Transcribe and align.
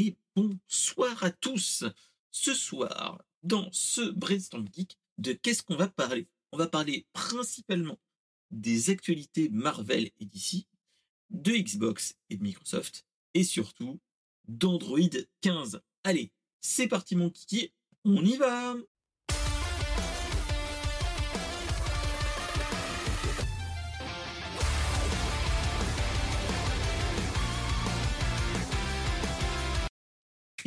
et 0.00 0.16
bonsoir 0.34 1.22
à 1.22 1.30
tous. 1.30 1.84
Ce 2.30 2.54
soir, 2.54 3.22
dans 3.42 3.70
ce 3.70 4.00
Brainstorm 4.00 4.66
Geek, 4.72 4.96
de 5.18 5.32
qu'est-ce 5.32 5.62
qu'on 5.62 5.76
va 5.76 5.88
parler? 5.88 6.26
On 6.52 6.56
va 6.56 6.68
parler 6.68 7.06
principalement 7.12 7.98
des 8.50 8.88
actualités 8.88 9.50
Marvel 9.50 10.10
et 10.18 10.24
DC, 10.24 10.66
de 11.28 11.52
Xbox 11.52 12.16
et 12.30 12.38
de 12.38 12.42
Microsoft, 12.42 13.04
et 13.34 13.44
surtout 13.44 14.00
d'Android 14.48 14.98
15. 15.42 15.82
Allez, 16.02 16.32
c'est 16.62 16.88
parti 16.88 17.14
mon 17.14 17.28
kiki, 17.28 17.70
on 18.04 18.24
y 18.24 18.36
va 18.36 18.76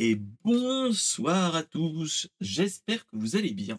Et 0.00 0.16
bonsoir 0.16 1.54
à 1.54 1.62
tous, 1.62 2.28
j'espère 2.40 3.06
que 3.06 3.16
vous 3.16 3.36
allez 3.36 3.52
bien. 3.52 3.78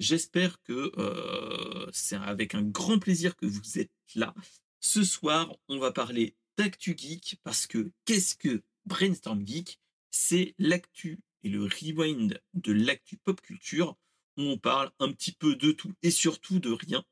J'espère 0.00 0.60
que 0.62 0.92
euh, 0.98 1.88
c'est 1.92 2.16
avec 2.16 2.56
un 2.56 2.62
grand 2.62 2.98
plaisir 2.98 3.36
que 3.36 3.46
vous 3.46 3.78
êtes 3.78 3.92
là. 4.16 4.34
Ce 4.80 5.04
soir, 5.04 5.54
on 5.68 5.78
va 5.78 5.92
parler 5.92 6.34
d'actu 6.56 6.96
geek 6.98 7.36
parce 7.44 7.68
que 7.68 7.92
qu'est-ce 8.04 8.34
que 8.34 8.62
Brainstorm 8.86 9.46
Geek? 9.46 9.78
C'est 10.10 10.54
l'actu 10.58 11.20
et 11.44 11.48
le 11.48 11.62
rewind 11.62 12.40
de 12.54 12.72
l'actu 12.72 13.16
pop 13.16 13.40
culture 13.40 13.96
où 14.38 14.42
on 14.42 14.58
parle 14.58 14.90
un 14.98 15.12
petit 15.12 15.32
peu 15.32 15.54
de 15.54 15.70
tout 15.70 15.92
et 16.02 16.10
surtout 16.10 16.58
de 16.58 16.72
rien 16.72 17.04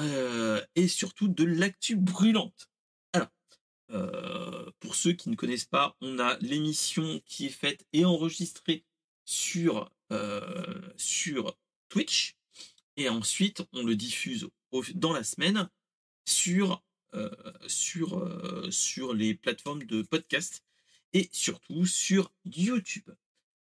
euh, 0.00 0.60
et 0.74 0.88
surtout 0.88 1.28
de 1.28 1.44
l'actu 1.44 1.94
brûlante. 1.94 2.69
Euh, 3.92 4.70
pour 4.78 4.94
ceux 4.94 5.12
qui 5.12 5.30
ne 5.30 5.36
connaissent 5.36 5.64
pas, 5.64 5.96
on 6.00 6.18
a 6.18 6.36
l'émission 6.40 7.20
qui 7.26 7.46
est 7.46 7.50
faite 7.50 7.84
et 7.92 8.04
enregistrée 8.04 8.84
sur, 9.24 9.90
euh, 10.12 10.80
sur 10.96 11.56
Twitch. 11.88 12.36
Et 12.96 13.08
ensuite, 13.08 13.62
on 13.72 13.82
le 13.82 13.96
diffuse 13.96 14.48
dans 14.94 15.12
la 15.12 15.24
semaine 15.24 15.68
sur, 16.24 16.84
euh, 17.14 17.30
sur, 17.66 18.70
sur 18.70 19.14
les 19.14 19.34
plateformes 19.34 19.84
de 19.84 20.02
podcast 20.02 20.62
et 21.12 21.28
surtout 21.32 21.86
sur 21.86 22.32
YouTube. 22.44 23.10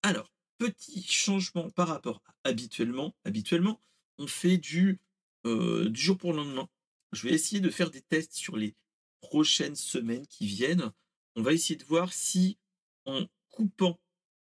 Alors, 0.03 0.31
petit 0.57 1.03
changement 1.03 1.69
par 1.71 1.87
rapport 1.87 2.21
à 2.25 2.49
habituellement. 2.49 3.15
Habituellement, 3.23 3.81
on 4.17 4.27
fait 4.27 4.57
du, 4.57 4.99
du 5.45 6.01
jour 6.01 6.17
pour 6.17 6.33
le 6.33 6.37
lendemain. 6.37 6.67
Je 7.11 7.27
vais 7.27 7.33
essayer 7.33 7.61
de 7.61 7.69
faire 7.69 7.91
des 7.91 8.01
tests 8.01 8.33
sur 8.33 8.57
les 8.57 8.75
prochaines 9.21 9.75
semaines 9.75 10.27
qui 10.27 10.45
viennent, 10.45 10.91
on 11.35 11.41
va 11.41 11.53
essayer 11.53 11.77
de 11.77 11.85
voir 11.85 12.11
si 12.13 12.57
en 13.05 13.25
coupant 13.49 13.99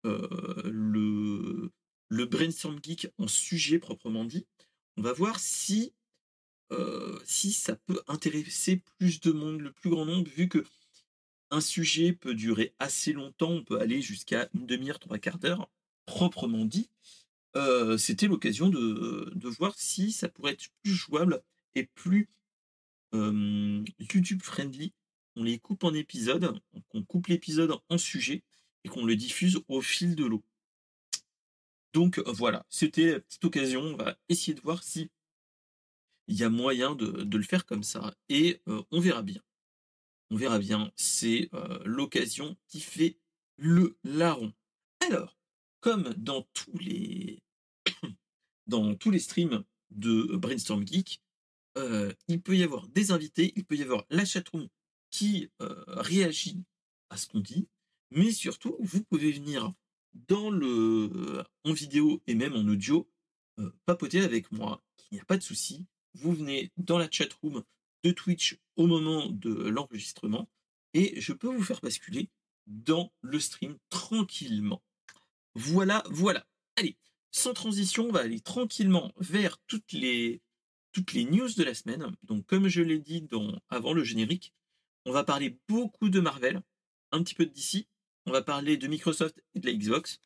euh, 0.05 0.63
le, 0.65 1.71
le 2.09 2.27
brainstorm 2.27 2.79
geek 2.83 3.09
en 3.19 3.29
sujet 3.29 3.79
proprement 3.79 4.25
dit, 4.25 4.47
on 4.97 5.03
va 5.03 5.13
voir 5.13 5.39
si, 5.39 5.93
euh, 6.73 7.19
si 7.25 7.53
ça 7.53 7.77
peut 7.77 8.03
intéresser 8.09 8.83
plus 8.99 9.21
de 9.21 9.33
monde, 9.33 9.61
le 9.61 9.73
plus 9.73 9.91
grand 9.91 10.05
nombre, 10.05 10.31
vu 10.31 10.49
que 10.49 10.65
un 11.51 11.61
sujet 11.61 12.13
peut 12.13 12.35
durer 12.35 12.75
assez 12.79 13.13
longtemps, 13.13 13.51
on 13.51 13.65
peut 13.65 13.79
aller 13.79 14.01
jusqu'à 14.01 14.49
une 14.55 14.67
demi-heure, 14.67 14.99
trois 14.99 15.19
quarts 15.19 15.39
d'heure, 15.39 15.71
proprement 16.07 16.65
dit. 16.65 16.89
Euh, 17.57 17.99
c'était 17.99 18.27
l'occasion 18.27 18.71
de, 18.71 19.31
de, 19.35 19.49
voir 19.49 19.75
si 19.77 20.13
ça 20.13 20.31
pourrait 20.31 20.53
être 20.53 20.69
plus 20.83 20.95
jouable 20.95 21.43
et 21.75 21.85
plus 21.85 22.31
YouTube 23.13 24.43
friendly. 24.43 24.93
On 25.37 25.45
les 25.45 25.59
coupe 25.59 25.85
en 25.85 25.95
épisodes, 25.95 26.61
on 26.93 27.03
coupe 27.05 27.29
l'épisode 27.29 27.75
en 27.89 27.99
sujet 27.99 28.43
et 28.85 28.89
qu'on 28.89 29.05
le 29.05 29.17
diffuse 29.17 29.61
au 29.69 29.81
fil 29.81 30.15
de 30.15 30.25
l'eau. 30.25 30.45
Donc 31.93 32.19
voilà, 32.27 32.65
c'était 32.69 33.13
la 33.13 33.21
petite 33.21 33.45
occasion. 33.45 33.81
On 33.81 33.97
va 33.97 34.17
essayer 34.29 34.55
de 34.55 34.61
voir 34.61 34.83
si 34.83 35.11
il 36.29 36.37
y 36.37 36.45
a 36.45 36.51
moyen 36.51 36.95
de, 36.95 37.37
le 37.37 37.43
faire 37.43 37.67
comme 37.67 37.83
ça 37.83 38.15
et 38.29 38.61
on 38.91 39.01
verra 39.01 39.23
bien. 39.23 39.43
On 40.31 40.37
verra 40.37 40.59
bien. 40.59 40.91
C'est 40.97 41.51
l'occasion 41.85 42.57
qui 42.69 42.81
fait 42.81 43.19
le 43.57 43.97
larron. 44.05 44.53
Alors, 45.01 45.37
comme 45.81 46.15
dans 46.17 46.43
tous 46.55 46.79
les 46.79 47.43
dans 48.67 48.95
tous 48.95 49.11
les 49.11 49.19
streams 49.19 49.65
de 49.91 50.37
Brainstorm 50.37 50.87
Geek, 50.87 51.22
euh, 51.79 52.13
il 52.29 52.41
peut 52.43 52.57
y 52.57 52.63
avoir 52.63 52.89
des 52.89 53.11
invités, 53.11 53.53
il 53.57 53.65
peut 53.65 53.77
y 53.77 53.83
avoir 53.83 54.05
la 54.11 54.25
chatroom 54.25 54.69
qui 55.11 55.51
euh, 55.61 55.85
réagit 55.89 56.63
à 57.11 57.17
ce 57.17 57.27
qu'on 57.27 57.41
dit, 57.41 57.69
mais 58.11 58.31
surtout, 58.31 58.77
vous 58.81 59.03
pouvez 59.03 59.33
venir 59.33 59.73
le, 60.51 61.43
en 61.65 61.73
vidéo 61.73 62.23
et 62.27 62.35
même 62.35 62.55
en 62.55 62.67
audio, 62.69 63.09
euh, 63.59 63.71
papoter 63.87 64.21
avec 64.21 64.51
moi, 64.53 64.83
il 65.11 65.15
n'y 65.15 65.21
a 65.21 65.25
pas 65.25 65.37
de 65.37 65.43
souci. 65.43 65.87
Vous 66.15 66.33
venez 66.33 66.71
dans 66.77 66.99
la 66.99 67.11
chatroom 67.11 67.63
de 68.03 68.11
Twitch 68.11 68.59
au 68.77 68.87
moment 68.87 69.29
de 69.29 69.51
l'enregistrement 69.69 70.49
et 70.95 71.21
je 71.21 71.33
peux 71.33 71.49
vous 71.49 71.63
faire 71.63 71.81
basculer 71.81 72.29
dans 72.67 73.13
le 73.23 73.41
stream 73.41 73.77
tranquillement. 73.89 74.83
Voilà, 75.55 76.03
voilà. 76.11 76.47
Allez, 76.77 76.97
sans 77.31 77.55
transition, 77.55 78.09
on 78.09 78.13
va 78.13 78.21
aller 78.21 78.41
tranquillement 78.41 79.13
vers 79.17 79.59
toutes 79.67 79.93
les 79.93 80.41
toutes 80.93 81.13
les 81.13 81.25
news 81.25 81.49
de 81.57 81.65
la 81.65 81.75
semaine. 81.75 82.15
Donc, 82.23 82.47
comme 82.47 82.69
je 82.69 82.83
l'ai 82.83 82.99
dit 82.99 83.27
avant 83.69 83.93
le 83.93 84.05
générique, 84.05 84.55
on 85.05 85.13
va 85.13 85.25
parler 85.25 85.59
beaucoup 85.69 86.09
de 86.09 86.21
Marvel, 86.21 86.63
un 87.11 87.23
petit 87.23 87.35
peu 87.35 87.47
de 87.47 87.53
DC, 87.53 87.87
on 88.27 88.33
va 88.33 88.43
parler 88.43 88.77
de 88.77 88.87
Microsoft 88.87 89.43
et 89.55 89.61
de 89.61 89.67
la 89.67 89.75
Xbox, 89.75 90.21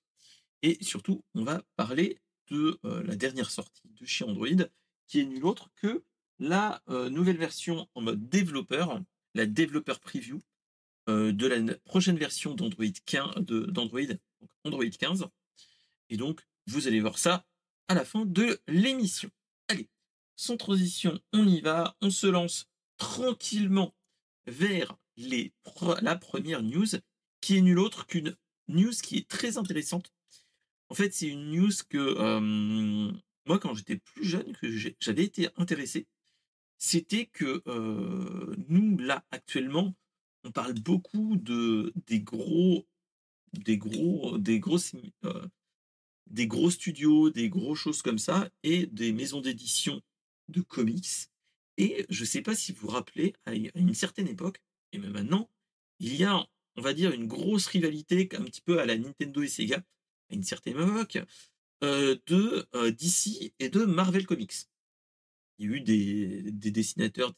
et 0.62 0.82
surtout, 0.82 1.25
on 1.34 1.44
va 1.44 1.62
parler 1.77 2.21
de 2.49 2.78
euh, 2.84 3.03
la 3.04 3.16
dernière 3.16 3.50
sortie 3.50 3.88
de 4.00 4.06
chez 4.06 4.25
Android, 4.25 4.49
qui 5.06 5.21
est 5.21 5.25
nulle 5.25 5.44
autre 5.44 5.71
que 5.77 6.04
la 6.38 6.83
euh, 6.88 7.09
nouvelle 7.09 7.38
version 7.38 7.88
en 7.94 8.03
mode 8.03 8.28
développeur, 8.28 9.00
la 9.34 9.47
développeur 9.47 10.00
preview 10.00 10.43
euh, 11.09 11.33
de 11.33 11.47
la 11.47 11.75
prochaine 11.84 12.19
version 12.19 12.54
d'Android 12.54 12.84
15, 13.04 13.37
d'Android, 13.47 14.00
Android 14.65 14.84
15. 14.84 15.27
Et 16.10 16.16
donc, 16.16 16.41
vous 16.66 16.88
allez 16.88 17.00
voir 17.00 17.19
ça 17.19 17.47
à 17.88 17.94
la 17.94 18.04
fin 18.04 18.25
de 18.25 18.60
l'émission. 18.66 19.31
Allez, 19.69 19.88
sans 20.36 20.56
transition, 20.56 21.19
on 21.32 21.47
y 21.47 21.60
va, 21.60 21.97
on 22.00 22.10
se 22.10 22.26
lance 22.26 22.69
tranquillement 22.98 23.94
vers 24.47 24.97
la 25.16 26.16
première 26.16 26.62
news, 26.62 26.86
qui 27.41 27.56
est 27.56 27.62
nulle 27.62 27.78
autre 27.78 28.06
qu'une 28.06 28.36
news 28.69 28.92
qui 29.02 29.16
est 29.16 29.28
très 29.28 29.58
intéressante. 29.58 30.12
En 30.88 30.94
fait, 30.94 31.12
c'est 31.12 31.28
une 31.28 31.50
news 31.50 31.72
que 31.88 31.98
euh, 31.98 33.12
moi, 33.47 33.58
quand 33.58 33.74
j'étais 33.74 33.97
plus 33.97 34.24
jeune, 34.24 34.52
que 34.56 34.69
j'avais 35.00 35.24
été 35.24 35.48
intéressé, 35.56 36.06
c'était 36.78 37.26
que 37.26 37.62
euh, 37.66 38.54
nous, 38.68 38.98
là, 38.98 39.24
actuellement, 39.30 39.94
on 40.44 40.53
parle 40.53 40.74
beaucoup 40.74 41.36
de 41.36 41.92
des 42.06 42.20
gros, 42.20 42.86
des 43.53 43.78
gros, 43.78 44.38
des 44.38 44.60
grosses, 44.60 44.94
euh, 45.24 45.47
des 46.26 46.47
gros 46.47 46.70
studios, 46.70 47.30
des 47.30 47.48
gros 47.48 47.74
choses 47.74 48.03
comme 48.03 48.18
ça, 48.18 48.48
et 48.62 48.86
des 48.86 49.12
maisons 49.12 49.41
d'édition 49.41 50.03
de 50.49 50.61
comics. 50.61 51.29
Et 51.79 52.07
je 52.09 52.23
ne 52.23 52.27
sais 52.27 52.43
pas 52.43 52.55
si 52.55 52.73
vous 52.73 52.83
vous 52.83 52.93
rappelez, 52.93 53.34
à 53.45 53.55
une 53.55 53.95
certaine 53.95 54.29
époque, 54.29 54.62
et 54.93 54.99
même 54.99 55.12
maintenant, 55.12 55.51
il 55.99 56.15
y 56.17 56.25
a, 56.25 56.47
on 56.77 56.81
va 56.81 56.95
dire, 56.95 57.12
une 57.12 57.27
grosse 57.27 57.67
rivalité, 57.67 58.29
un 58.33 58.45
petit 58.45 58.62
peu 58.62 58.81
à 58.81 58.87
la 58.87 58.97
Nintendo 58.97 59.43
et 59.43 59.49
Sega, 59.49 59.84
à 60.31 60.34
une 60.34 60.43
certaine 60.43 60.75
époque, 60.75 61.19
euh, 61.84 62.17
de 62.27 62.67
euh, 62.75 62.91
DC 62.91 63.53
et 63.59 63.69
de 63.69 63.84
Marvel 63.84 64.27
Comics. 64.27 64.55
Il 65.59 65.67
y 65.67 65.73
a 65.73 65.77
eu 65.77 65.81
des, 65.81 66.51
des 66.53 66.71
dessinateurs, 66.71 67.34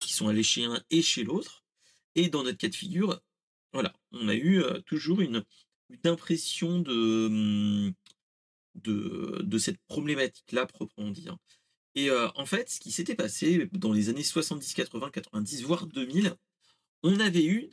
qui 0.00 0.12
sont 0.12 0.28
allés 0.28 0.42
chez 0.42 0.64
un 0.64 0.82
et 0.90 1.02
chez 1.02 1.24
l'autre. 1.24 1.64
Et 2.14 2.28
dans 2.28 2.44
notre 2.44 2.58
cas 2.58 2.68
de 2.68 2.74
figure, 2.74 3.20
voilà, 3.72 3.92
on 4.12 4.28
a 4.28 4.34
eu 4.34 4.62
euh, 4.62 4.80
toujours 4.82 5.20
une, 5.20 5.44
une 5.90 6.10
impression 6.10 6.80
de, 6.80 7.26
hum, 7.26 7.94
de, 8.74 9.42
de 9.42 9.58
cette 9.58 9.80
problématique-là, 9.86 10.66
proprement 10.66 11.10
dit. 11.10 11.28
Et 11.96 12.10
en 12.10 12.44
fait, 12.44 12.70
ce 12.70 12.80
qui 12.80 12.90
s'était 12.90 13.14
passé 13.14 13.68
dans 13.72 13.92
les 13.92 14.08
années 14.08 14.24
70, 14.24 14.74
80, 14.74 15.10
90, 15.10 15.62
voire 15.62 15.86
2000, 15.86 16.34
on 17.04 17.20
avait 17.20 17.44
eu 17.44 17.70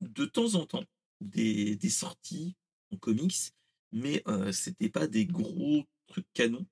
de 0.00 0.24
temps 0.24 0.54
en 0.54 0.64
temps 0.64 0.84
des, 1.20 1.78
sorties 1.90 2.56
en 2.90 2.96
comics, 2.96 3.52
mais 3.92 4.22
euh, 4.28 4.52
c'était 4.52 4.88
pas 4.88 5.06
des 5.06 5.26
gros 5.26 5.84
trucs 6.06 6.32
canons. 6.32 6.66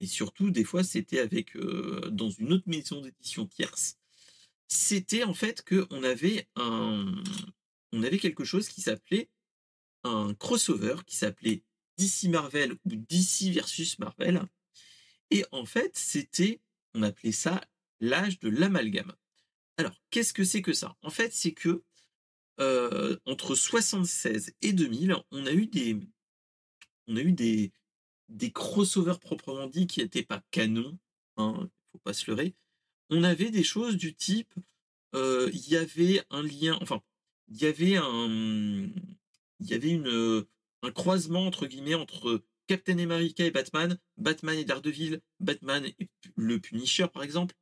Et 0.00 0.06
surtout, 0.06 0.50
des 0.50 0.64
fois, 0.64 0.84
c'était 0.84 1.20
avec 1.20 1.56
dans 2.10 2.30
une 2.30 2.52
autre 2.52 2.68
maison 2.68 3.00
d'édition 3.00 3.46
tierce. 3.46 3.96
C'était 4.68 5.22
en 5.22 5.34
fait 5.34 5.62
que 5.62 5.86
on 5.90 6.02
avait 6.02 6.48
un, 6.56 7.22
on 7.92 8.02
avait 8.02 8.18
quelque 8.18 8.44
chose 8.44 8.68
qui 8.68 8.80
s'appelait 8.80 9.28
un 10.02 10.34
crossover, 10.34 10.96
qui 11.06 11.16
s'appelait 11.16 11.62
DC 11.98 12.24
Marvel 12.30 12.72
ou 12.84 12.96
DC 12.96 13.52
versus 13.52 13.98
Marvel 13.98 14.42
et 15.32 15.44
en 15.50 15.64
fait, 15.64 15.96
c'était, 15.96 16.60
on 16.94 17.02
appelait 17.02 17.32
ça 17.32 17.62
l'âge 18.00 18.38
de 18.38 18.50
l'amalgame. 18.50 19.12
Alors, 19.78 19.98
qu'est-ce 20.10 20.34
que 20.34 20.44
c'est 20.44 20.60
que 20.60 20.74
ça? 20.74 20.96
En 21.02 21.10
fait, 21.10 21.32
c'est 21.32 21.52
que 21.52 21.82
entre 23.24 23.56
76 23.56 24.52
et 24.60 24.72
2000, 24.72 25.16
on 25.32 25.46
a 25.46 25.52
eu 25.52 25.66
des, 25.66 25.98
on 27.08 27.16
a 27.16 27.20
eu 27.20 27.32
des, 27.32 27.72
des 28.28 28.52
crossovers 28.52 29.18
proprement 29.18 29.66
dit 29.66 29.88
qui 29.88 30.00
n'étaient 30.00 30.22
pas 30.22 30.44
canons, 30.52 30.96
hein, 31.38 31.68
faut 31.90 31.98
pas 31.98 32.12
se 32.12 32.30
leurrer. 32.30 32.54
On 33.10 33.24
avait 33.24 33.50
des 33.50 33.64
choses 33.64 33.96
du 33.96 34.14
type, 34.14 34.54
il 35.14 35.68
y 35.68 35.76
avait 35.76 36.22
un 36.30 36.42
lien, 36.42 36.78
enfin, 36.82 37.02
il 37.48 37.60
y 37.60 37.66
avait 37.66 37.96
un, 37.96 38.92
il 39.60 39.66
y 39.66 39.74
avait 39.74 39.90
une, 39.90 40.46
un 40.82 40.90
croisement 40.92 41.46
entre 41.46 41.66
guillemets 41.66 41.94
entre 41.94 42.44
Captain 42.66 42.98
America 42.98 43.44
et 43.44 43.50
Batman, 43.50 43.98
Batman 44.16 44.58
et 44.58 44.64
Daredevil, 44.64 45.20
Batman 45.40 45.84
et 45.98 46.08
le 46.36 46.58
Punisher 46.58 47.06
par 47.12 47.22
exemple. 47.22 47.54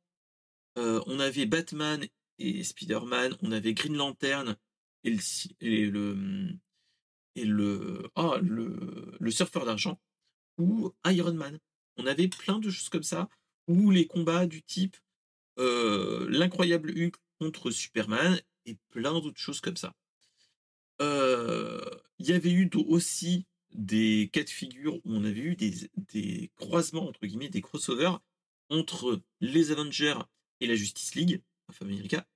on 0.75 1.19
avait 1.19 1.45
Batman 1.45 2.05
et 2.37 2.63
Spider-Man, 2.63 3.35
on 3.41 3.51
avait 3.51 3.73
Green 3.73 3.95
Lantern 3.95 4.55
et 5.03 5.11
le, 5.11 6.57
et 7.35 7.45
le, 7.45 8.11
le 9.19 9.31
surfeur 9.31 9.65
d'argent 9.65 9.99
ou 10.57 10.93
Iron 11.05 11.33
Man. 11.33 11.59
On 11.97 12.05
avait 12.05 12.27
plein 12.27 12.59
de 12.59 12.69
choses 12.69 12.89
comme 12.89 13.03
ça, 13.03 13.29
ou 13.67 13.91
les 13.91 14.07
combats 14.07 14.45
du 14.45 14.63
type 14.63 14.97
euh, 15.59 16.27
l'incroyable 16.29 16.91
Hulk 16.91 17.15
contre 17.39 17.71
Superman 17.71 18.39
et 18.65 18.77
plein 18.89 19.13
d'autres 19.13 19.39
choses 19.39 19.61
comme 19.61 19.75
ça. 19.75 19.93
Euh, 21.01 21.83
il 22.19 22.27
y 22.27 22.33
avait 22.33 22.51
eu 22.51 22.69
aussi 22.87 23.45
des 23.73 24.29
cas 24.31 24.43
de 24.43 24.49
figure 24.49 24.95
où 24.95 25.01
on 25.05 25.23
avait 25.23 25.39
eu 25.39 25.55
des, 25.55 26.51
croisements, 26.55 27.07
entre 27.07 27.25
guillemets, 27.25 27.49
des 27.49 27.61
crossovers 27.61 28.19
entre 28.69 29.21
les 29.39 29.71
Avengers 29.71 30.19
et 30.59 30.67
la 30.67 30.75
Justice 30.75 31.15
League, 31.15 31.41
of 31.67 31.81
America. 31.81 32.27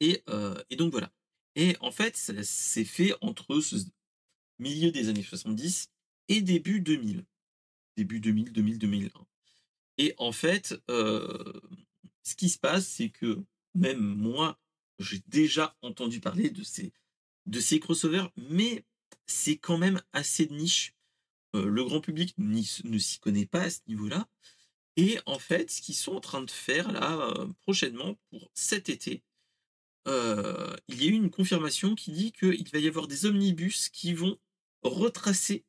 Et, 0.00 0.22
euh, 0.28 0.62
et 0.70 0.76
donc 0.76 0.92
voilà. 0.92 1.12
Et 1.54 1.76
en 1.80 1.90
fait, 1.90 2.16
ça 2.16 2.34
s'est 2.42 2.84
fait 2.84 3.14
entre 3.20 3.60
ce 3.60 3.76
milieu 4.58 4.90
des 4.90 5.08
années 5.08 5.22
70 5.22 5.90
et 6.28 6.42
début 6.42 6.80
2000. 6.80 7.24
Début 7.96 8.20
2000, 8.20 8.52
2000, 8.52 8.78
2001. 8.78 9.26
Et 9.98 10.14
en 10.18 10.32
fait, 10.32 10.78
euh, 10.90 11.52
ce 12.22 12.34
qui 12.34 12.50
se 12.50 12.58
passe, 12.58 12.86
c'est 12.86 13.08
que 13.08 13.42
même 13.74 14.00
moi, 14.00 14.58
j'ai 14.98 15.22
déjà 15.28 15.76
entendu 15.82 16.20
parler 16.20 16.50
de 16.50 16.62
ces, 16.62 16.92
de 17.46 17.60
ces 17.60 17.80
crossovers, 17.80 18.30
mais 18.36 18.84
c'est 19.26 19.56
quand 19.56 19.78
même 19.78 20.00
assez 20.12 20.46
de 20.46 20.54
niche. 20.54 20.94
Euh, 21.54 21.66
le 21.66 21.84
grand 21.84 22.00
public 22.00 22.34
ne 22.38 22.98
s'y 22.98 23.18
connaît 23.20 23.46
pas 23.46 23.62
à 23.62 23.70
ce 23.70 23.80
niveau-là. 23.86 24.28
Et 24.96 25.18
en 25.26 25.38
fait, 25.38 25.70
ce 25.70 25.82
qu'ils 25.82 25.94
sont 25.94 26.16
en 26.16 26.20
train 26.20 26.42
de 26.42 26.50
faire 26.50 26.90
là 26.90 27.20
euh, 27.20 27.46
prochainement 27.62 28.16
pour 28.30 28.50
cet 28.54 28.88
été, 28.88 29.22
euh, 30.08 30.74
il 30.88 31.02
y 31.02 31.06
a 31.06 31.10
eu 31.10 31.14
une 31.14 31.30
confirmation 31.30 31.94
qui 31.94 32.12
dit 32.12 32.32
qu'il 32.32 32.68
va 32.72 32.78
y 32.78 32.88
avoir 32.88 33.06
des 33.06 33.26
omnibus 33.26 33.90
qui 33.90 34.14
vont 34.14 34.38
retracer, 34.82 35.64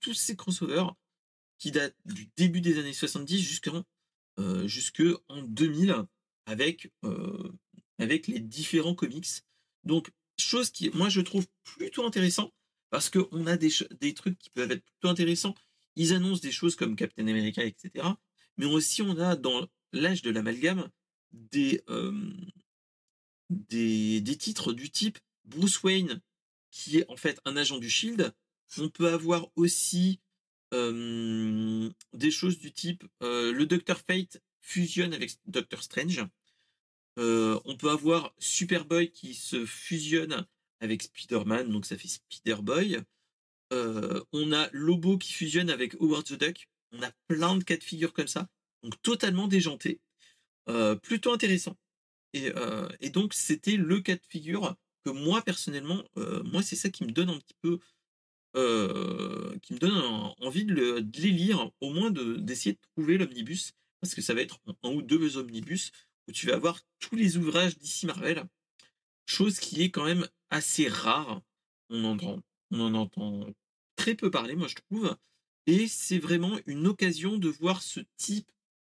tous 0.00 0.14
ces 0.14 0.36
crossovers 0.36 0.94
qui 1.58 1.70
datent 1.72 1.96
du 2.04 2.30
début 2.36 2.60
des 2.60 2.78
années 2.78 2.92
70 2.92 3.40
jusqu'en 3.40 3.82
euh, 4.38 4.66
jusque 4.66 5.02
en 5.28 5.42
2000 5.42 5.94
avec, 6.46 6.92
avec 7.98 8.28
les 8.28 8.40
différents 8.40 8.94
comics. 8.94 9.42
Donc, 9.84 10.10
chose 10.38 10.70
qui, 10.70 10.90
moi, 10.90 11.08
je 11.08 11.20
trouve 11.20 11.46
plutôt 11.64 12.04
intéressant 12.04 12.52
parce 12.90 13.10
qu'on 13.10 13.46
a 13.46 13.56
des, 13.56 14.14
trucs 14.14 14.38
qui 14.38 14.50
peuvent 14.50 14.70
être 14.70 14.84
plutôt 14.84 15.08
intéressants. 15.08 15.54
Ils 15.96 16.12
annoncent 16.12 16.40
des 16.40 16.52
choses 16.52 16.76
comme 16.76 16.96
Captain 16.96 17.26
America, 17.26 17.64
etc. 17.64 18.06
Mais 18.56 18.66
aussi, 18.66 19.02
on 19.02 19.18
a 19.18 19.36
dans 19.36 19.66
l'âge 19.92 20.22
de 20.22 20.30
l'amalgame 20.30 20.88
des, 21.32 21.82
des, 23.50 24.36
titres 24.38 24.72
du 24.72 24.90
type 24.90 25.18
Bruce 25.44 25.82
Wayne, 25.82 26.20
qui 26.70 26.98
est 26.98 27.10
en 27.10 27.16
fait 27.16 27.40
un 27.44 27.56
agent 27.56 27.78
du 27.78 27.90
Shield. 27.90 28.34
On 28.78 28.88
peut 28.88 29.08
avoir 29.08 29.48
aussi 29.56 30.20
des 30.72 32.30
choses 32.30 32.58
du 32.58 32.72
type 32.72 33.04
le 33.20 33.64
Doctor 33.64 33.98
Fate 33.98 34.42
fusionne 34.60 35.14
avec 35.14 35.32
Doctor 35.46 35.82
Strange. 35.82 36.24
On 37.16 37.76
peut 37.78 37.90
avoir 37.90 38.34
Superboy 38.38 39.10
qui 39.10 39.34
se 39.34 39.64
fusionne 39.66 40.46
avec 40.80 41.02
Spider-Man, 41.02 41.70
donc 41.70 41.86
ça 41.86 41.96
fait 41.96 42.08
Spider-Boy. 42.08 43.00
on 43.70 44.52
a 44.52 44.68
Lobo 44.72 45.18
qui 45.18 45.32
fusionne 45.32 45.70
avec 45.70 45.94
Howard 46.00 46.24
the 46.24 46.34
Duck. 46.34 46.68
On 46.92 47.02
a 47.02 47.10
plein 47.28 47.56
de 47.56 47.64
cas 47.64 47.76
de 47.76 47.82
figure 47.82 48.12
comme 48.12 48.28
ça, 48.28 48.48
donc 48.82 49.00
totalement 49.02 49.48
déjanté. 49.48 50.00
Euh, 50.68 50.96
plutôt 50.96 51.32
intéressant. 51.32 51.76
Et, 52.32 52.52
euh, 52.56 52.88
donc, 53.12 53.34
c'était 53.34 53.76
le 53.76 54.00
cas 54.00 54.16
de 54.16 54.24
figure 54.28 54.74
que 55.04 55.10
moi, 55.10 55.42
personnellement, 55.42 56.02
euh, 56.18 56.42
moi, 56.44 56.62
c'est 56.62 56.76
ça 56.76 56.90
qui 56.90 57.04
me 57.04 57.12
donne 57.12 57.30
un 57.30 57.38
petit 57.38 57.56
peu, 57.62 57.78
qui 59.62 59.74
me 59.74 59.78
donne 59.78 59.92
envie 60.40 60.64
de, 60.64 60.72
le, 60.72 61.02
de, 61.02 61.20
les 61.20 61.30
lire, 61.30 61.70
au 61.80 61.92
moins 61.92 62.10
d'essayer 62.10 62.72
de, 62.72 62.78
trouver 62.94 63.18
l'omnibus, 63.18 63.72
parce 64.00 64.14
que 64.14 64.22
ça 64.22 64.32
va 64.32 64.40
être 64.40 64.60
un 64.82 64.90
ou 64.92 65.02
deux 65.02 65.36
omnibus 65.36 65.92
tu 66.32 66.46
vas 66.46 66.54
avoir 66.54 66.80
tous 66.98 67.16
les 67.16 67.36
ouvrages 67.36 67.78
d'ici 67.78 68.06
Marvel, 68.06 68.44
chose 69.26 69.58
qui 69.58 69.82
est 69.82 69.90
quand 69.90 70.04
même 70.04 70.28
assez 70.50 70.88
rare. 70.88 71.42
On, 71.90 72.04
entend, 72.04 72.42
on 72.70 72.80
en 72.80 72.94
entend 72.94 73.46
très 73.96 74.14
peu 74.14 74.30
parler, 74.30 74.56
moi, 74.56 74.68
je 74.68 74.74
trouve. 74.74 75.16
Et 75.66 75.88
c'est 75.88 76.18
vraiment 76.18 76.58
une 76.66 76.86
occasion 76.86 77.38
de 77.38 77.48
voir 77.48 77.82
ce 77.82 78.00
type 78.16 78.50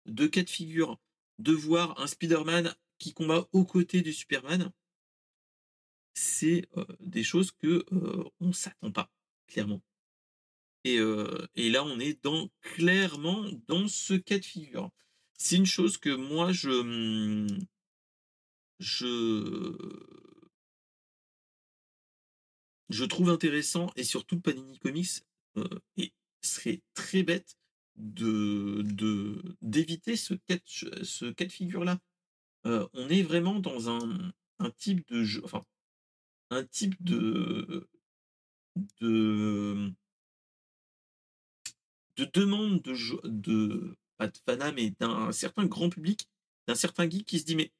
de 0.06 0.28
cas 0.28 0.44
de 0.44 0.50
figure 0.50 1.00
de 1.40 1.54
voir 1.54 2.00
un 2.00 2.08
Spider-Man 2.08 2.76
qui 2.98 3.14
combat 3.14 3.48
aux 3.52 3.66
côtés 3.66 4.02
du 4.02 4.14
Superman, 4.14 4.72
c'est 6.14 6.68
euh, 6.78 6.86
des 7.00 7.24
choses 7.24 7.52
que 7.52 7.86
euh, 7.92 8.24
on 8.40 8.54
s'attend 8.54 8.92
pas, 8.92 9.12
clairement. 9.48 9.82
Et, 10.84 10.98
euh, 11.00 11.48
et, 11.56 11.70
là, 11.70 11.84
on 11.84 12.00
est 12.00 12.24
dans 12.24 12.50
clairement 12.62 13.46
dans 13.68 13.88
ce 13.88 14.14
cas 14.14 14.40
de 14.40 14.46
figure. 14.46 14.90
C'est 15.38 15.56
une 15.56 15.66
chose 15.66 15.98
que 15.98 16.10
moi, 16.10 16.52
je, 16.52 16.70
hum, 16.70 17.48
je, 18.80 19.76
je 22.90 23.06
trouve 23.06 23.30
intéressant 23.30 23.92
et 23.96 24.04
surtout 24.04 24.40
Panini 24.40 24.80
Comics 24.80 25.24
et 25.98 26.14
serait 26.42 26.82
très 26.94 27.24
bête 27.24 27.58
de 27.96 29.42
d'éviter 29.62 30.16
ce 30.16 30.36
cas 30.36 30.58
ce 30.66 31.32
cas 31.32 31.46
de 31.46 31.52
figure 31.52 31.84
là. 31.84 32.00
on 32.64 33.10
est 33.10 33.24
vraiment 33.24 33.60
dans 33.60 33.90
un, 33.90 34.32
un 34.60 34.70
type 34.72 35.08
de 35.08 35.24
jeu, 35.24 35.42
enfin 35.44 35.64
un 36.52 36.64
type 36.64 36.96
de 37.04 37.88
de 39.02 39.92
de 42.18 42.26
demande 42.34 42.82
de 42.82 42.96
de 43.28 43.98
pas 44.18 44.28
de 44.28 44.38
fana 44.46 44.72
mais 44.72 44.92
d'un 45.00 45.32
certain 45.32 45.66
grand 45.66 45.90
public, 45.90 46.28
d'un 46.68 46.76
certain 46.76 47.10
geek 47.10 47.26
qui 47.26 47.40
se 47.40 47.46
dit 47.46 47.56
mais 47.56 47.72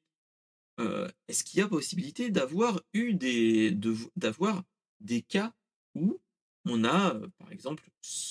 est-ce 1.26 1.42
qu'il 1.42 1.58
y 1.58 1.62
a 1.62 1.68
possibilité 1.68 2.30
d'avoir 2.30 2.80
eu 2.92 3.14
des 3.14 3.76
d'avoir 4.14 4.62
des 5.00 5.22
cas 5.22 5.52
où 5.96 6.20
on 6.64 6.84
a 6.84 7.18
par 7.38 7.50
exemple 7.50 7.82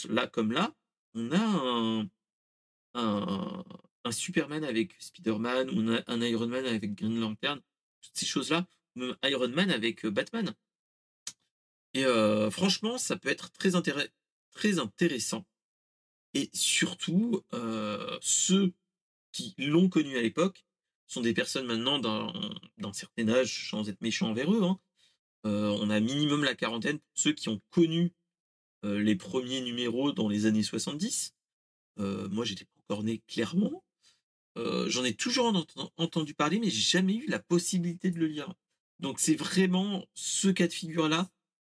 là 0.09 0.27
comme 0.27 0.53
là 0.53 0.73
on 1.13 1.31
a 1.31 1.39
un, 1.39 2.09
un, 2.93 4.11
Superman 4.11 4.63
avec 4.63 4.95
Spider-Man, 4.99 5.69
ou 5.71 5.91
un 6.07 6.21
Iron 6.21 6.47
Man 6.47 6.65
avec 6.65 6.95
Green 6.95 7.19
Lantern, 7.19 7.59
toutes 8.01 8.15
ces 8.15 8.25
choses-là, 8.25 8.65
même 8.95 9.15
Iron 9.23 9.49
Man 9.49 9.71
avec 9.71 10.05
Batman. 10.05 10.53
Et 11.93 12.05
franchement, 12.51 12.97
ça 12.97 13.17
peut 13.17 13.29
être 13.29 13.51
très, 13.51 13.71
très 14.51 14.79
intéressant. 14.79 15.45
Et 16.37 16.51
surtout, 16.53 17.41
euh, 17.53 18.15
ceux 18.21 18.71
qui 19.31 19.55
l'ont 19.57 19.89
connu 19.89 20.17
à 20.17 20.21
l'époque 20.21 20.65
sont 21.07 21.21
des 21.21 21.33
personnes 21.33 21.65
maintenant 21.65 21.97
d'un 21.97 22.93
certain 22.93 23.27
âge, 23.29 23.69
sans 23.71 23.89
être 23.89 24.01
méchant 24.01 24.29
envers 24.29 24.53
eux. 24.53 24.61
Hein. 24.61 24.77
on 25.43 25.89
a 25.89 25.99
minimum 25.99 26.43
la 26.43 26.53
quarantaine 26.53 26.99
pour 26.99 27.09
ceux 27.15 27.33
qui 27.33 27.49
ont 27.49 27.59
connu 27.71 28.13
euh, 28.85 29.01
les 29.01 29.15
premiers 29.15 29.61
numéros 29.61 30.11
dans 30.11 30.29
les 30.29 30.45
années 30.45 30.61
70. 30.61 31.33
Euh, 31.99 32.29
moi, 32.29 32.45
j'étais 32.45 32.65
pas 32.65 32.81
encore 32.83 33.03
né 33.03 33.23
clairement. 33.27 33.83
Euh, 34.59 34.87
j'en 34.89 35.03
ai 35.03 35.15
toujours 35.15 35.51
entendu 35.97 36.35
parler, 36.35 36.59
mais 36.59 36.69
j'ai 36.69 36.81
jamais 36.81 37.15
eu 37.15 37.27
la 37.27 37.39
possibilité 37.39 38.11
de 38.11 38.19
le 38.19 38.27
lire. 38.27 38.53
Donc, 38.99 39.19
c'est 39.19 39.35
vraiment 39.35 40.05
ce 40.13 40.49
cas 40.49 40.67
de 40.67 40.73
figure-là 40.73 41.31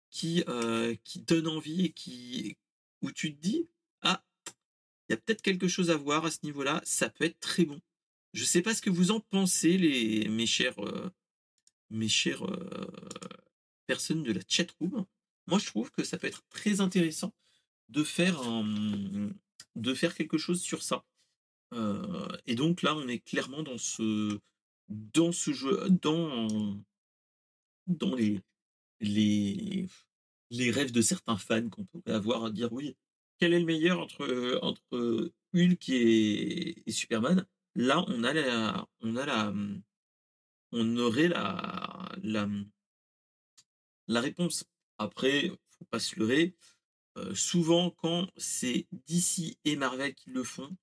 qui, 0.09 0.43
qui 1.03 1.19
donne 1.19 1.47
envie 1.47 1.85
et 1.85 1.91
qui, 1.91 2.57
où 3.01 3.11
tu 3.11 3.35
te 3.35 3.39
dis, 3.39 3.67
ah, 4.01 4.23
il 5.09 5.13
y 5.13 5.15
a 5.15 5.17
peut-être 5.17 5.41
quelque 5.41 5.67
chose 5.67 5.89
à 5.91 5.97
voir 5.97 6.25
à 6.25 6.31
ce 6.31 6.39
niveau-là, 6.43 6.81
ça 6.83 7.09
peut 7.09 7.25
être 7.25 7.39
très 7.39 7.65
bon. 7.65 7.81
Je 8.33 8.43
sais 8.43 8.61
pas 8.61 8.73
ce 8.75 8.81
que 8.81 8.89
vous 8.89 9.11
en 9.11 9.19
pensez, 9.19 9.77
mes 10.29 10.45
chers, 10.45 10.75
mes 11.89 12.09
chères 12.09 12.45
personnes 13.87 14.23
de 14.23 14.33
la 14.33 14.41
chatroom 14.47 15.05
moi 15.47 15.59
je 15.59 15.67
trouve 15.67 15.91
que 15.91 16.03
ça 16.03 16.17
peut 16.17 16.27
être 16.27 16.43
très 16.49 16.81
intéressant 16.81 17.33
de 17.89 18.03
faire 18.03 18.35
quelque 20.15 20.37
chose 20.37 20.61
sur 20.61 20.81
ça. 20.83 21.05
Euh, 21.73 22.27
et 22.45 22.55
donc 22.55 22.81
là, 22.81 22.95
on 22.95 23.07
est 23.07 23.19
clairement 23.19 23.63
dans 23.63 23.77
ce 23.77 24.39
dans 24.87 25.31
jeu, 25.31 25.89
dans 27.87 28.15
les, 28.15 28.41
les, 28.99 29.87
les 30.51 30.71
rêves 30.71 30.91
de 30.91 31.01
certains 31.01 31.37
fans 31.37 31.69
qu'on 31.69 31.85
pourrait 31.85 32.13
avoir 32.13 32.45
à 32.45 32.51
dire 32.51 32.71
oui, 32.71 32.95
quel 33.39 33.53
est 33.53 33.59
le 33.59 33.65
meilleur 33.65 33.99
entre, 33.99 35.31
Hulk 35.53 35.89
et, 35.89 36.83
et 36.87 36.91
Superman? 36.91 37.45
Là, 37.75 38.03
on 38.07 38.23
a 38.23 38.33
la, 38.33 38.87
on 39.01 39.15
on 40.71 40.97
aurait 40.97 41.27
la, 41.27 42.09
la, 42.23 42.47
la 44.07 44.21
réponse. 44.21 44.65
Après, 44.97 45.51
faut 45.77 45.85
pas 45.85 45.99
se 45.99 46.17
leurrer. 46.19 46.55
souvent, 47.33 47.91
quand 47.91 48.27
c'est 48.37 48.87
DC 49.07 49.57
et 49.65 49.75
Marvel 49.75 50.13
qui 50.15 50.29
le 50.29 50.43
font, 50.43 50.75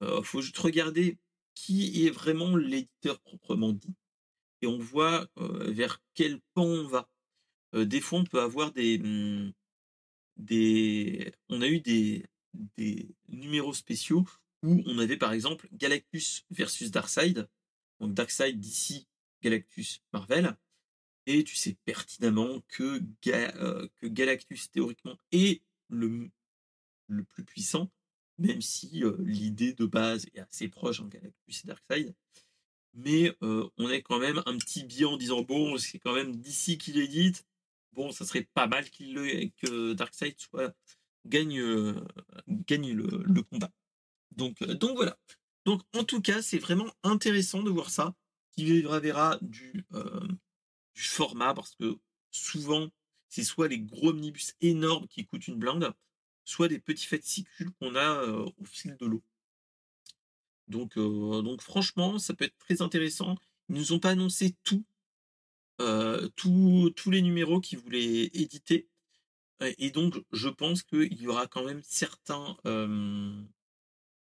il 0.00 0.24
faut 0.24 0.40
juste 0.40 0.58
regarder 0.58 1.18
qui 1.54 2.06
est 2.06 2.10
vraiment 2.10 2.56
l'éditeur 2.56 3.20
proprement 3.20 3.72
dit. 3.72 3.94
Et 4.62 4.66
on 4.66 4.78
voit 4.78 5.26
vers 5.36 6.00
quel 6.14 6.40
pan 6.54 6.64
on 6.64 6.86
va. 6.86 7.08
des 7.74 8.00
fois, 8.00 8.20
on 8.20 8.24
peut 8.24 8.40
avoir 8.40 8.72
des, 8.72 8.98
mmh, 8.98 9.52
on 10.38 11.62
a 11.62 11.66
eu 11.68 11.80
des, 11.80 12.26
numéros 13.28 13.74
spéciaux 13.74 14.26
où 14.62 14.82
on 14.86 14.98
avait 14.98 15.16
par 15.16 15.32
exemple 15.32 15.68
Galactus 15.72 16.44
versus 16.50 16.90
Darkseid, 16.90 17.48
donc 18.00 18.14
Darkseid 18.14 18.58
d'ici 18.60 19.08
Galactus 19.42 20.02
Marvel, 20.12 20.56
et 21.26 21.44
tu 21.44 21.56
sais 21.56 21.76
pertinemment 21.84 22.62
que, 22.68 23.00
euh, 23.28 23.88
Galactus 24.02 24.70
théoriquement 24.70 25.16
est 25.30 25.62
le, 25.88 26.30
le 27.08 27.24
plus 27.24 27.44
puissant, 27.44 27.90
même 28.38 28.60
si 28.60 29.04
euh, 29.04 29.16
l'idée 29.20 29.72
de 29.72 29.86
base 29.86 30.26
est 30.34 30.40
assez 30.40 30.68
proche 30.68 31.00
en 31.00 31.06
Galactus 31.06 31.64
et 31.64 31.66
Darkseid. 31.66 32.14
Mais 32.94 33.34
euh, 33.42 33.68
on 33.78 33.88
est 33.88 34.02
quand 34.02 34.18
même 34.18 34.42
un 34.46 34.58
petit 34.58 34.84
biais 34.84 35.06
en 35.06 35.16
disant 35.16 35.42
bon, 35.42 35.78
c'est 35.78 35.98
quand 35.98 36.14
même 36.14 36.36
d'ici 36.36 36.78
qu'il 36.78 36.98
édite. 36.98 37.46
Bon, 37.92 38.10
ça 38.10 38.24
serait 38.24 38.48
pas 38.54 38.66
mal 38.66 38.88
qu'il 38.90 39.14
le, 39.14 39.50
que 39.58 39.92
Darkseid 39.92 40.38
soit 40.38 40.74
gagne 41.26 41.62
gagne 42.48 42.92
le, 42.94 43.42
combat. 43.42 43.70
Donc 44.32 44.62
donc 44.62 44.96
voilà. 44.96 45.18
Donc 45.64 45.82
en 45.94 46.04
tout 46.04 46.20
cas, 46.20 46.42
c'est 46.42 46.58
vraiment 46.58 46.90
intéressant 47.02 47.62
de 47.62 47.70
voir 47.70 47.90
ça 47.90 48.14
qui 48.52 48.82
verra 48.82 49.38
du, 49.40 49.84
euh, 49.94 50.28
du 50.94 51.02
format 51.02 51.54
parce 51.54 51.74
que 51.74 51.98
souvent, 52.30 52.88
c'est 53.28 53.44
soit 53.44 53.68
les 53.68 53.80
gros 53.80 54.10
omnibus 54.10 54.54
énormes 54.60 55.08
qui 55.08 55.26
coûtent 55.26 55.48
une 55.48 55.58
blinde, 55.58 55.92
soit 56.44 56.68
des 56.68 56.78
petits 56.78 57.06
fascicules 57.06 57.72
qu'on 57.80 57.94
a 57.94 58.22
euh, 58.22 58.50
au 58.58 58.64
fil 58.64 58.96
de 58.96 59.06
l'eau. 59.06 59.22
Donc, 60.68 60.96
euh, 60.96 61.42
donc 61.42 61.62
franchement, 61.62 62.18
ça 62.18 62.34
peut 62.34 62.44
être 62.44 62.58
très 62.58 62.82
intéressant. 62.82 63.36
Ils 63.68 63.76
nous 63.76 63.92
ont 63.92 63.98
pas 63.98 64.10
annoncé 64.10 64.54
tout, 64.64 64.84
tous 66.36 67.10
les 67.10 67.22
numéros 67.22 67.60
qu'ils 67.60 67.78
voulaient 67.78 68.30
éditer. 68.34 68.88
Et 69.78 69.90
donc, 69.90 70.20
je 70.32 70.48
pense 70.48 70.82
qu'il 70.82 71.20
y 71.20 71.28
aura 71.28 71.46
quand 71.46 71.64
même 71.64 71.82
certains, 71.84 72.56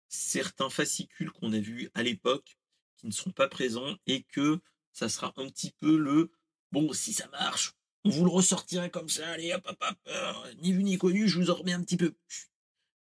certains 0.10 0.70
fascicules 0.70 1.32
qu'on 1.32 1.54
a 1.54 1.60
vus 1.60 1.90
à 1.94 2.04
l'époque 2.04 2.58
qui 2.98 3.08
ne 3.08 3.12
seront 3.12 3.32
pas 3.32 3.48
présents 3.48 3.96
et 4.08 4.24
que 4.24 4.60
ça 4.92 5.10
sera 5.10 5.34
un 5.38 5.48
petit 5.50 5.72
peu 5.80 5.98
le 5.98 6.32
bon, 6.72 6.92
si 6.94 7.14
ça 7.14 7.28
marche, 7.30 7.74
on 8.04 8.10
vous 8.10 8.26
le 8.26 8.32
ressortirait 8.32 8.90
comme 8.90 9.10
ça, 9.10 9.30
allez 9.30 9.54
hop 9.54 9.66
hop 9.68 9.78
hop, 9.82 9.98
euh, 10.08 10.54
ni 10.62 10.74
vu 10.74 10.84
ni 10.84 10.98
connu, 10.98 11.28
je 11.28 11.40
vous 11.40 11.50
en 11.52 11.56
remets 11.56 11.74
un 11.74 11.84
petit 11.84 11.98
peu. 11.98 12.14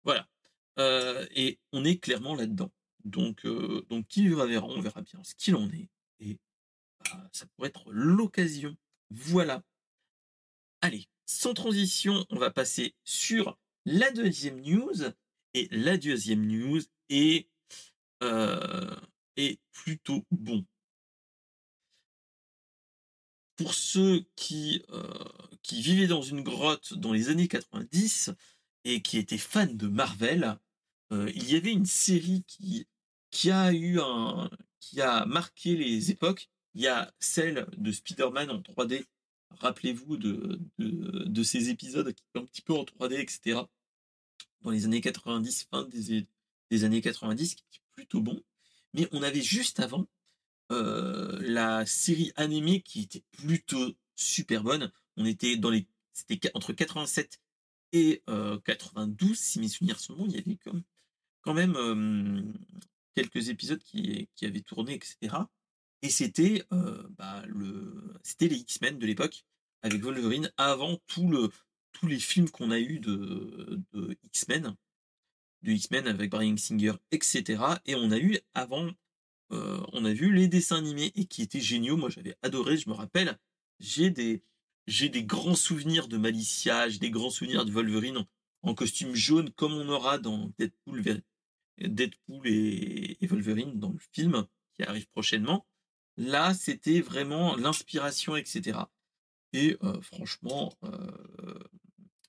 Voilà. 0.03 0.27
Euh, 0.79 1.25
et 1.35 1.59
on 1.71 1.83
est 1.83 1.97
clairement 1.97 2.35
là-dedans. 2.35 2.71
Donc, 3.03 3.45
euh, 3.45 3.85
donc 3.89 4.07
qui 4.07 4.27
verra 4.29 4.45
verra, 4.45 4.67
on 4.67 4.79
verra 4.79 5.01
bien 5.01 5.21
ce 5.23 5.35
qu'il 5.35 5.55
en 5.55 5.69
est. 5.71 5.89
Et 6.19 6.37
ça 7.31 7.45
pourrait 7.47 7.69
être 7.69 7.91
l'occasion. 7.91 8.75
Voilà. 9.09 9.63
Allez, 10.81 11.07
sans 11.25 11.53
transition, 11.53 12.25
on 12.29 12.37
va 12.37 12.51
passer 12.51 12.95
sur 13.03 13.57
la 13.85 14.11
deuxième 14.11 14.61
news. 14.61 15.11
Et 15.55 15.67
la 15.71 15.97
deuxième 15.97 16.45
news 16.45 16.81
est 17.09 17.47
est 19.37 19.59
plutôt 19.71 20.25
bon. 20.31 20.65
Pour 23.55 23.73
ceux 23.73 24.25
qui, 24.35 24.83
euh, 24.89 25.13
qui 25.61 25.81
vivaient 25.81 26.07
dans 26.07 26.21
une 26.21 26.41
grotte 26.41 26.93
dans 26.95 27.13
les 27.13 27.29
années 27.29 27.47
90 27.47 28.31
et 28.83 29.01
qui 29.01 29.17
étaient 29.17 29.37
fans 29.37 29.67
de 29.67 29.87
Marvel, 29.87 30.57
euh, 31.11 31.31
il 31.35 31.51
y 31.51 31.55
avait 31.55 31.71
une 31.71 31.85
série 31.85 32.43
qui, 32.47 32.87
qui 33.29 33.51
a 33.51 33.71
eu 33.71 33.99
un, 33.99 34.49
qui 34.79 35.01
a 35.01 35.25
marqué 35.25 35.75
les 35.75 36.11
époques. 36.11 36.49
Il 36.75 36.81
y 36.81 36.87
a 36.87 37.13
celle 37.19 37.67
de 37.77 37.91
Spider-Man 37.91 38.49
en 38.49 38.59
3D. 38.59 39.05
Rappelez-vous 39.51 40.17
de, 40.17 40.59
de, 40.79 41.43
ces 41.43 41.69
épisodes 41.69 42.11
qui 42.11 42.23
sont 42.33 42.41
un 42.41 42.45
petit 42.45 42.61
peu 42.61 42.73
en 42.73 42.83
3D, 42.83 43.19
etc. 43.19 43.61
Dans 44.61 44.71
les 44.71 44.85
années 44.85 45.01
90, 45.01 45.67
fin 45.69 45.83
des, 45.83 46.27
des 46.71 46.83
années 46.83 47.01
90, 47.01 47.55
qui 47.55 47.61
est 47.61 47.81
plutôt 47.91 48.21
bon. 48.21 48.41
Mais 48.93 49.07
on 49.11 49.21
avait 49.21 49.41
juste 49.41 49.79
avant 49.79 50.07
euh, 50.71 51.39
la 51.41 51.85
série 51.85 52.31
animée 52.35 52.81
qui 52.81 53.01
était 53.01 53.23
plutôt 53.31 53.93
super 54.15 54.63
bonne. 54.63 54.91
On 55.17 55.25
était 55.25 55.57
dans 55.57 55.69
les, 55.69 55.87
c'était 56.13 56.49
entre 56.55 56.73
87 56.73 57.39
et 57.91 58.23
92, 58.65 59.31
euh, 59.31 59.35
si 59.35 59.59
mes 59.59 59.67
souvenirs 59.67 59.99
sont 59.99 60.15
bons. 60.15 60.25
Il 60.25 60.35
y 60.35 60.39
avait 60.39 60.57
quand 61.41 61.53
même 61.53 61.75
euh, 61.75 62.41
quelques 63.13 63.49
épisodes 63.49 63.83
qui, 63.83 64.29
qui 64.35 64.45
avaient 64.45 64.61
tourné, 64.61 64.95
etc. 64.95 65.35
Et 66.03 66.09
c'était 66.09 66.63
bah, 67.17 67.43
le, 67.47 68.13
c'était 68.21 68.47
les 68.47 68.57
X-Men 68.57 68.99
de 68.99 69.05
l'époque 69.07 69.45
avec 69.81 70.01
Wolverine 70.01 70.51
avant 70.57 70.97
tout 71.07 71.27
le, 71.27 71.49
tous 71.93 72.07
les 72.07 72.19
films 72.19 72.49
qu'on 72.49 72.69
a 72.69 72.79
eu 72.79 72.99
de, 72.99 73.81
de 73.93 74.15
X-Men 74.25 74.75
de 75.63 75.71
X-Men 75.71 76.07
avec 76.07 76.29
Brian 76.29 76.57
Singer, 76.57 76.93
etc. 77.11 77.63
Et 77.85 77.95
on 77.95 78.11
a 78.11 78.19
eu 78.19 78.37
avant, 78.53 78.91
euh, 79.51 79.81
on 79.93 80.05
a 80.05 80.13
vu 80.13 80.33
les 80.33 80.47
dessins 80.47 80.77
animés 80.77 81.11
et 81.15 81.25
qui 81.25 81.41
étaient 81.41 81.61
géniaux. 81.61 81.97
Moi, 81.97 82.09
j'avais 82.09 82.35
adoré. 82.41 82.77
Je 82.77 82.89
me 82.89 82.93
rappelle, 82.93 83.37
j'ai 83.79 84.09
des, 84.09 84.43
j'ai 84.87 85.09
des 85.09 85.23
grands 85.23 85.55
souvenirs 85.55 86.07
de 86.07 86.17
Malicia, 86.17 86.89
j'ai 86.89 86.99
des 86.99 87.11
grands 87.11 87.29
souvenirs 87.29 87.65
de 87.65 87.71
Wolverine 87.71 88.25
en, 88.61 88.75
costume 88.75 89.15
jaune, 89.15 89.49
comme 89.51 89.73
on 89.73 89.89
aura 89.89 90.17
dans 90.17 90.51
Deadpool, 90.59 91.21
Deadpool 91.79 92.47
et, 92.47 93.17
Wolverine 93.27 93.79
dans 93.79 93.91
le 93.91 93.99
film 94.11 94.45
qui 94.73 94.83
arrive 94.83 95.07
prochainement. 95.07 95.65
Là, 96.17 96.53
c'était 96.53 97.01
vraiment 97.01 97.55
l'inspiration, 97.55 98.35
etc. 98.35 98.79
Et 99.53 99.77
euh, 99.83 99.99
franchement, 100.01 100.73
euh, 100.83 101.59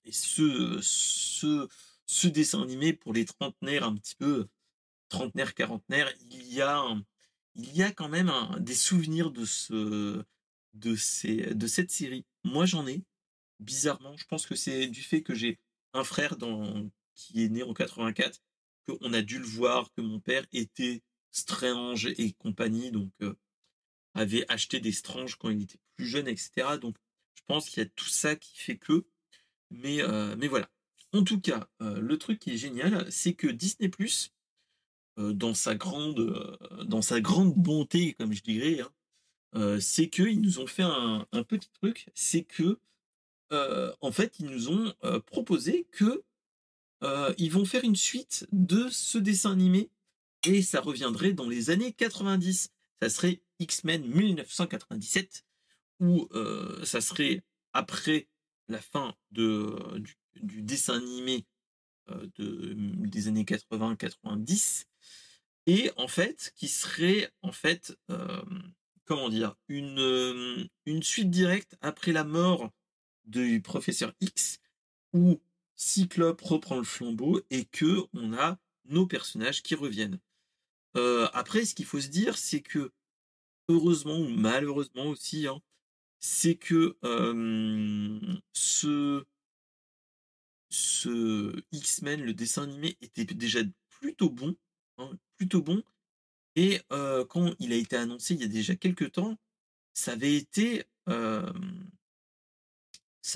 et 0.04 0.12
ce, 0.12 0.78
ce, 0.82 1.68
ce 2.06 2.28
dessin 2.28 2.62
animé 2.62 2.92
pour 2.92 3.12
les 3.12 3.24
trentenaires 3.24 3.84
un 3.84 3.94
petit 3.94 4.14
peu 4.16 4.48
trentenaires 5.08 5.54
quarantenaires 5.54 6.12
il 6.30 6.52
y 6.52 6.60
a 6.60 6.84
il 7.54 7.76
y 7.76 7.82
a 7.82 7.92
quand 7.92 8.08
même 8.08 8.32
des 8.58 8.74
souvenirs 8.74 9.30
de 9.30 9.44
ce 9.44 10.22
de 10.74 10.96
ces 10.96 11.54
de 11.54 11.66
cette 11.66 11.90
série. 11.90 12.26
Moi 12.42 12.66
j'en 12.66 12.86
ai 12.86 13.04
bizarrement. 13.60 14.16
Je 14.16 14.24
pense 14.26 14.46
que 14.46 14.56
c'est 14.56 14.88
du 14.88 15.02
fait 15.02 15.22
que 15.22 15.34
j'ai 15.34 15.58
un 15.92 16.04
frère 16.04 16.36
qui 17.14 17.44
est 17.44 17.48
né 17.48 17.62
en 17.62 17.72
84 17.72 18.40
qu'on 18.86 19.12
a 19.12 19.22
dû 19.22 19.38
le 19.38 19.46
voir 19.46 19.90
que 19.96 20.02
mon 20.02 20.20
père 20.20 20.44
était 20.52 21.02
Strange 21.30 22.06
et 22.16 22.32
compagnie. 22.34 22.90
Donc 22.90 23.10
euh, 23.22 23.34
avait 24.14 24.44
acheté 24.50 24.80
des 24.80 24.92
Strange 24.92 25.36
quand 25.36 25.50
il 25.50 25.62
était 25.62 25.78
plus 25.96 26.06
jeune 26.06 26.28
etc 26.28 26.78
donc 26.80 26.96
je 27.34 27.42
pense 27.46 27.68
qu'il 27.68 27.82
y 27.82 27.86
a 27.86 27.88
tout 27.94 28.08
ça 28.08 28.36
qui 28.36 28.56
fait 28.56 28.76
que 28.76 29.04
mais 29.70 30.02
euh, 30.02 30.36
mais 30.38 30.48
voilà 30.48 30.70
en 31.14 31.22
tout 31.22 31.40
cas, 31.40 31.68
euh, 31.80 32.00
le 32.00 32.18
truc 32.18 32.40
qui 32.40 32.54
est 32.54 32.56
génial, 32.56 33.06
c'est 33.08 33.34
que 33.34 33.46
Disney 33.46 33.88
Plus, 33.88 34.32
euh, 35.18 35.32
dans 35.32 35.54
sa 35.54 35.76
grande, 35.76 36.58
dans 36.84 37.02
sa 37.02 37.20
grande 37.20 37.54
bonté, 37.54 38.14
comme 38.14 38.32
je 38.32 38.42
dirais, 38.42 38.80
hein, 38.80 39.78
c'est 39.80 40.08
qu'ils 40.08 40.40
nous 40.40 40.58
ont 40.58 40.66
fait 40.66 40.82
un, 40.82 41.24
petit 41.46 41.70
truc, 41.72 42.08
c'est 42.14 42.42
que 42.42 42.80
en 44.00 44.10
fait, 44.10 44.40
ils 44.40 44.46
nous 44.46 44.68
ont 44.68 44.92
proposé 45.26 45.86
que 45.92 46.24
ils 47.38 47.52
vont 47.52 47.64
faire 47.64 47.84
une 47.84 47.94
suite 47.94 48.48
de 48.50 48.88
ce 48.88 49.18
dessin 49.18 49.52
animé 49.52 49.90
et 50.44 50.62
ça 50.62 50.80
reviendrait 50.80 51.32
dans 51.32 51.48
les 51.48 51.70
années 51.70 51.92
90. 51.92 52.72
Ça 53.00 53.08
serait 53.08 53.40
X-Men 53.64 54.06
1997 54.06 55.44
ou 56.00 56.28
ça 56.84 57.00
serait 57.00 57.42
après 57.72 58.28
la 58.68 58.80
fin 58.80 59.14
de, 59.30 59.98
du 59.98 60.16
du 60.42 60.62
dessin 60.62 60.96
animé 60.96 61.46
euh, 62.10 62.26
de, 62.36 62.74
des 62.76 63.28
années 63.28 63.44
80-90 63.44 64.84
et 65.66 65.90
en 65.96 66.08
fait 66.08 66.52
qui 66.56 66.68
serait 66.68 67.30
en 67.42 67.52
fait 67.52 67.96
euh, 68.10 68.42
comment 69.04 69.28
dire 69.28 69.56
une, 69.68 69.98
euh, 69.98 70.64
une 70.86 71.02
suite 71.02 71.30
directe 71.30 71.76
après 71.80 72.12
la 72.12 72.24
mort 72.24 72.70
du 73.24 73.60
professeur 73.62 74.12
X 74.20 74.58
où 75.12 75.40
Cyclope 75.76 76.40
reprend 76.42 76.76
le 76.76 76.84
flambeau 76.84 77.40
et 77.50 77.64
que 77.64 78.02
on 78.12 78.32
a 78.34 78.58
nos 78.86 79.06
personnages 79.06 79.62
qui 79.62 79.74
reviennent. 79.74 80.20
après, 81.32 81.64
ce 81.64 81.74
qu'il 81.74 81.86
faut 81.86 82.00
se 82.00 82.08
dire, 82.08 82.36
c'est 82.36 82.60
que 82.60 82.92
heureusement 83.68 84.18
ou 84.18 84.28
malheureusement 84.28 85.06
aussi, 85.06 85.46
hein, 85.46 85.60
c'est 86.20 86.56
que 86.56 86.96
ce, 88.52 89.24
ce 90.70 91.62
X-Men, 91.72 92.22
le 92.22 92.34
dessin 92.34 92.62
animé, 92.64 92.96
était 93.00 93.24
déjà 93.24 93.60
plutôt 93.90 94.30
bon, 94.30 94.56
hein, 94.98 95.10
plutôt 95.36 95.62
bon. 95.62 95.82
Et 96.56 96.80
quand 96.88 97.54
il 97.58 97.72
a 97.72 97.76
été 97.76 97.96
annoncé 97.96 98.34
il 98.34 98.40
y 98.40 98.44
a 98.44 98.48
déjà 98.48 98.76
quelques 98.76 99.12
temps, 99.12 99.36
ça 99.92 100.12
avait 100.12 100.34
été, 100.34 100.84
ça 101.06 101.52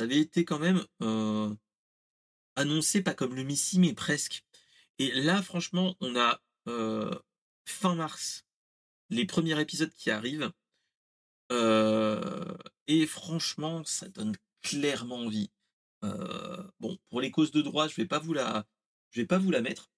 avait 0.03 0.21
été 0.21 0.45
quand 0.45 0.59
même 0.59 0.85
annoncé 2.57 3.03
pas 3.03 3.15
comme 3.15 3.35
le 3.35 3.43
Missy, 3.43 3.79
mais 3.79 3.93
presque. 3.95 4.45
Et 4.99 5.13
là, 5.13 5.43
franchement, 5.43 5.97
on 6.01 6.17
a 6.17 6.41
fin 7.67 7.95
mars 7.95 8.45
les 9.11 9.27
premiers 9.27 9.61
épisodes 9.61 9.93
qui 9.93 10.11
arrivent. 10.11 10.51
et 11.51 13.07
franchement, 13.07 13.85
ça 13.85 14.09
donne 14.09 14.37
clairement 14.63 15.17
envie. 15.17 15.51
bon, 16.81 16.99
pour 17.09 17.21
les 17.21 17.31
causes 17.31 17.53
de 17.53 17.63
droit, 17.63 17.89
je 17.89 17.95
vais 17.97 18.07
pas 18.07 18.19
vous 18.19 18.35
la, 18.35 18.67
vais 19.15 19.27
pas 19.27 19.39
vous 19.39 19.51
la 19.51 19.61
mettre 19.61 19.91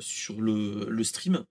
sur 0.00 0.40
le, 0.40 0.86
le 0.88 1.04
stream, 1.04 1.44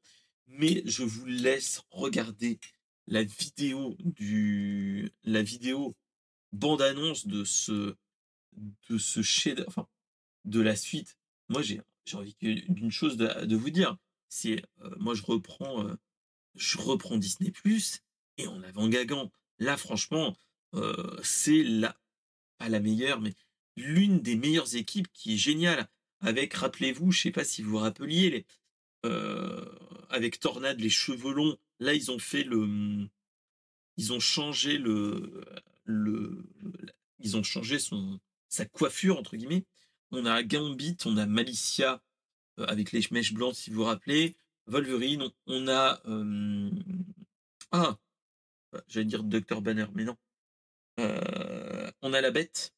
mais 0.47 0.81
je 0.85 1.03
vous 1.03 1.25
laisse 1.25 1.81
regarder 1.89 2.59
la 3.07 3.23
vidéo 3.23 3.95
du, 3.99 5.11
la 5.23 5.41
vidéo 5.41 5.95
bande 6.51 6.81
annonce 6.81 7.27
de 7.27 7.43
ce, 7.43 7.95
de 8.89 8.97
ce 8.97 9.21
chef, 9.21 9.59
enfin, 9.67 9.87
de 10.45 10.61
la 10.61 10.75
suite. 10.75 11.17
Moi, 11.49 11.61
j'ai, 11.61 11.81
envie 12.13 12.35
d'une 12.41 12.91
chose 12.91 13.17
de, 13.17 13.45
de, 13.45 13.55
vous 13.55 13.69
dire. 13.69 13.97
C'est, 14.29 14.61
moi, 14.97 15.13
je 15.13 15.23
reprends 15.23 15.87
je 16.57 16.77
reprends 16.77 17.17
Disney 17.17 17.51
Plus 17.51 18.01
et 18.37 18.47
en 18.47 18.61
avant 18.63 18.87
gagant. 18.87 19.31
Là, 19.59 19.77
franchement, 19.77 20.35
euh, 20.75 21.17
c'est 21.23 21.63
la, 21.63 21.97
pas 22.57 22.69
la 22.69 22.79
meilleure, 22.79 23.21
mais 23.21 23.33
l'une 23.75 24.19
des 24.19 24.35
meilleures 24.35 24.75
équipes 24.75 25.07
qui 25.13 25.35
est 25.35 25.37
géniale. 25.37 25.87
Avec, 26.19 26.53
rappelez-vous, 26.53 27.11
je 27.11 27.21
sais 27.21 27.31
pas 27.31 27.43
si 27.43 27.61
vous 27.61 27.71
vous 27.71 27.77
rappeliez, 27.77 28.45
euh, 29.05 29.65
avec 30.09 30.39
Tornade, 30.39 30.79
les 30.79 30.89
cheveux 30.89 31.31
longs. 31.31 31.57
Là, 31.79 31.93
ils 31.93 32.11
ont 32.11 32.19
fait 32.19 32.43
le, 32.43 33.07
ils 33.97 34.13
ont 34.13 34.19
changé 34.19 34.77
le, 34.79 35.43
ils 37.19 37.37
ont 37.37 37.43
changé 37.43 37.77
sa 38.49 38.65
coiffure 38.65 39.19
entre 39.19 39.37
guillemets. 39.37 39.65
On 40.11 40.25
a 40.25 40.41
Gambit, 40.41 40.97
on 41.05 41.17
a 41.17 41.25
Malicia 41.25 42.01
euh, 42.59 42.65
avec 42.65 42.91
les 42.91 43.01
mèches 43.11 43.33
blanches, 43.33 43.55
si 43.55 43.69
vous 43.69 43.77
vous 43.77 43.83
rappelez. 43.83 44.35
Wolverine, 44.67 45.29
on 45.45 45.67
a. 45.67 46.01
Euh, 46.05 46.69
ah 47.71 47.97
J'allais 48.87 49.05
dire 49.05 49.23
Dr. 49.23 49.61
Banner, 49.61 49.87
mais 49.93 50.03
non. 50.03 50.17
Euh, 50.99 51.91
on 52.01 52.13
a 52.13 52.21
la 52.21 52.31
bête, 52.31 52.73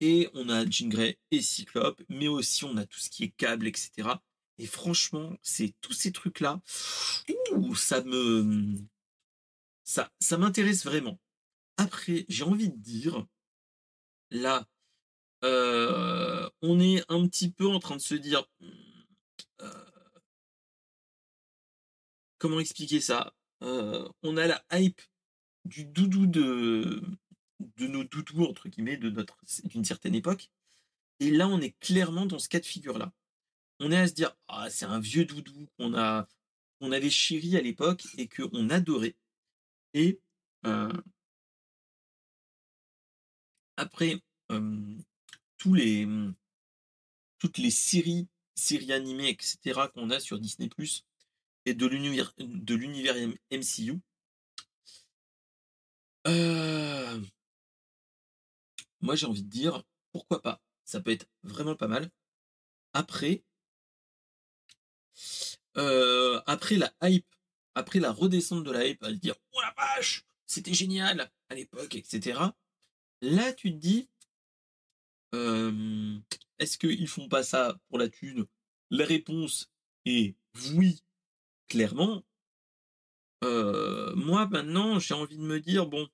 et 0.00 0.28
on 0.34 0.48
a 0.48 0.68
Jean 0.68 0.88
Grey 0.88 1.18
et 1.30 1.40
Cyclope, 1.40 2.02
mais 2.08 2.28
aussi 2.28 2.64
on 2.64 2.76
a 2.76 2.84
tout 2.84 2.98
ce 2.98 3.08
qui 3.08 3.24
est 3.24 3.30
câble, 3.36 3.66
etc. 3.66 4.08
Et 4.58 4.66
franchement, 4.66 5.36
c'est 5.42 5.74
tous 5.80 5.92
ces 5.92 6.12
trucs-là, 6.12 6.60
ça 7.76 8.02
me. 8.02 8.76
Ça, 9.84 10.10
ça 10.20 10.38
m'intéresse 10.38 10.84
vraiment. 10.84 11.20
Après, 11.76 12.24
j'ai 12.28 12.44
envie 12.44 12.68
de 12.68 12.76
dire, 12.76 13.26
là, 14.30 14.66
euh, 15.44 16.48
on 16.62 16.80
est 16.80 17.04
un 17.08 17.26
petit 17.26 17.50
peu 17.50 17.66
en 17.66 17.78
train 17.78 17.96
de 17.96 18.02
se 18.02 18.14
dire, 18.14 18.44
comment 22.42 22.58
expliquer 22.58 23.00
ça? 23.00 23.32
Euh, 23.62 24.08
On 24.24 24.36
a 24.36 24.48
la 24.48 24.64
hype 24.72 25.00
du 25.64 25.84
doudou 25.84 26.26
de, 26.26 27.00
nos 27.78 28.02
doudous, 28.02 28.46
entre 28.46 28.68
guillemets, 28.68 28.96
de 28.96 29.10
notre, 29.10 29.38
d'une 29.66 29.84
certaine 29.84 30.16
époque. 30.16 30.50
Et 31.20 31.30
là, 31.30 31.46
on 31.46 31.60
est 31.60 31.78
clairement 31.78 32.26
dans 32.26 32.40
ce 32.40 32.48
cas 32.48 32.58
de 32.58 32.66
figure-là. 32.66 33.12
On 33.78 33.92
est 33.92 33.96
à 33.96 34.08
se 34.08 34.14
dire, 34.14 34.36
ah, 34.48 34.68
c'est 34.70 34.86
un 34.86 34.98
vieux 34.98 35.24
doudou 35.24 35.68
qu'on 35.78 35.94
a, 35.94 36.26
on 36.80 36.90
avait 36.90 37.10
chéri 37.10 37.56
à 37.56 37.60
l'époque 37.60 38.02
et 38.18 38.28
qu'on 38.28 38.70
adorait. 38.70 39.14
Et 39.94 40.20
euh, 40.66 40.92
après, 43.76 44.20
euh, 44.50 44.96
tous 45.58 45.74
les, 45.74 46.08
toutes 47.38 47.58
les 47.58 47.70
séries, 47.70 48.26
séries 48.56 48.92
animées, 48.92 49.28
etc., 49.28 49.82
qu'on 49.94 50.10
a 50.10 50.18
sur 50.18 50.40
Disney, 50.40 50.68
et 51.66 51.74
de 51.74 51.86
l'univers 51.86 52.32
de 52.38 52.74
l'univers 52.74 53.16
MCU. 53.50 54.00
Euh, 56.26 57.20
moi, 59.00 59.16
j'ai 59.16 59.26
envie 59.26 59.42
de 59.42 59.48
dire, 59.48 59.82
pourquoi 60.12 60.40
pas? 60.42 60.60
Ça 60.84 61.00
peut 61.00 61.10
être 61.10 61.26
vraiment 61.42 61.76
pas 61.76 61.88
mal. 61.88 62.10
Après, 62.92 63.42
euh, 65.76 66.40
après 66.46 66.76
la 66.76 66.92
hype, 67.02 67.26
après 67.74 68.00
la 68.00 68.12
redescente 68.12 68.64
de 68.64 68.70
la 68.70 68.86
hype, 68.86 69.02
à 69.02 69.12
dire, 69.12 69.34
oh 69.52 69.60
la 69.60 69.74
vache, 69.76 70.24
c'était 70.46 70.74
génial 70.74 71.30
à 71.48 71.54
l'époque, 71.54 71.94
etc. 71.94 72.40
Là, 73.22 73.52
tu 73.52 73.72
te 73.72 73.78
dis, 73.78 74.08
est-ce 76.58 76.78
qu'ils 76.78 77.08
font 77.08 77.28
pas 77.28 77.42
ça 77.42 77.78
pour 77.88 77.98
la 77.98 78.08
thune? 78.08 78.46
La 78.90 79.04
réponse 79.04 79.70
est 80.04 80.36
oui, 80.74 81.02
clairement, 81.72 82.22
euh, 83.44 84.14
moi 84.14 84.46
maintenant, 84.46 84.98
j'ai 84.98 85.14
envie 85.14 85.38
de 85.38 85.42
me 85.42 85.58
dire, 85.58 85.86
bon, 85.86 86.06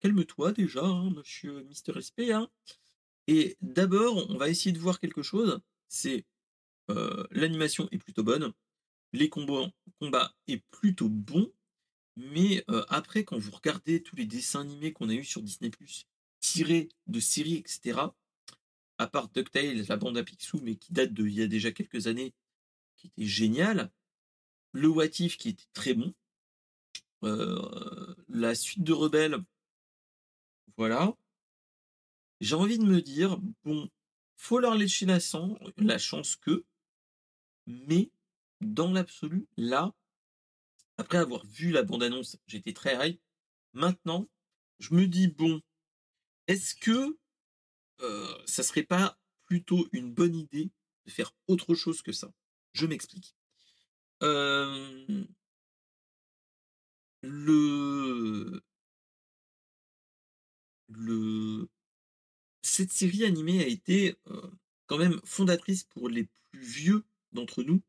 calme-toi 0.00 0.52
déjà, 0.52 0.84
hein, 0.84 1.08
monsieur 1.16 1.62
Mister 1.62 1.92
Respect. 1.92 2.32
Hein. 2.32 2.50
Et 3.26 3.56
d'abord, 3.62 4.30
on 4.30 4.36
va 4.36 4.50
essayer 4.50 4.72
de 4.72 4.78
voir 4.78 5.00
quelque 5.00 5.22
chose. 5.22 5.60
C'est 5.88 6.26
euh, 6.90 7.24
l'animation 7.30 7.88
est 7.90 7.96
plutôt 7.96 8.22
bonne, 8.22 8.52
les 9.14 9.30
combats, 9.30 9.72
combats 9.98 10.34
est 10.46 10.62
plutôt 10.70 11.08
bon, 11.08 11.50
mais 12.16 12.64
euh, 12.68 12.84
après, 12.90 13.24
quand 13.24 13.38
vous 13.38 13.50
regardez 13.50 14.02
tous 14.02 14.16
les 14.16 14.26
dessins 14.26 14.60
animés 14.60 14.92
qu'on 14.92 15.08
a 15.08 15.14
eu 15.14 15.24
sur 15.24 15.40
Disney+, 15.42 15.70
tirés 16.40 16.90
de 17.06 17.18
séries, 17.18 17.56
etc., 17.56 17.98
à 18.98 19.06
part 19.06 19.30
DuckTales, 19.30 19.86
la 19.88 19.96
bande 19.96 20.18
à 20.18 20.22
Picsou, 20.22 20.60
mais 20.62 20.76
qui 20.76 20.92
date 20.92 21.14
d'il 21.14 21.32
y 21.32 21.40
a 21.40 21.46
déjà 21.46 21.72
quelques 21.72 22.08
années, 22.08 22.34
qui 22.96 23.06
était 23.06 23.24
génial, 23.24 23.90
le 24.78 24.88
What 24.88 25.08
qui 25.08 25.48
était 25.48 25.64
très 25.72 25.94
bon, 25.94 26.14
euh, 27.24 28.14
la 28.28 28.54
suite 28.54 28.84
de 28.84 28.92
Rebelle, 28.92 29.38
voilà. 30.76 31.16
J'ai 32.40 32.54
envie 32.54 32.78
de 32.78 32.84
me 32.84 33.02
dire, 33.02 33.38
bon, 33.64 33.90
faut 34.36 34.60
leur 34.60 34.76
laisser 34.76 35.04
la, 35.06 35.18
la 35.78 35.98
chance 35.98 36.36
que, 36.36 36.64
mais 37.66 38.12
dans 38.60 38.92
l'absolu, 38.92 39.48
là, 39.56 39.92
après 40.96 41.18
avoir 41.18 41.44
vu 41.44 41.70
la 41.70 41.82
bande-annonce, 41.82 42.36
j'étais 42.46 42.72
très 42.72 43.08
hype. 43.08 43.20
Maintenant, 43.72 44.28
je 44.78 44.94
me 44.94 45.06
dis, 45.06 45.28
bon, 45.28 45.60
est-ce 46.46 46.76
que 46.76 47.18
euh, 48.00 48.38
ça 48.46 48.62
serait 48.62 48.84
pas 48.84 49.18
plutôt 49.46 49.88
une 49.92 50.12
bonne 50.12 50.36
idée 50.36 50.70
de 51.06 51.10
faire 51.10 51.32
autre 51.48 51.74
chose 51.74 52.02
que 52.02 52.12
ça? 52.12 52.32
Je 52.72 52.86
m'explique 52.86 53.37
le 57.22 58.62
le 60.88 61.68
cette 62.62 62.92
série 62.92 63.24
animée 63.24 63.62
a 63.62 63.66
été, 63.66 64.16
quand 64.86 64.98
même 64.98 65.20
fondatrice 65.24 65.84
pour 65.84 66.08
les 66.08 66.28
plus 66.50 66.60
vieux 66.60 67.04
d'entre 67.32 67.62
nous, 67.62 67.82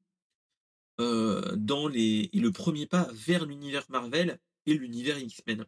dans 0.97 1.87
les 1.87 2.29
et 2.33 2.39
le 2.39 2.51
premier 2.51 2.85
pas 2.85 3.07
vers 3.13 3.45
l'univers 3.45 3.85
Marvel 3.89 4.39
et 4.65 4.73
l'univers 4.73 5.17
X-Men. 5.19 5.65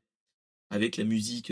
Avec 0.70 0.98
la 0.98 1.04
musique, 1.04 1.52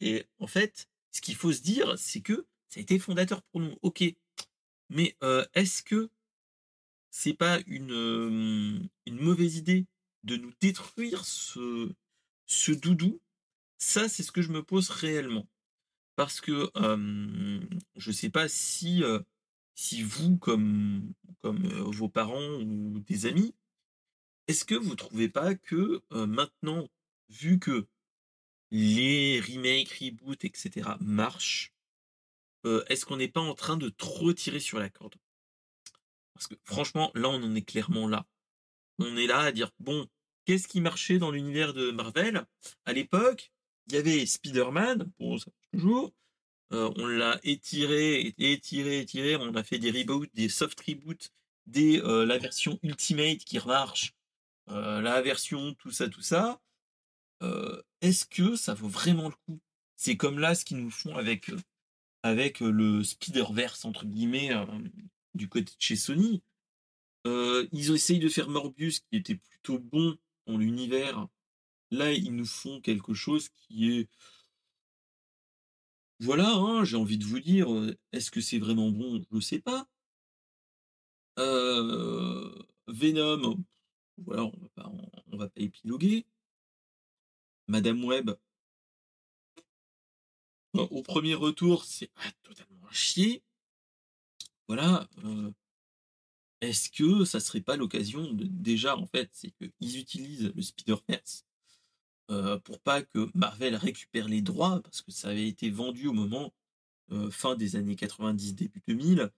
et 0.00 0.26
en 0.38 0.46
fait 0.46 0.88
ce 1.14 1.20
qu'il 1.20 1.36
faut 1.36 1.52
se 1.52 1.62
dire, 1.62 1.96
c'est 1.96 2.20
que 2.20 2.44
ça 2.68 2.80
a 2.80 2.82
été 2.82 2.98
fondateur 2.98 3.40
pour 3.44 3.60
nous. 3.60 3.76
Ok, 3.82 4.02
mais 4.90 5.16
euh, 5.22 5.46
est-ce 5.54 5.82
que 5.84 6.10
c'est 7.10 7.34
pas 7.34 7.60
une, 7.68 7.92
euh, 7.92 8.80
mauvaise 9.12 9.56
idée 9.56 9.86
de 10.24 10.36
nous 10.36 10.52
détruire 10.60 11.24
ce, 11.24 11.92
doudou? 12.72 13.20
Ça, 13.78 14.08
c'est 14.08 14.24
ce 14.24 14.32
que 14.32 14.42
je 14.42 14.50
me 14.50 14.64
pose 14.64 14.90
réellement. 14.90 15.46
Parce 16.16 16.40
que 16.40 16.68
euh, 16.76 17.60
je 17.94 18.10
ne 18.10 18.14
sais 18.14 18.30
pas 18.30 18.48
si, 18.48 19.04
si 19.76 20.02
vous, 20.02 20.36
comme, 20.36 21.12
comme 21.42 21.64
vos 21.68 22.08
parents 22.08 22.60
ou 22.60 22.98
des 23.06 23.26
amis, 23.26 23.54
est-ce 24.48 24.64
que 24.64 24.74
vous 24.74 24.90
ne 24.90 24.96
trouvez 24.96 25.28
pas 25.28 25.54
que 25.54 26.02
maintenant, 26.10 26.88
vu 27.28 27.60
que 27.60 27.86
les 28.76 29.40
remakes, 29.40 30.00
reboots, 30.00 30.44
etc. 30.44 30.96
marchent, 31.00 31.72
est-ce 32.88 33.06
qu'on 33.06 33.18
n'est 33.18 33.28
pas 33.28 33.40
en 33.40 33.54
train 33.54 33.76
de 33.76 33.88
trop 33.88 34.32
tirer 34.32 34.58
sur 34.58 34.80
la 34.80 34.90
corde? 34.90 35.14
Parce 36.32 36.48
que 36.48 36.56
franchement, 36.64 37.12
là, 37.14 37.28
on 37.28 37.40
en 37.40 37.54
est 37.54 37.62
clairement 37.62 38.08
là. 38.08 38.26
On 38.98 39.16
est 39.16 39.28
là 39.28 39.38
à 39.38 39.52
dire, 39.52 39.70
bon, 39.78 40.08
qu'est-ce 40.44 40.66
qui 40.66 40.80
marchait 40.80 41.18
dans 41.18 41.30
l'univers 41.30 41.72
de 41.72 41.92
Marvel? 41.92 42.46
À 42.84 42.92
l'époque, 42.92 43.52
il 43.86 43.94
y 43.94 43.98
avait 43.98 44.26
Spider-Man, 44.26 45.08
bon, 45.20 45.38
ça 45.38 45.52
toujours. 45.72 46.12
on 46.70 47.06
l'a 47.06 47.38
étiré, 47.44 48.34
étiré, 48.38 48.98
étiré. 48.98 49.36
On 49.36 49.54
a 49.54 49.62
fait 49.62 49.78
des 49.78 49.92
reboots, 49.92 50.34
des 50.34 50.48
soft 50.48 50.80
reboots, 50.80 51.30
des, 51.66 52.00
la 52.00 52.38
version 52.38 52.80
Ultimate 52.82 53.38
qui 53.38 53.56
remarche, 53.60 54.14
la 54.66 55.22
version 55.22 55.74
tout 55.74 55.92
ça, 55.92 56.08
tout 56.08 56.22
ça. 56.22 56.60
Est-ce 58.04 58.26
que 58.26 58.54
ça 58.54 58.74
vaut 58.74 58.88
vraiment 58.88 59.30
le 59.30 59.34
coup? 59.46 59.58
C'est 59.96 60.18
comme 60.18 60.38
là 60.38 60.54
ce 60.54 60.66
qu'ils 60.66 60.76
nous 60.76 60.90
font 60.90 61.16
avec, 61.16 61.50
le 62.60 63.02
Spider-Verse, 63.02 63.86
entre 63.86 64.04
guillemets, 64.04 64.50
du 65.32 65.48
côté 65.48 65.72
de 65.72 65.80
chez 65.80 65.96
Sony. 65.96 66.42
ils 67.24 67.90
ont 67.90 67.94
essayé 67.94 68.20
de 68.20 68.28
faire 68.28 68.50
Morbius 68.50 69.00
qui 69.00 69.16
était 69.16 69.36
plutôt 69.36 69.78
bon 69.78 70.18
dans 70.46 70.58
l'univers. 70.58 71.26
Là, 71.90 72.12
ils 72.12 72.36
nous 72.36 72.44
font 72.44 72.82
quelque 72.82 73.14
chose 73.14 73.48
qui 73.48 73.90
est. 73.90 74.10
Voilà, 76.20 76.52
hein, 76.52 76.84
j'ai 76.84 76.98
envie 76.98 77.16
de 77.16 77.24
vous 77.24 77.40
dire, 77.40 77.68
est-ce 78.12 78.30
que 78.30 78.42
c'est 78.42 78.58
vraiment 78.58 78.90
bon? 78.90 79.24
Je 79.30 79.36
ne 79.36 79.40
sais 79.40 79.60
pas. 79.60 79.88
Venom, 82.86 83.64
voilà, 84.18 84.42
on 84.44 84.52
on 85.32 85.36
va 85.38 85.48
pas 85.48 85.60
épiloguer. 85.62 86.26
Madame 87.66 88.04
Web, 88.04 88.30
au 90.74 91.02
premier 91.02 91.34
retour, 91.34 91.84
c'est 91.84 92.10
totalement 92.42 92.90
chier. 92.90 93.42
Voilà. 94.68 95.08
Est-ce 96.60 96.90
que 96.90 97.24
ça 97.24 97.40
serait 97.40 97.60
pas 97.60 97.76
l'occasion 97.76 98.32
de 98.32 98.44
déjà 98.44 98.96
en 98.96 99.06
fait, 99.06 99.28
c'est 99.32 99.50
qu'ils 99.50 99.98
utilisent 99.98 100.52
le 100.54 100.62
Spider-Verse 100.62 101.44
pour 102.64 102.80
pas 102.80 103.02
que 103.02 103.30
Marvel 103.34 103.76
récupère 103.76 104.28
les 104.28 104.42
droits 104.42 104.80
parce 104.82 105.02
que 105.02 105.12
ça 105.12 105.28
avait 105.28 105.46
été 105.46 105.70
vendu 105.70 106.08
au 106.08 106.12
moment 106.12 106.52
fin 107.30 107.54
des 107.54 107.76
années 107.76 107.96
90 107.96 108.54
début 108.54 108.82
2000. 108.88 109.30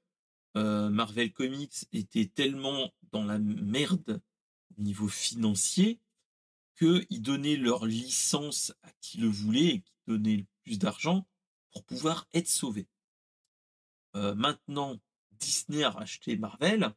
Marvel 0.54 1.32
Comics 1.32 1.86
était 1.92 2.26
tellement 2.26 2.94
dans 3.12 3.24
la 3.24 3.38
merde 3.38 4.22
au 4.78 4.82
niveau 4.82 5.08
financier 5.08 6.00
qu'ils 6.76 7.22
donnaient 7.22 7.56
leur 7.56 7.86
licence 7.86 8.72
à 8.82 8.90
qui 9.00 9.18
le 9.18 9.28
voulait 9.28 9.66
et 9.66 9.80
qui 9.80 9.92
donnait 10.06 10.36
le 10.36 10.46
plus 10.62 10.78
d'argent 10.78 11.26
pour 11.70 11.84
pouvoir 11.84 12.28
être 12.34 12.48
sauvés. 12.48 12.88
maintenant, 14.14 14.98
Disney 15.32 15.84
a 15.84 15.90
racheté 15.90 16.36
Marvel, 16.36 16.94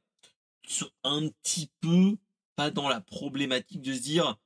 un 1.03 1.27
petit 1.43 1.71
peu 1.81 2.17
pas 2.55 2.71
dans 2.71 2.89
la 2.89 3.01
problématique 3.01 3.81
de 3.81 3.93
se 3.93 4.01
dire 4.01 4.37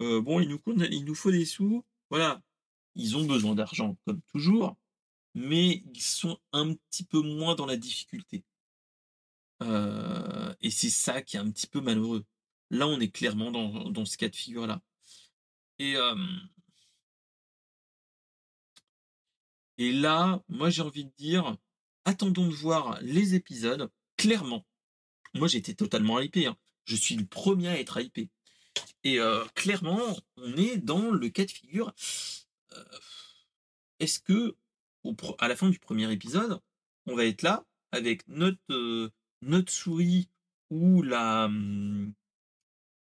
bon, 0.00 0.40
il 0.40 0.48
nous, 0.48 0.60
il 0.90 1.04
nous 1.04 1.14
faut 1.14 1.30
des 1.30 1.44
sous, 1.44 1.84
voilà, 2.10 2.42
ils 2.94 3.16
ont 3.16 3.24
besoin 3.24 3.54
d'argent 3.54 3.96
comme 4.04 4.20
toujours, 4.22 4.76
mais 5.34 5.82
ils 5.94 6.02
sont 6.02 6.38
un 6.52 6.74
petit 6.74 7.04
peu 7.04 7.20
moins 7.20 7.54
dans 7.54 7.66
la 7.66 7.76
difficulté. 7.76 8.44
et 9.60 10.70
c'est 10.70 10.90
ça 10.90 11.22
qui 11.22 11.36
est 11.36 11.40
un 11.40 11.50
petit 11.50 11.66
peu 11.66 11.80
malheureux. 11.80 12.24
Là, 12.70 12.86
on 12.86 13.00
est 13.00 13.10
clairement 13.10 13.50
dans, 13.50 14.04
ce 14.04 14.16
cas 14.16 14.28
de 14.28 14.36
figure-là. 14.36 14.82
Et, 15.78 15.96
et 19.78 19.92
là, 19.92 20.42
moi 20.48 20.70
j'ai 20.70 20.82
envie 20.82 21.04
de 21.04 21.12
dire, 21.16 21.56
attendons 22.04 22.48
de 22.48 22.54
voir 22.54 22.98
les 23.00 23.34
épisodes. 23.34 23.90
Clairement, 24.16 24.66
moi 25.34 25.48
j'étais 25.48 25.74
totalement 25.74 26.20
hypé. 26.20 26.46
Hein. 26.46 26.56
Je 26.84 26.96
suis 26.96 27.14
le 27.14 27.26
premier 27.26 27.68
à 27.68 27.80
être 27.80 28.00
hypé. 28.00 28.28
Et 29.04 29.18
clairement, 29.54 30.18
on 30.36 30.56
est 30.56 30.76
dans 30.78 31.10
le 31.10 31.28
cas 31.30 31.44
de 31.44 31.50
figure. 31.50 31.94
Est-ce 34.00 34.20
que 34.20 34.56
à 35.38 35.48
la 35.48 35.56
fin 35.56 35.68
du 35.70 35.78
premier 35.78 36.10
épisode, 36.12 36.60
on 37.06 37.14
va 37.14 37.24
être 37.24 37.42
là 37.42 37.64
avec 37.92 38.26
notre 38.28 39.70
souris 39.70 40.28
ou 40.70 41.02
la 41.02 41.48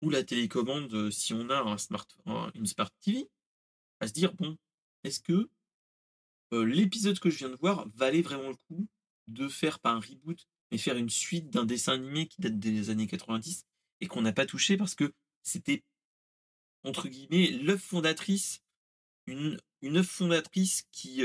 ou 0.01 0.09
la 0.09 0.23
télécommande 0.23 1.11
si 1.11 1.33
on 1.33 1.49
a 1.49 1.59
un 1.59 1.75
une 2.55 2.65
smart 2.65 2.91
TV, 3.01 3.29
à 3.99 4.07
se 4.07 4.13
dire 4.13 4.33
bon, 4.33 4.57
est-ce 5.03 5.19
que 5.19 5.49
l'épisode 6.51 7.19
que 7.19 7.29
je 7.29 7.37
viens 7.37 7.49
de 7.49 7.55
voir 7.55 7.87
valait 7.95 8.21
vraiment 8.21 8.49
le 8.49 8.55
coup 8.55 8.87
de 9.27 9.47
faire 9.47 9.79
pas 9.79 9.91
un 9.91 9.99
reboot, 9.99 10.47
mais 10.71 10.77
faire 10.77 10.97
une 10.97 11.09
suite 11.09 11.49
d'un 11.49 11.65
dessin 11.65 11.93
animé 11.93 12.27
qui 12.27 12.41
date 12.41 12.57
des 12.57 12.89
années 12.89 13.07
90 13.07 13.65
et 14.01 14.07
qu'on 14.07 14.21
n'a 14.21 14.33
pas 14.33 14.45
touché 14.45 14.77
parce 14.77 14.95
que 14.95 15.13
c'était 15.43 15.83
entre 16.83 17.07
guillemets 17.07 17.51
l'œuvre 17.51 17.81
fondatrice, 17.81 18.61
une, 19.27 19.59
œuvre 19.83 20.09
fondatrice 20.09 20.87
qui 20.91 21.23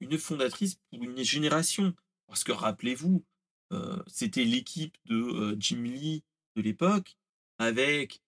une 0.00 0.18
fondatrice 0.18 0.76
pour 0.90 1.02
une 1.02 1.22
génération. 1.22 1.94
Parce 2.26 2.44
que 2.44 2.52
rappelez-vous, 2.52 3.24
c'était 4.06 4.44
l'équipe 4.44 4.96
de 5.06 5.56
Jim 5.58 5.82
Lee 5.82 6.24
de 6.56 6.62
l'époque, 6.62 7.16
avec 7.58 8.20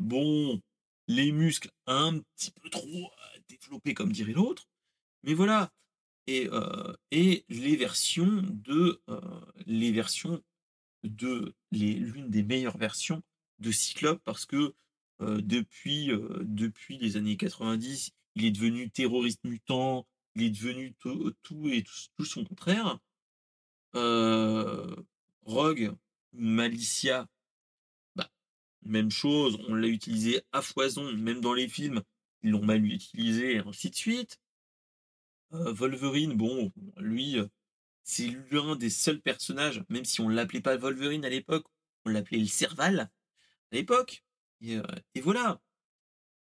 bon 0.00 0.60
les 1.06 1.32
muscles 1.32 1.70
un 1.86 2.18
petit 2.18 2.50
peu 2.50 2.68
trop 2.68 3.10
développés 3.48 3.94
comme 3.94 4.12
dirait 4.12 4.32
l'autre, 4.32 4.68
mais 5.22 5.34
voilà. 5.34 5.72
Et, 6.26 6.48
et 7.10 7.46
les 7.48 7.76
versions 7.76 8.42
de 8.50 9.00
les 9.66 9.92
versions 9.92 10.42
de 11.02 11.54
l'une 11.72 12.28
des 12.28 12.42
meilleures 12.42 12.76
versions 12.76 13.22
de 13.60 13.72
Cyclope 13.72 14.20
parce 14.24 14.44
que 14.44 14.74
depuis 15.20 16.10
depuis 16.42 16.98
les 16.98 17.16
années 17.16 17.36
90, 17.36 18.12
il 18.34 18.44
est 18.44 18.50
devenu 18.50 18.90
terroriste 18.90 19.42
mutant, 19.44 20.06
il 20.34 20.44
est 20.44 20.50
devenu 20.50 20.94
tout, 20.94 21.34
et 21.68 21.84
tout 22.16 22.24
son 22.24 22.44
contraire. 22.44 22.98
Rogue, 23.94 25.94
Malicia, 26.32 27.26
bah, 28.14 28.30
même 28.82 29.10
chose, 29.10 29.58
on 29.68 29.74
l'a 29.74 29.88
utilisé 29.88 30.42
à 30.52 30.62
foison, 30.62 31.12
même 31.12 31.40
dans 31.40 31.54
les 31.54 31.68
films, 31.68 32.02
ils 32.42 32.50
l'ont 32.50 32.64
mal 32.64 32.84
utilisé, 32.84 33.54
et 33.54 33.58
ainsi 33.58 33.90
de 33.90 33.94
suite. 33.94 34.38
Wolverine, 35.50 36.34
bon, 36.34 36.72
lui, 36.98 37.36
c'est 38.02 38.28
l'un 38.50 38.76
des 38.76 38.90
seuls 38.90 39.20
personnages, 39.20 39.82
même 39.88 40.04
si 40.04 40.20
on 40.20 40.28
l'appelait 40.28 40.60
pas 40.60 40.76
Wolverine 40.76 41.24
à 41.24 41.30
l'époque, 41.30 41.66
on 42.04 42.10
l'appelait 42.10 42.38
le 42.38 42.46
Serval 42.46 43.00
à 43.00 43.10
l'époque. 43.72 44.24
Et, 44.60 44.80
voilà. 45.22 45.60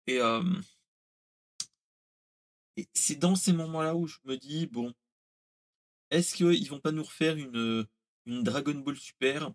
Et, 0.08 0.20
et 2.76 2.88
c'est 2.94 3.16
dans 3.16 3.36
ces 3.36 3.54
moments-là 3.54 3.96
où 3.96 4.08
je 4.08 4.18
me 4.26 4.38
dis, 4.38 4.68
bon, 4.68 4.94
est-ce 6.12 6.36
qu'ils 6.36 6.70
vont 6.70 6.80
pas 6.80 6.92
nous 6.92 7.04
refaire 7.04 7.38
une, 7.38 7.86
Dragon 8.26 8.76
Ball 8.76 8.98
Super? 8.98 9.52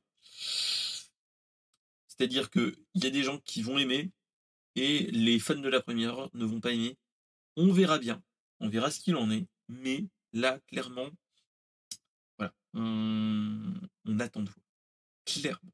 C'est-à-dire 2.09 2.51
qu'il 2.51 2.77
y 2.95 3.07
a 3.07 3.11
des 3.11 3.23
gens 3.23 3.39
qui 3.39 3.63
vont 3.63 3.79
aimer 3.79 4.11
et 4.75 5.11
les 5.11 5.39
fans 5.39 5.55
de 5.57 5.69
la 5.69 5.81
première 5.81 6.29
ne 6.35 6.45
vont 6.45 6.61
pas 6.61 6.73
aimer. 6.73 6.97
On 7.57 7.73
verra 7.73 7.99
bien. 7.99 8.23
On 8.61 8.69
verra 8.69 8.91
ce 8.91 9.01
qu'il 9.01 9.17
en 9.17 9.31
est. 9.31 9.47
Mais 9.69 10.07
là, 10.33 10.61
clairement, 10.69 11.11
voilà, 12.39 12.55
on, 12.75 13.75
on 14.05 14.21
attend 14.21 14.43
de 14.43 14.51
vous. 14.51 14.63
Clairement. 15.25 15.73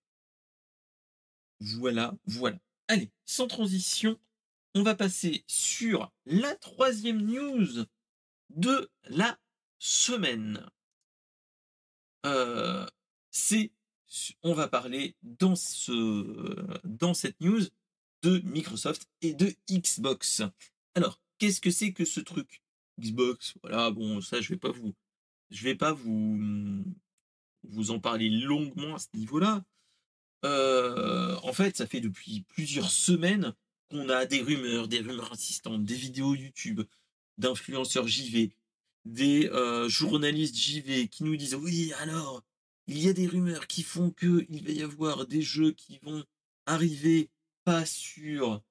Voilà, 1.60 2.14
voilà. 2.26 2.58
Allez, 2.86 3.10
sans 3.24 3.48
transition, 3.48 4.18
on 4.74 4.82
va 4.82 4.94
passer 4.94 5.44
sur 5.46 6.12
la 6.24 6.54
troisième 6.56 7.20
news 7.20 7.84
de 8.50 8.90
la 9.04 9.38
semaine. 9.78 10.66
Euh, 12.26 12.86
c'est, 13.30 13.72
on 14.42 14.52
va 14.52 14.68
parler 14.68 15.14
dans 15.22 15.56
ce, 15.56 16.78
dans 16.84 17.14
cette 17.14 17.40
news 17.40 17.62
de 18.22 18.40
Microsoft 18.40 19.08
et 19.22 19.34
de 19.34 19.54
Xbox. 19.70 20.42
Alors, 20.94 21.20
qu'est-ce 21.38 21.60
que 21.60 21.70
c'est 21.70 21.92
que 21.92 22.04
ce 22.04 22.20
truc? 22.20 22.62
Xbox, 23.00 23.54
voilà, 23.62 23.90
bon, 23.90 24.20
ça, 24.20 24.40
je 24.40 24.48
vais 24.48 24.58
pas 24.58 24.72
vous, 24.72 24.94
je 25.50 25.62
vais 25.62 25.76
pas 25.76 25.92
vous, 25.92 26.84
vous 27.62 27.90
en 27.90 28.00
parler 28.00 28.28
longuement 28.28 28.96
à 28.96 28.98
ce 28.98 29.08
niveau-là. 29.14 29.64
Euh, 30.44 31.36
en 31.42 31.52
fait, 31.52 31.76
ça 31.76 31.86
fait 31.86 32.00
depuis 32.00 32.42
plusieurs 32.48 32.90
semaines 32.90 33.54
qu'on 33.90 34.08
a 34.08 34.26
des 34.26 34.40
rumeurs, 34.40 34.88
des 34.88 35.00
rumeurs 35.00 35.32
insistantes, 35.32 35.84
des 35.84 35.94
vidéos 35.94 36.34
YouTube 36.34 36.82
d'influenceurs 37.38 38.08
JV, 38.08 38.52
des 39.04 39.50
journalistes 39.88 40.56
JV 40.56 41.08
qui 41.08 41.24
nous 41.24 41.36
disent 41.36 41.54
oui 41.54 41.92
alors 42.00 42.42
il 42.86 42.98
y 42.98 43.08
a 43.08 43.12
des 43.12 43.26
rumeurs 43.26 43.66
qui 43.66 43.82
font 43.82 44.10
que 44.10 44.46
il 44.48 44.64
va 44.64 44.70
y 44.70 44.82
avoir 44.82 45.26
des 45.26 45.42
jeux 45.42 45.72
qui 45.72 45.98
vont 46.02 46.24
arriver 46.66 47.30
pas 47.64 47.86
sur 47.86 48.62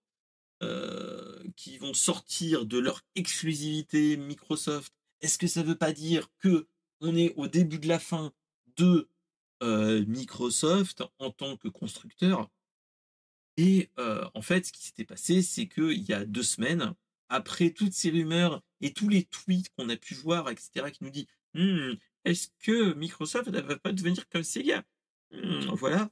qui 1.56 1.78
vont 1.78 1.94
sortir 1.94 2.66
de 2.66 2.80
leur 2.80 3.02
exclusivité 3.16 4.18
Microsoft, 4.18 4.92
est-ce 5.22 5.38
que 5.38 5.48
ça 5.48 5.63
veut 5.63 5.78
pas 5.78 5.94
dire 5.94 6.30
que 6.40 6.68
on 7.00 7.16
est 7.16 7.34
au 7.36 7.48
début 7.48 7.78
de 7.78 7.88
la 7.88 8.00
fin 8.00 8.34
de 8.76 9.08
Microsoft 9.62 11.04
en 11.20 11.32
tant 11.32 11.58
que 11.58 11.68
constructeur? 11.68 12.50
Et 13.58 13.92
en 13.98 14.42
fait, 14.42 14.66
ce 14.66 14.72
qui 14.72 14.84
s'était 14.84 15.06
passé, 15.06 15.42
c'est 15.44 15.68
qu'il 15.68 16.02
y 16.02 16.13
a 16.13 16.26
deux 16.26 16.44
semaines, 16.44 16.94
après 17.30 17.70
toutes 17.72 17.94
ces 17.94 18.10
rumeurs 18.10 18.63
et 18.82 18.94
tous 18.94 19.10
les 19.10 19.24
tweets 19.26 19.70
qu'on 19.76 19.90
a 19.90 19.98
pu 19.98 20.13
voir, 20.16 20.50
etc., 20.50 20.92
qui 20.92 21.04
nous 21.04 21.10
dit 21.10 21.28
«Hmm, 21.54 21.94
est-ce 22.26 22.50
que 22.60 22.94
Microsoft 22.94 23.48
ne 23.50 23.62
va 23.62 23.78
pas 23.78 23.92
devenir 23.94 24.28
comme 24.30 24.44
Sega? 24.44 24.84
Mmh, 25.32 25.72
Voilà. 25.74 26.10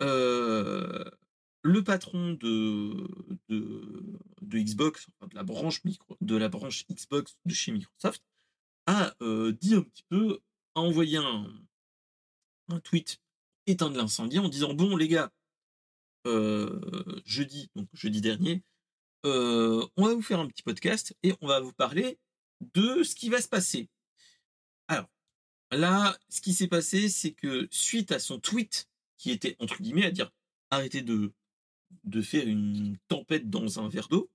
le 0.00 1.80
patron 1.84 2.32
de, 2.34 3.08
de, 3.48 4.58
Xbox, 4.58 5.08
de 5.28 5.34
la 5.34 5.42
branche 5.42 5.82
micro, 5.84 6.16
de 6.20 6.36
la 6.36 6.48
branche 6.48 6.86
Xbox 6.88 7.36
de 7.44 7.54
chez 7.54 7.72
Microsoft, 7.72 8.22
a 8.86 9.14
dit 9.60 9.74
un 9.74 9.82
petit 9.82 10.04
peu, 10.08 10.40
a 10.74 10.80
envoyé 10.80 11.18
un, 11.18 11.46
un 12.68 12.80
tweet 12.80 13.20
éteindre 13.66 13.96
l'incendie 13.96 14.38
en 14.38 14.48
disant 14.48 14.72
bon 14.72 14.96
les 14.96 15.08
gars, 15.08 15.30
jeudi, 17.24 17.70
donc 17.74 17.88
jeudi 17.92 18.20
dernier, 18.20 18.62
on 19.24 19.88
va 19.96 20.14
vous 20.14 20.22
faire 20.22 20.40
un 20.40 20.46
petit 20.46 20.62
podcast 20.62 21.14
et 21.22 21.34
on 21.40 21.46
va 21.46 21.60
vous 21.60 21.72
parler 21.72 22.18
de 22.74 23.02
ce 23.02 23.14
qui 23.14 23.28
va 23.28 23.40
se 23.40 23.48
passer. 23.48 23.88
Alors, 24.88 25.08
là, 25.70 26.16
ce 26.28 26.40
qui 26.40 26.54
s'est 26.54 26.68
passé, 26.68 27.08
c'est 27.08 27.32
que 27.32 27.68
suite 27.70 28.12
à 28.12 28.18
son 28.18 28.38
tweet, 28.38 28.88
qui 29.16 29.30
était 29.30 29.56
entre 29.58 29.82
guillemets 29.82 30.06
à 30.06 30.10
dire 30.10 30.30
arrêtez 30.70 31.02
de, 31.02 31.32
de 32.04 32.22
faire 32.22 32.46
une 32.46 32.96
tempête 33.08 33.50
dans 33.50 33.80
un 33.80 33.88
verre 33.88 34.08
d'eau, 34.08 34.30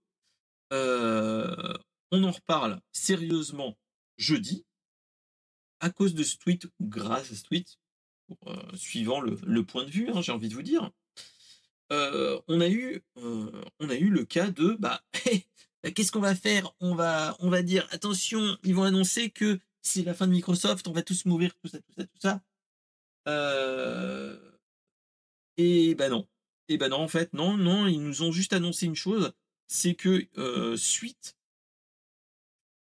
on 0.72 2.24
en 2.24 2.32
reparle 2.32 2.82
sérieusement 2.92 3.78
jeudi, 4.18 4.66
à 5.80 5.90
cause 5.90 6.14
de 6.14 6.24
ce 6.24 6.38
tweet, 6.38 6.66
ou 6.66 6.88
grâce 6.88 7.32
à 7.32 7.36
ce 7.36 7.44
tweet, 7.44 7.78
suivant 8.76 9.20
le, 9.20 9.66
point 9.66 9.84
de 9.84 9.90
vue, 9.90 10.10
hein, 10.10 10.22
j'ai 10.22 10.32
envie 10.32 10.50
de 10.50 10.54
vous 10.54 10.62
dire. 10.62 10.92
On 12.48 12.62
a 12.62 12.68
eu 12.68 13.02
on 13.16 13.90
a 13.90 13.96
eu 13.96 14.10
le 14.10 14.26
cas 14.26 14.50
de 14.50 14.76
bah, 14.80 15.02
bah 15.84 15.92
qu'est-ce 15.92 16.12
qu'on 16.12 16.20
va 16.20 16.36
faire? 16.36 16.72
On 16.80 16.96
va 16.96 17.36
on 17.40 17.50
va 17.50 17.62
dire 17.62 17.88
attention 17.92 18.58
ils 18.64 18.76
vont 18.76 18.84
annoncer 18.84 19.30
que 19.30 19.60
c'est 19.82 20.04
la 20.04 20.14
fin 20.14 20.28
de 20.28 20.32
Microsoft 20.32 20.88
on 20.88 20.94
va 20.94 21.04
tous 21.04 21.26
mourir 21.26 21.54
tout 21.56 21.68
ça 21.68 21.80
tout 21.80 21.94
ça 21.98 22.04
tout 22.04 22.20
ça. 22.20 22.42
Et 25.58 25.96
ben 25.96 26.10
non. 26.10 26.28
Et 26.70 26.78
ben 26.78 26.90
non 26.90 26.98
en 26.98 27.08
fait 27.08 27.34
non 27.34 27.58
non 27.58 27.88
ils 27.88 28.02
nous 28.02 28.24
ont 28.24 28.32
juste 28.32 28.54
annoncé 28.54 28.86
une 28.86 28.96
chose 28.96 29.34
c'est 29.68 29.96
que 29.96 30.28
suite 30.78 31.36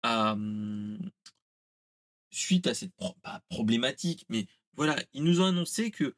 à 0.04 0.34
hum, 0.34 1.00
suite 2.30 2.68
à 2.68 2.74
cette 2.74 2.94
problématique 3.50 4.26
mais 4.30 4.48
voilà, 4.76 4.98
ils 5.13 5.24
nous 5.24 5.41
ont 5.41 5.46
annoncé 5.46 5.91
que 5.91 6.15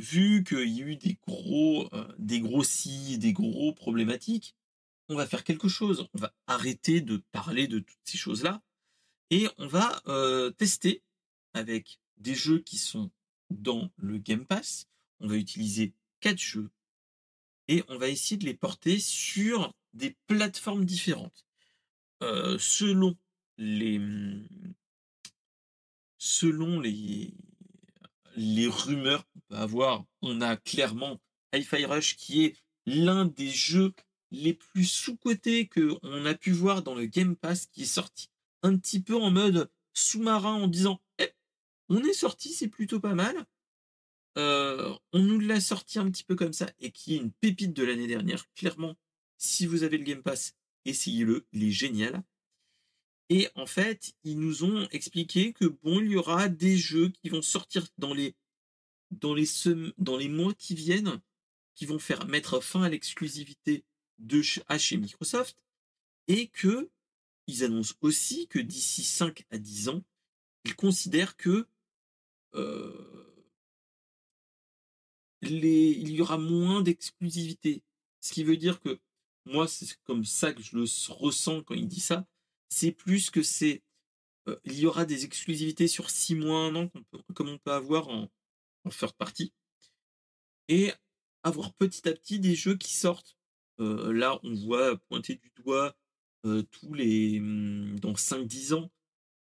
vu 0.00 0.42
qu'il 0.44 0.68
y 0.70 0.82
a 0.82 0.86
eu 0.86 0.96
des 0.96 1.18
gros, 1.26 1.88
euh, 1.92 2.08
des 2.18 2.40
gros 2.40 2.64
si, 2.64 3.18
des 3.18 3.32
gros 3.32 3.74
problématiques, 3.74 4.56
on 5.08 5.14
va 5.14 5.26
faire 5.26 5.44
quelque 5.44 5.68
chose. 5.68 6.08
On 6.14 6.18
va 6.18 6.32
arrêter 6.46 7.00
de 7.02 7.18
parler 7.32 7.68
de 7.68 7.80
toutes 7.80 7.98
ces 8.04 8.16
choses-là 8.16 8.62
et 9.30 9.46
on 9.58 9.66
va 9.66 10.00
euh, 10.06 10.50
tester 10.50 11.02
avec 11.52 12.00
des 12.16 12.34
jeux 12.34 12.60
qui 12.60 12.78
sont 12.78 13.10
dans 13.50 13.90
le 13.96 14.18
Game 14.18 14.46
Pass. 14.46 14.88
On 15.20 15.28
va 15.28 15.36
utiliser 15.36 15.92
quatre 16.20 16.38
jeux 16.38 16.70
et 17.68 17.84
on 17.88 17.98
va 17.98 18.08
essayer 18.08 18.38
de 18.38 18.46
les 18.46 18.54
porter 18.54 18.98
sur 18.98 19.74
des 19.92 20.16
plateformes 20.26 20.84
différentes. 20.86 21.44
Euh, 22.22 22.58
selon 22.58 23.16
les 23.58 24.00
selon 26.16 26.80
les 26.80 27.34
les 28.36 28.68
rumeurs 28.68 29.26
qu'on 29.26 29.40
peut 29.48 29.56
avoir, 29.56 30.04
on 30.22 30.40
a 30.40 30.56
clairement 30.56 31.20
Hi-Fi 31.54 31.84
Rush 31.84 32.16
qui 32.16 32.44
est 32.44 32.56
l'un 32.86 33.24
des 33.24 33.50
jeux 33.50 33.92
les 34.30 34.54
plus 34.54 34.84
sous-cotés 34.84 35.68
qu'on 35.68 36.24
a 36.26 36.34
pu 36.34 36.52
voir 36.52 36.82
dans 36.82 36.94
le 36.94 37.06
Game 37.06 37.36
Pass 37.36 37.66
qui 37.66 37.82
est 37.82 37.86
sorti 37.86 38.28
un 38.62 38.76
petit 38.76 39.00
peu 39.00 39.16
en 39.16 39.30
mode 39.30 39.70
sous-marin 39.92 40.54
en 40.54 40.68
disant 40.68 41.00
eh, 41.18 41.32
on 41.88 41.98
est 41.98 42.12
sorti, 42.12 42.52
c'est 42.52 42.68
plutôt 42.68 43.00
pas 43.00 43.14
mal. 43.14 43.44
Euh, 44.38 44.94
on 45.12 45.18
nous 45.18 45.40
l'a 45.40 45.60
sorti 45.60 45.98
un 45.98 46.08
petit 46.08 46.22
peu 46.22 46.36
comme 46.36 46.52
ça 46.52 46.70
et 46.78 46.92
qui 46.92 47.14
est 47.14 47.18
une 47.18 47.32
pépite 47.32 47.72
de 47.72 47.84
l'année 47.84 48.06
dernière. 48.06 48.46
Clairement, 48.54 48.96
si 49.38 49.66
vous 49.66 49.82
avez 49.82 49.98
le 49.98 50.04
Game 50.04 50.22
Pass, 50.22 50.54
essayez-le, 50.84 51.46
il 51.52 51.64
est 51.64 51.72
génial. 51.72 52.22
Et 53.30 53.48
en 53.54 53.64
fait, 53.64 54.12
ils 54.24 54.38
nous 54.38 54.64
ont 54.64 54.88
expliqué 54.90 55.52
que 55.52 55.64
bon, 55.64 56.00
il 56.00 56.10
y 56.10 56.16
aura 56.16 56.48
des 56.48 56.76
jeux 56.76 57.10
qui 57.10 57.28
vont 57.28 57.42
sortir 57.42 57.86
dans 57.96 58.12
les 58.12 58.34
dans 59.12 59.34
les 59.34 59.46
dans 59.98 60.16
les 60.16 60.28
mois 60.28 60.52
qui 60.54 60.74
viennent, 60.74 61.20
qui 61.76 61.86
vont 61.86 62.00
faire 62.00 62.26
mettre 62.26 62.60
fin 62.60 62.82
à 62.82 62.88
l'exclusivité 62.88 63.84
de 64.18 64.42
chez 64.42 64.96
Microsoft, 64.96 65.56
et 66.26 66.48
que 66.48 66.90
ils 67.46 67.62
annoncent 67.64 67.94
aussi 68.00 68.48
que 68.48 68.58
d'ici 68.58 69.04
5 69.04 69.44
à 69.50 69.58
10 69.58 69.90
ans, 69.90 70.02
ils 70.64 70.74
considèrent 70.74 71.36
que 71.36 71.68
euh, 72.54 73.46
les, 75.42 75.90
il 75.90 76.10
y 76.10 76.20
aura 76.20 76.36
moins 76.36 76.82
d'exclusivité. 76.82 77.82
Ce 78.20 78.32
qui 78.32 78.42
veut 78.42 78.56
dire 78.56 78.80
que 78.80 78.98
moi, 79.46 79.68
c'est 79.68 79.96
comme 80.02 80.24
ça 80.24 80.52
que 80.52 80.62
je 80.62 80.76
le 80.76 80.84
ressens 81.14 81.62
quand 81.62 81.74
il 81.74 81.88
dit 81.88 82.00
ça 82.00 82.26
c'est 82.70 82.92
plus 82.92 83.30
que 83.30 83.42
c'est. 83.42 83.82
il 84.64 84.78
y 84.78 84.86
aura 84.86 85.04
des 85.04 85.24
exclusivités 85.24 85.88
sur 85.88 86.10
six 86.10 86.34
mois, 86.34 86.60
un 86.66 86.74
an, 86.76 86.90
comme 87.34 87.50
on 87.50 87.58
peut 87.58 87.72
avoir 87.72 88.08
en, 88.08 88.30
en 88.84 88.90
third 88.90 89.12
party. 89.14 89.52
Et 90.68 90.92
avoir 91.42 91.74
petit 91.74 92.08
à 92.08 92.12
petit 92.12 92.38
des 92.38 92.54
jeux 92.54 92.76
qui 92.76 92.94
sortent. 92.94 93.36
là, 93.78 94.40
on 94.42 94.54
voit 94.54 94.96
pointer 95.08 95.34
du 95.34 95.52
doigt 95.56 95.96
tous 96.70 96.94
les. 96.94 97.40
Mmh, 97.40 98.00
dans 98.00 98.14
5-10 98.14 98.74
ans, 98.74 98.90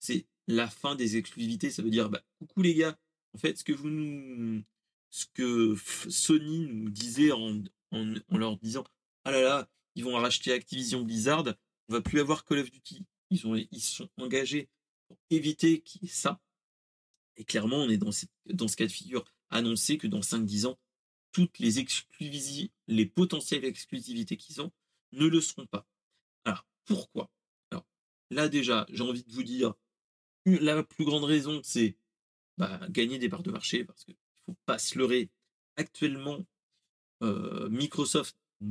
c'est 0.00 0.26
la 0.46 0.68
fin 0.68 0.94
des 0.94 1.16
exclusivités. 1.16 1.70
Ça 1.70 1.82
veut 1.82 1.90
dire, 1.90 2.08
bah, 2.10 2.22
coucou 2.38 2.62
les 2.62 2.74
gars, 2.74 2.98
en 3.34 3.38
fait, 3.38 3.56
ce 3.58 3.64
que 3.64 3.72
vous 3.72 3.90
nous. 3.90 4.64
Ce 5.10 5.24
que 5.32 5.74
Sony 6.10 6.66
nous 6.66 6.90
disait 6.90 7.32
en, 7.32 7.62
en, 7.92 8.14
en 8.28 8.36
leur 8.36 8.58
disant, 8.58 8.84
ah 9.24 9.30
là 9.30 9.40
là, 9.40 9.70
ils 9.94 10.04
vont 10.04 10.16
racheter 10.16 10.52
Activision 10.52 11.02
Blizzard, 11.02 11.44
on 11.88 11.94
va 11.94 12.02
plus 12.02 12.20
avoir 12.20 12.44
Call 12.44 12.58
of 12.58 12.70
Duty 12.70 13.06
ils, 13.30 13.46
ont, 13.46 13.54
ils 13.56 13.80
sont 13.80 14.08
engagés 14.16 14.68
pour 15.06 15.18
éviter 15.30 15.80
qu'il 15.80 16.02
y 16.02 16.06
ait 16.06 16.08
ça. 16.08 16.40
Et 17.36 17.44
clairement, 17.44 17.76
on 17.76 17.88
est 17.88 17.98
dans, 17.98 18.10
ce 18.12 18.76
cas 18.76 18.86
de 18.86 18.92
figure 18.92 19.24
annoncer 19.50 19.96
que 19.96 20.06
dans 20.06 20.20
5-10 20.20 20.66
ans, 20.66 20.78
toutes 21.32 21.58
les 21.58 21.78
exclusivités, 21.78 22.72
les 22.88 23.06
potentielles 23.06 23.64
exclusivités 23.64 24.36
qu'ils 24.36 24.60
ont 24.60 24.72
ne 25.12 25.26
le 25.26 25.40
seront 25.40 25.66
pas. 25.66 25.86
Alors, 26.44 26.66
pourquoi? 26.84 27.30
Alors, 27.70 27.86
là 28.30 28.48
déjà, 28.48 28.86
j'ai 28.90 29.02
envie 29.02 29.22
de 29.22 29.32
vous 29.32 29.44
dire, 29.44 29.74
la 30.46 30.82
plus 30.82 31.04
grande 31.04 31.24
raison, 31.24 31.60
c'est 31.62 31.96
bah, 32.56 32.80
gagner 32.90 33.18
des 33.18 33.28
parts 33.28 33.42
de 33.42 33.52
marché, 33.52 33.84
parce 33.84 34.04
qu'il 34.04 34.14
ne 34.14 34.44
faut 34.46 34.58
pas 34.66 34.78
se 34.78 34.98
leurrer. 34.98 35.30
Actuellement, 35.76 36.44
euh, 37.22 37.68
Microsoft 37.68 38.36
euh, 38.62 38.66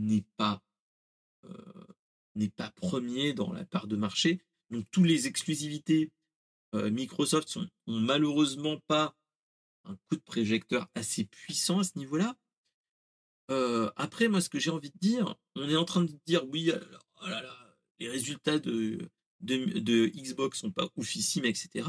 n'est 2.35 2.49
pas 2.49 2.71
premier 2.71 3.33
dans 3.33 3.53
la 3.53 3.65
part 3.65 3.87
de 3.87 3.95
marché. 3.95 4.41
Donc, 4.69 4.85
toutes 4.91 5.07
les 5.07 5.27
exclusivités 5.27 6.11
Microsoft 6.73 7.47
sont, 7.47 7.67
ont 7.87 7.99
malheureusement 7.99 8.79
pas 8.87 9.15
un 9.85 9.95
coup 9.95 10.15
de 10.15 10.21
projecteur 10.21 10.87
assez 10.95 11.25
puissant 11.25 11.79
à 11.79 11.83
ce 11.83 11.97
niveau-là. 11.97 12.35
Après, 13.95 14.27
moi, 14.27 14.41
ce 14.41 14.49
que 14.49 14.59
j'ai 14.59 14.69
envie 14.69 14.91
de 14.91 14.97
dire, 14.99 15.35
on 15.55 15.67
est 15.69 15.75
en 15.75 15.85
train 15.85 16.03
de 16.03 16.13
dire 16.25 16.45
oui, 16.49 16.71
oh 17.21 17.25
les 17.99 18.09
résultats 18.09 18.59
de, 18.59 19.09
de, 19.41 20.07
Xbox 20.07 20.59
sont 20.59 20.71
pas 20.71 20.89
oufissimes, 20.95 21.45
etc. 21.45 21.87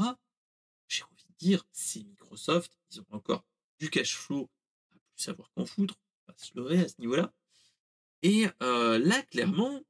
J'ai 0.87 1.03
envie 1.03 1.25
de 1.25 1.33
dire, 1.37 1.63
c'est 1.71 2.03
Microsoft, 2.03 2.71
ils 2.91 3.01
ont 3.01 3.05
encore 3.11 3.45
du 3.79 3.89
cash 3.89 4.15
flow 4.15 4.49
à 4.91 4.95
plus 4.95 5.23
savoir 5.23 5.51
qu'en 5.51 5.65
foutre, 5.65 5.95
pas 6.25 6.33
se 6.37 6.51
leurrer 6.55 6.79
à 6.79 6.87
ce 6.87 6.95
niveau-là. 6.99 7.33
Et 8.21 8.47
là, 8.59 9.21
clairement, 9.23 9.83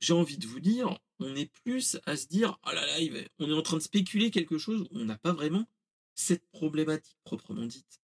j'ai 0.00 0.12
envie 0.12 0.38
de 0.38 0.46
vous 0.46 0.60
dire, 0.60 0.98
on 1.20 1.36
est 1.36 1.52
plus 1.62 1.98
à 2.06 2.16
se 2.16 2.26
dire, 2.26 2.58
ah 2.62 2.74
là 2.74 2.84
là, 2.86 3.22
on 3.38 3.48
est 3.48 3.54
en 3.54 3.62
train 3.62 3.76
de 3.76 3.82
spéculer 3.82 4.30
quelque 4.30 4.58
chose 4.58 4.88
on 4.90 5.04
n'a 5.04 5.18
pas 5.18 5.32
vraiment 5.32 5.66
cette 6.14 6.46
problématique 6.50 7.18
proprement 7.24 7.66
dite. 7.66 8.00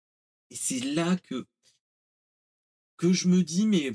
Et 0.51 0.57
c'est 0.57 0.81
là 0.81 1.17
que, 1.17 1.47
je 3.03 3.29
me 3.29 3.43
dis, 3.43 3.67
mais 3.67 3.93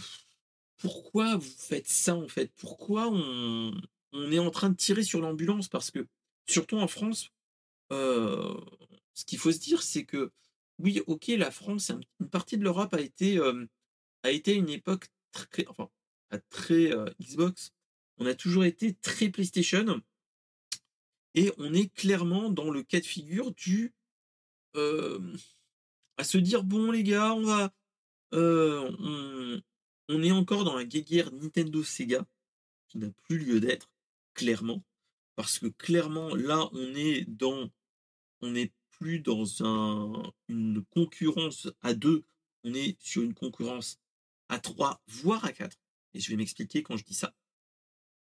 pourquoi 0.77 1.35
vous 1.35 1.55
faites 1.57 1.87
ça 1.87 2.15
en 2.15 2.27
fait? 2.27 2.51
Pourquoi 2.57 3.09
on, 3.09 3.73
est 4.13 4.39
en 4.39 4.51
train 4.51 4.69
de 4.69 4.75
tirer 4.75 5.03
sur 5.03 5.19
l'ambulance? 5.19 5.67
Parce 5.67 5.91
que, 5.91 6.07
surtout 6.47 6.77
en 6.77 6.87
France, 6.87 7.31
euh, 7.91 8.59
ce 9.13 9.25
qu'il 9.25 9.39
faut 9.39 9.51
se 9.51 9.59
dire, 9.59 9.81
c'est 9.81 10.05
que, 10.05 10.31
oui, 10.77 11.01
ok, 11.07 11.27
la 11.29 11.51
France, 11.51 11.91
une 12.19 12.29
partie 12.29 12.57
de 12.57 12.63
l'Europe 12.63 12.93
a 12.93 13.01
été, 13.01 13.37
euh, 13.37 13.65
une 14.23 14.69
époque 14.69 15.07
très, 15.31 15.65
très 16.49 16.91
Xbox. 17.19 17.73
On 18.19 18.25
a 18.25 18.35
toujours 18.35 18.65
été 18.65 18.93
très 18.93 19.29
PlayStation. 19.29 20.01
Et 21.35 21.51
on 21.57 21.73
est 21.73 21.93
clairement 21.93 22.49
dans 22.49 22.69
le 22.69 22.83
cas 22.83 22.99
de 22.99 23.05
figure 23.05 23.51
du 23.53 23.93
à 24.75 26.23
se 26.23 26.37
dire 26.37 26.63
bon 26.63 26.91
les 26.91 27.03
gars, 27.03 27.33
on 27.33 27.43
va 27.43 27.73
on, 28.31 29.61
on, 30.09 30.23
est 30.23 30.31
encore 30.31 30.63
dans 30.63 30.75
la 30.75 30.85
guerre 30.85 31.31
Nintendo 31.33 31.83
Sega 31.83 32.25
qui 32.87 32.99
n'a 32.99 33.09
plus 33.23 33.39
lieu 33.39 33.59
d'être 33.59 33.89
clairement 34.35 34.83
parce 35.35 35.57
que 35.57 35.67
clairement 35.67 36.35
là 36.35 36.69
on 36.73 36.95
est 36.95 37.25
dans 37.27 37.71
on 38.41 38.51
n'est 38.51 38.71
plus 38.99 39.19
dans 39.19 39.63
un, 39.65 40.31
une 40.47 40.83
concurrence 40.85 41.67
à 41.81 41.93
deux, 41.93 42.23
on 42.63 42.73
est 42.73 42.97
sur 43.01 43.23
une 43.23 43.33
concurrence 43.33 43.99
à 44.49 44.59
trois, 44.59 45.01
voire 45.07 45.43
à 45.45 45.53
quatre. 45.53 45.77
Et 46.13 46.19
je 46.19 46.29
vais 46.29 46.35
m'expliquer 46.35 46.83
quand 46.83 46.97
je 46.97 47.03
dis 47.03 47.13
ça. 47.13 47.33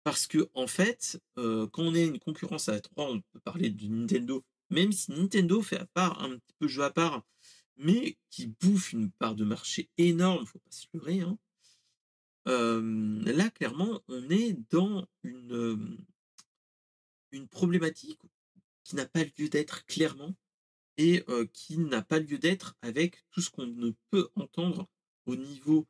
Parce 0.07 0.25
que, 0.25 0.49
en 0.53 0.67
fait, 0.67 1.21
euh, 1.37 1.67
quand 1.67 1.83
on 1.83 1.93
est 1.93 2.07
une 2.07 2.17
concurrence 2.17 2.69
à 2.69 2.79
trois, 2.79 3.11
on 3.11 3.19
peut 3.19 3.41
parler 3.41 3.69
de 3.69 3.87
Nintendo, 3.87 4.41
même 4.69 4.93
si 4.93 5.11
Nintendo 5.11 5.61
fait 5.61 5.79
à 5.79 5.85
part, 5.85 6.23
un 6.23 6.37
petit 6.37 6.55
peu 6.59 6.69
jeu 6.69 6.83
à 6.83 6.91
part, 6.91 7.25
mais 7.75 8.17
qui 8.29 8.47
bouffe 8.47 8.93
une 8.93 9.11
part 9.11 9.35
de 9.35 9.43
marché 9.43 9.89
énorme, 9.97 10.45
faut 10.45 10.59
pas 10.59 10.71
se 10.71 10.87
leurrer. 10.93 11.19
Hein. 11.19 11.37
Euh, 12.47 13.21
là, 13.25 13.49
clairement, 13.49 14.01
on 14.07 14.29
est 14.29 14.55
dans 14.69 15.05
euh, 15.25 15.97
une 17.31 17.49
problématique 17.49 18.21
qui 18.85 18.95
n'a 18.95 19.07
pas 19.07 19.25
lieu 19.25 19.49
d'être 19.49 19.85
clairement 19.87 20.33
et 20.95 21.25
qui 21.51 21.79
n'a 21.79 22.01
pas 22.01 22.19
lieu 22.19 22.37
d'être 22.37 22.77
avec 22.81 23.25
tout 23.31 23.41
ce 23.41 23.49
qu'on 23.49 23.67
ne 23.67 23.91
peut 24.09 24.29
entendre 24.35 24.87
au 25.25 25.35
niveau 25.35 25.85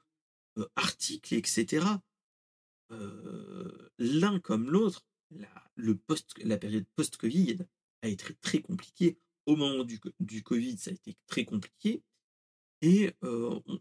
article, 0.75 1.35
etc 1.35 1.99
l'un 2.89 4.39
comme 4.39 4.69
l'autre, 4.69 5.05
la, 5.31 5.49
le 5.75 5.97
post, 5.97 6.33
la 6.43 6.57
période 6.57 6.85
post-Covid 6.95 7.59
a 8.01 8.07
été 8.07 8.33
très 8.41 8.61
compliquée. 8.61 9.17
Au 9.45 9.55
moment 9.55 9.83
du, 9.83 9.99
du 10.19 10.43
Covid, 10.43 10.77
ça 10.77 10.91
a 10.91 10.93
été 10.93 11.15
très 11.25 11.45
compliqué. 11.45 12.03
Et 12.81 13.13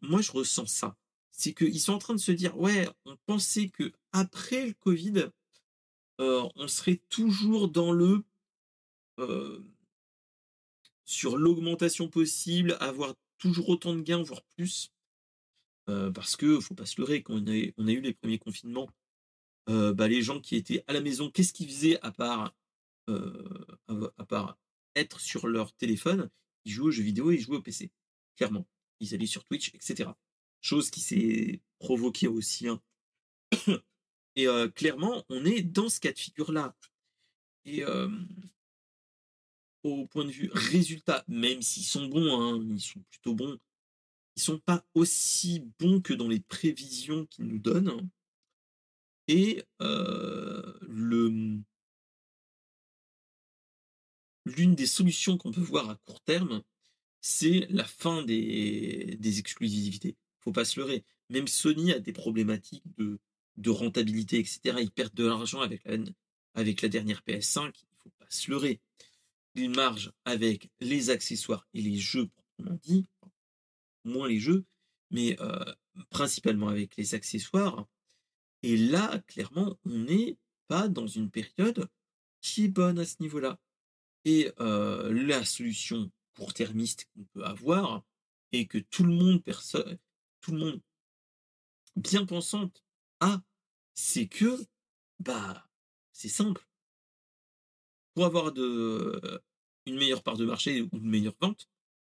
moi, 0.03 0.21
je 0.23 0.33
ressens 0.33 0.67
ça. 0.67 0.97
C'est 1.31 1.53
qu'ils 1.53 1.81
sont 1.81 1.93
en 1.93 1.99
train 1.99 2.15
de 2.15 2.21
se 2.21 2.33
dire, 2.33 2.57
ouais, 2.59 2.89
on 3.05 3.17
pensait 3.27 3.69
que 3.69 3.93
après 4.13 4.67
le 4.67 4.73
Covid, 4.75 5.27
on 6.19 6.69
serait 6.69 7.03
toujours 7.09 7.69
dans 7.69 7.93
le 7.93 8.25
sur 11.05 11.37
l'augmentation 11.37 12.09
possible, 12.09 12.77
avoir 12.81 13.15
toujours 13.39 13.69
autant 13.69 13.95
de 13.95 14.01
gains, 14.01 14.23
voire 14.23 14.43
plus. 14.57 14.91
Parce 15.87 16.37
que 16.37 16.61
faut 16.61 16.75
pas 16.75 16.87
se 16.87 17.01
leurrer, 17.01 17.23
quand 17.23 17.35
on 17.35 17.47
a, 17.47 17.93
eu 17.93 18.01
les 18.01 18.13
premiers 18.13 18.39
confinements, 18.39 18.91
bah, 19.67 20.09
les 20.09 20.23
gens 20.23 20.41
qui 20.41 20.57
étaient 20.57 20.85
à 20.87 20.93
la 20.93 21.01
maison, 21.01 21.31
qu'est-ce 21.31 21.53
qu'ils 21.53 21.69
faisaient 21.69 22.01
à 22.01 22.13
part, 22.13 22.55
à 23.09 24.25
part 24.27 24.59
être 24.95 25.21
sur 25.21 25.47
leur 25.47 25.73
téléphone? 25.75 26.31
Ils 26.65 26.73
jouaient 26.73 26.89
aux 26.89 26.91
jeux 26.91 27.05
vidéo 27.05 27.31
et 27.31 27.35
ils 27.35 27.41
jouaient 27.41 27.59
au 27.59 27.63
PC, 27.63 27.91
clairement. 28.37 28.67
Ils 29.01 29.15
allaient 29.15 29.27
sur 29.27 29.45
Twitch, 29.45 29.73
etc. 29.75 30.11
Chose 30.61 30.91
qui 30.91 31.01
s'est 31.01 31.61
provoquée 31.79 32.29
aussi. 32.29 32.69
Hein. 32.69 32.83
Et 34.37 34.47
clairement, 34.75 35.25
on 35.29 35.45
est 35.45 35.63
dans 35.63 35.89
ce 35.89 36.01
cas 36.01 36.13
de 36.13 36.19
figure-là. 36.19 36.77
Et 37.65 37.85
au 39.83 40.07
point 40.07 40.25
de 40.25 40.31
vue 40.31 40.51
résultat, 40.53 41.25
même 41.29 41.63
s'ils 41.63 41.85
sont 41.85 42.07
bons, 42.07 42.41
hein, 42.41 42.65
ils 42.69 42.81
sont 42.81 43.01
plutôt 43.11 43.35
bons, 43.35 43.59
ils 44.37 44.43
sont 44.43 44.59
pas 44.59 44.85
aussi 44.95 45.65
bons 45.79 46.01
que 46.01 46.15
dans 46.15 46.29
les 46.29 46.41
prévisions 46.41 47.27
qu'ils 47.27 47.47
nous 47.47 47.59
donnent. 47.59 48.09
Et 49.29 49.65
le 49.81 51.61
l'une 54.47 54.75
des 54.75 54.87
solutions 54.87 55.37
qu'on 55.37 55.51
peut 55.51 55.61
voir 55.61 55.91
à 55.91 55.97
court 56.07 56.21
terme, 56.23 56.63
c'est 57.21 57.67
la 57.69 57.85
fin 57.85 58.23
des, 58.23 59.17
des 59.19 59.39
exclusivités. 59.41 60.17
Faut 60.41 60.53
pas 60.53 60.65
se 60.65 60.79
leurrer. 60.79 61.05
Même 61.29 61.49
Sony 61.49 61.93
a 61.93 61.99
des 61.99 62.13
problématiques 62.13 62.85
de, 62.97 63.19
rentabilité, 63.69 64.39
etc. 64.39 64.77
Ils 64.81 64.93
perdent 64.93 65.15
de 65.15 65.27
l'argent 65.27 65.61
avec 65.61 65.83
la, 65.85 65.97
avec 66.55 66.83
la 66.83 66.89
dernière 66.89 67.23
PS5. 67.27 67.73
Il 67.75 68.03
faut 68.03 68.13
pas 68.19 68.27
se 68.29 68.51
leurrer. 68.51 68.81
Ils 69.57 69.71
margent 69.71 70.13
avec 70.25 70.71
les 70.81 71.11
accessoires 71.11 71.67
et 71.75 71.81
les 71.81 71.97
jeux, 71.97 72.29
proprement 72.29 72.79
dit. 72.85 73.07
Moins 74.07 74.29
les 74.29 74.39
jeux, 74.41 74.65
mais 75.11 75.37
principalement 76.11 76.69
avec 76.69 76.97
les 76.97 77.15
accessoires. 77.15 77.87
Et 78.63 78.77
là, 78.77 79.19
clairement, 79.27 79.79
on 79.85 79.99
n'est 79.99 80.39
pas 80.69 80.89
dans 80.89 81.07
une 81.07 81.31
période 81.31 81.89
qui 82.41 82.65
est 82.65 82.69
bonne 82.69 82.99
à 82.99 83.05
ce 83.05 83.17
niveau-là. 83.21 83.61
Et 84.25 84.51
la 84.59 85.45
solution 85.45 86.11
court-termiste 86.37 87.07
qu'on 87.13 87.25
peut 87.25 87.45
avoir, 87.45 88.05
et 88.53 88.67
que 88.67 88.79
tout 88.79 89.05
le 89.05 89.13
monde, 89.13 89.43
tout 90.41 90.53
le 90.53 90.59
monde 90.59 90.81
bien 91.97 92.25
pensante 92.25 92.85
a, 93.21 93.43
c'est 93.95 94.29
que, 94.29 94.65
bah, 95.19 95.69
c'est 96.13 96.29
simple. 96.29 96.65
Pour 98.15 98.25
avoir 98.25 98.53
de, 98.53 99.43
une 99.87 99.97
meilleure 99.97 100.23
part 100.23 100.37
de 100.37 100.45
marché 100.45 100.83
ou 100.83 100.89
une 100.93 101.09
meilleure 101.09 101.37
vente, 101.41 101.69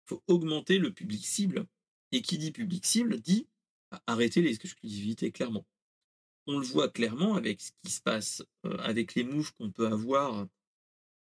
il 0.05 0.09
faut 0.09 0.23
augmenter 0.27 0.77
le 0.77 0.93
public 0.93 1.25
cible. 1.25 1.67
Et 2.11 2.21
qui 2.21 2.37
dit 2.37 2.51
public 2.51 2.85
cible 2.85 3.19
dit 3.19 3.47
bah, 3.91 4.01
arrêter 4.07 4.41
les 4.41 4.53
exclusivités, 4.53 5.31
clairement 5.31 5.65
on 6.47 6.59
le 6.59 6.65
voit 6.65 6.89
clairement 6.89 7.35
avec 7.35 7.61
ce 7.61 7.71
qui 7.83 7.91
se 7.91 8.01
passe, 8.01 8.43
avec 8.79 9.15
les 9.15 9.23
moves 9.23 9.53
qu'on 9.53 9.71
peut 9.71 9.87
avoir 9.87 10.47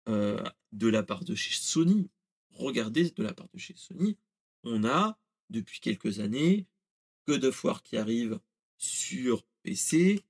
de 0.08 0.88
la 0.88 1.04
part 1.04 1.24
de 1.24 1.36
chez 1.36 1.56
Sony. 1.56 2.10
Regardez 2.52 3.10
de 3.10 3.24
la 3.24 3.34
part 3.34 3.50
de 3.54 3.60
chez 3.60 3.76
Sony, 3.76 4.18
on 4.64 4.86
a 4.86 5.20
depuis 5.50 5.80
quelques 5.80 6.20
années 6.20 6.66
God 7.28 7.44
of 7.46 7.64
War 7.64 7.84
qui 7.84 7.98
arrive 7.98 8.40
sur 8.78 9.44
PC. 9.64 10.24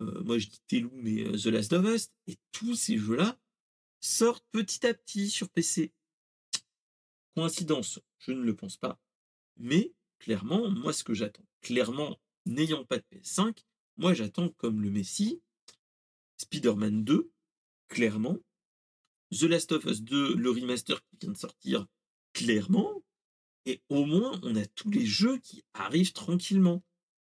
moi 0.00 0.38
je 0.38 0.48
dis 0.48 0.60
Telou, 0.66 0.90
mais 0.94 1.24
The 1.32 1.46
Last 1.46 1.72
of 1.72 1.84
Us. 1.86 2.10
Et 2.26 2.36
tous 2.52 2.74
ces 2.74 2.96
jeux-là 2.96 3.38
sortent 4.00 4.46
petit 4.52 4.86
à 4.86 4.94
petit 4.94 5.30
sur 5.30 5.48
PC. 5.48 5.92
Coïncidence, 7.34 8.00
je 8.18 8.32
ne 8.32 8.42
le 8.42 8.54
pense 8.54 8.76
pas. 8.76 9.01
Mais 9.56 9.92
clairement, 10.18 10.70
moi 10.70 10.92
ce 10.92 11.04
que 11.04 11.14
j'attends, 11.14 11.44
clairement, 11.60 12.18
n'ayant 12.46 12.84
pas 12.84 12.98
de 12.98 13.04
PS5, 13.12 13.62
moi, 13.96 14.14
j'attends 14.14 14.48
comme 14.50 14.82
le 14.82 14.90
Messi, 14.90 15.40
Spider-Man 16.38 17.04
2, 17.04 17.30
clairement, 17.88 18.38
The 19.30 19.42
Last 19.42 19.72
of 19.72 19.84
Us 19.84 20.02
2, 20.02 20.34
le 20.34 20.50
remaster 20.50 21.02
qui 21.04 21.16
vient 21.20 21.32
de 21.32 21.36
sortir, 21.36 21.86
clairement, 22.32 23.02
et 23.66 23.82
au 23.88 24.06
moins, 24.06 24.40
on 24.42 24.56
a 24.56 24.66
tous 24.66 24.90
les 24.90 25.06
jeux 25.06 25.38
qui 25.38 25.64
arrivent 25.72 26.12
tranquillement. 26.12 26.82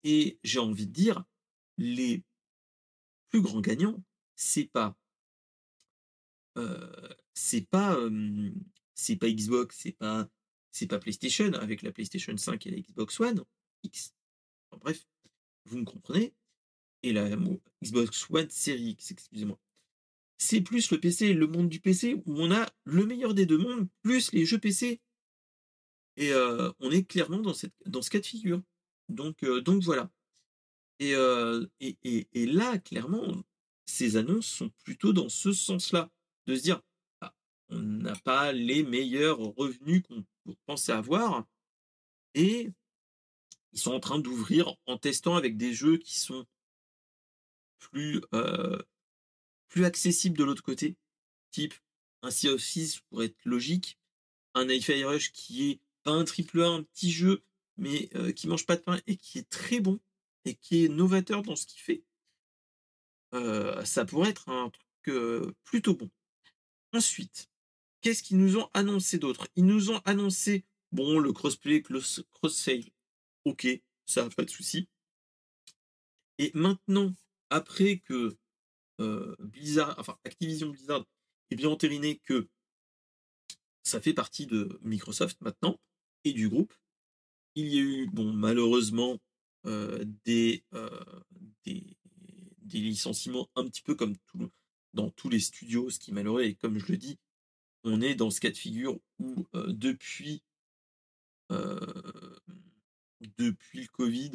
Et 0.04 0.40
j'ai 0.44 0.60
envie 0.60 0.88
de 0.88 0.94
dire, 0.94 1.24
les 1.78 2.24
plus 3.30 3.42
grands 3.42 3.60
gagnants, 3.60 4.02
c'est 4.36 4.66
pas 4.66 4.96
euh, 6.58 7.10
c'est 7.34 7.68
pas 7.68 7.98
c'est 8.94 9.16
pas 9.16 9.30
Xbox, 9.30 9.78
c'est 9.78 9.92
pas 9.94 10.28
c'est 10.72 10.88
pas 10.88 11.00
PlayStation 11.00 11.52
avec 11.54 11.82
la 11.82 11.92
PlayStation 11.92 12.36
5 12.36 12.68
et 12.68 12.72
la 12.72 12.78
Xbox 12.78 13.20
One 13.20 13.44
X. 13.84 14.14
bref, 14.80 15.06
vous 15.66 15.78
me 15.78 15.86
comprenez 15.86 16.34
et 17.04 17.14
la 17.14 17.30
Xbox 17.84 18.30
One 18.30 18.50
Series 18.50 18.92
X, 18.92 19.12
excusez-moi. 19.12 19.60
C'est 20.38 20.62
plus 20.62 20.92
le 20.92 21.00
PC, 21.00 21.34
le 21.34 21.48
monde 21.48 21.70
du 21.70 21.80
PC, 21.80 22.16
où 22.26 22.42
on 22.42 22.52
a 22.52 22.68
le 22.84 23.06
meilleur 23.06 23.34
des 23.34 23.46
deux 23.46 23.58
mondes, 23.58 23.88
plus 24.02 24.32
les 24.32 24.46
jeux 24.46 24.58
PC. 24.58 25.00
Et 26.18 26.34
euh, 26.34 26.72
on 26.80 26.92
est 26.92 27.04
clairement 27.04 27.40
dans, 27.40 27.54
cette, 27.54 27.74
dans 27.86 28.02
ce 28.02 28.10
cas 28.10 28.20
de 28.20 28.26
figure. 28.26 28.62
Donc, 29.10 29.44
euh, 29.44 29.62
donc 29.62 29.84
voilà. 29.84 30.10
Euh, 31.02 31.68
et, 31.80 31.98
et, 32.04 32.28
et, 32.34 32.46
là, 32.46 32.78
clairement, 32.78 33.44
ces 33.86 34.18
annonces 34.18 34.48
sont 34.48 34.70
plutôt 34.84 35.14
dans 35.14 35.30
ce 35.30 35.52
sens-là. 35.52 36.10
De 36.48 36.56
se 36.56 36.62
dire, 36.64 36.82
ah, 37.22 37.34
on 37.70 37.80
n'a 37.80 38.16
pas 38.16 38.52
les 38.52 38.84
meilleurs 38.84 39.40
revenus 39.40 40.04
qu'on 40.04 40.26
pensait 40.66 40.92
avoir. 40.92 41.46
Et 42.34 42.72
ils 43.74 43.80
sont 43.80 43.94
en 43.94 44.00
train 44.00 44.20
d'ouvrir 44.20 44.76
en 44.86 44.98
testant 44.98 45.36
avec 45.36 45.58
des 45.58 45.74
jeux 45.74 45.98
qui 45.98 46.20
sont 46.20 46.46
plus, 47.80 48.22
plus 49.70 49.86
accessible 49.86 50.38
de 50.38 50.44
l'autre 50.44 50.64
côté, 50.64 50.96
type 51.52 51.74
un 52.22 52.32
Sea 52.32 52.50
of 52.50 52.62
Thieves 52.62 53.02
pour 53.10 53.24
être 53.24 53.38
logique, 53.46 53.98
un 54.54 54.68
hi 54.70 55.04
Rush 55.04 55.32
qui 55.32 55.72
est 55.72 55.80
un 56.06 56.24
triple 56.24 56.62
A, 56.62 56.68
un 56.68 56.84
petit 56.84 57.12
jeu, 57.12 57.44
mais 57.78 58.10
qui 58.34 58.48
mange 58.48 58.66
pas 58.66 58.76
de 58.76 58.82
pain 58.82 59.00
et 59.08 59.18
qui 59.18 59.40
est 59.40 59.50
très 59.50 59.80
bon 59.80 60.00
et 60.46 60.56
qui 60.56 60.86
est 60.86 60.90
novateur 60.90 61.42
dans 61.42 61.56
ce 61.56 61.66
qu'il 61.66 61.82
fait. 61.82 62.04
Ça 63.86 64.06
pourrait 64.06 64.30
être 64.30 64.50
un 64.50 64.70
truc 64.70 65.16
plutôt 65.64 65.96
bon. 65.96 66.10
Ensuite, 66.94 67.50
qu'est-ce 68.02 68.24
qu'ils 68.24 68.38
nous 68.38 68.58
ont 68.58 68.70
annoncé 68.74 69.18
d'autre? 69.18 69.48
Ils 69.56 69.66
nous 69.66 69.92
ont 69.92 70.00
annoncé, 70.06 70.66
bon, 70.92 71.20
le 71.20 71.32
crossplay, 71.34 71.82
cross-save, 71.82 72.86
ok, 73.46 73.68
ça 74.06 74.30
pas 74.30 74.44
de 74.44 74.50
souci. 74.50 74.88
Et 76.38 76.52
maintenant, 76.54 77.14
après 77.50 78.00
que 78.00 78.38
enfin 79.98 80.18
Activision 80.26 80.70
Blizzard 80.70 81.06
ait 81.50 81.56
bien 81.56 81.70
entériné 81.70 82.20
que 82.20 82.48
ça 83.84 84.00
fait 84.00 84.14
partie 84.14 84.46
de 84.46 84.80
Microsoft 84.84 85.42
maintenant 85.42 85.80
et 86.24 86.34
du 86.34 86.50
groupe, 86.50 86.74
il 87.56 87.68
y 87.68 87.80
a 87.80 87.82
eu, 87.82 88.08
bon, 88.08 88.32
malheureusement, 88.32 89.18
des, 89.66 90.64
des, 91.64 91.98
des, 92.62 92.80
licenciements 92.80 93.50
un 93.56 93.68
petit 93.68 93.82
peu 93.82 93.96
comme 93.96 94.16
dans 94.94 95.10
tous 95.10 95.30
les 95.30 95.40
studios, 95.40 95.90
ce 95.90 96.00
qui 96.00 96.12
est 96.12 96.56
comme 96.56 96.80
je 96.80 96.92
le 96.92 96.98
dis, 96.98 97.18
on 97.84 98.02
est 98.02 98.16
dans 98.16 98.30
ce 98.30 98.40
cas 98.40 98.52
de 98.52 98.58
figure 98.58 99.00
où 99.20 99.46
depuis, 99.54 100.44
depuis 103.38 103.82
le 103.82 103.88
Covid, 103.88 104.32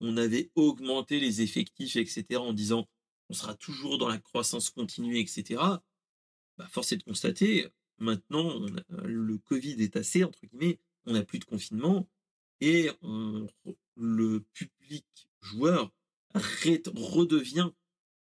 on 0.00 0.16
avait 0.16 0.50
augmenté 0.54 1.20
les 1.20 1.42
effectifs, 1.42 1.96
etc., 1.96 2.36
en 2.36 2.52
disant 2.52 2.88
on 3.28 3.34
sera 3.34 3.54
toujours 3.54 3.98
dans 3.98 4.08
la 4.08 4.18
croissance 4.18 4.70
continue, 4.70 5.18
etc. 5.18 5.60
Bah, 6.58 6.68
force 6.68 6.92
est 6.92 6.98
de 6.98 7.02
constater, 7.02 7.66
maintenant, 7.98 8.64
le 8.88 9.38
Covid 9.38 9.82
est 9.82 9.96
assez, 9.96 10.22
entre 10.24 10.46
guillemets, 10.46 10.78
on 11.06 11.12
n'a 11.12 11.24
plus 11.24 11.38
de 11.38 11.44
confinement 11.44 12.08
et 12.60 12.90
le 13.96 14.40
public 14.52 15.06
joueur 15.40 15.92
redevient 16.34 17.70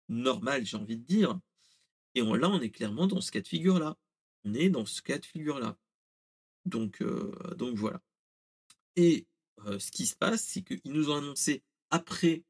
normal, 0.09 0.65
j'ai 0.65 0.77
envie 0.77 0.97
de 0.97 1.05
dire. 1.05 1.39
Et 2.15 2.23
là, 2.23 2.49
on 2.49 2.61
est 2.61 2.71
clairement 2.71 3.07
dans 3.07 3.21
ce 3.21 3.31
cas 3.31 3.41
de 3.41 3.49
figure-là. 3.49 3.97
On 4.45 4.55
est 4.55 4.71
dans 4.71 4.87
ce 4.87 5.03
cas 5.03 5.19
de 5.19 5.27
figure-là. 5.27 5.77
Donc, 6.69 7.01
euh, 7.03 7.33
donc 7.57 7.77
voilà. 7.77 8.01
Et 8.97 9.27
euh, 9.67 9.79
ce 9.79 9.91
qui 9.91 10.07
se 10.07 10.15
passe, 10.15 10.43
c'est 10.43 10.63
qu'ils 10.63 10.93
nous 10.93 11.11
ont 11.11 11.17
annoncé 11.17 11.63
après, 11.91 12.45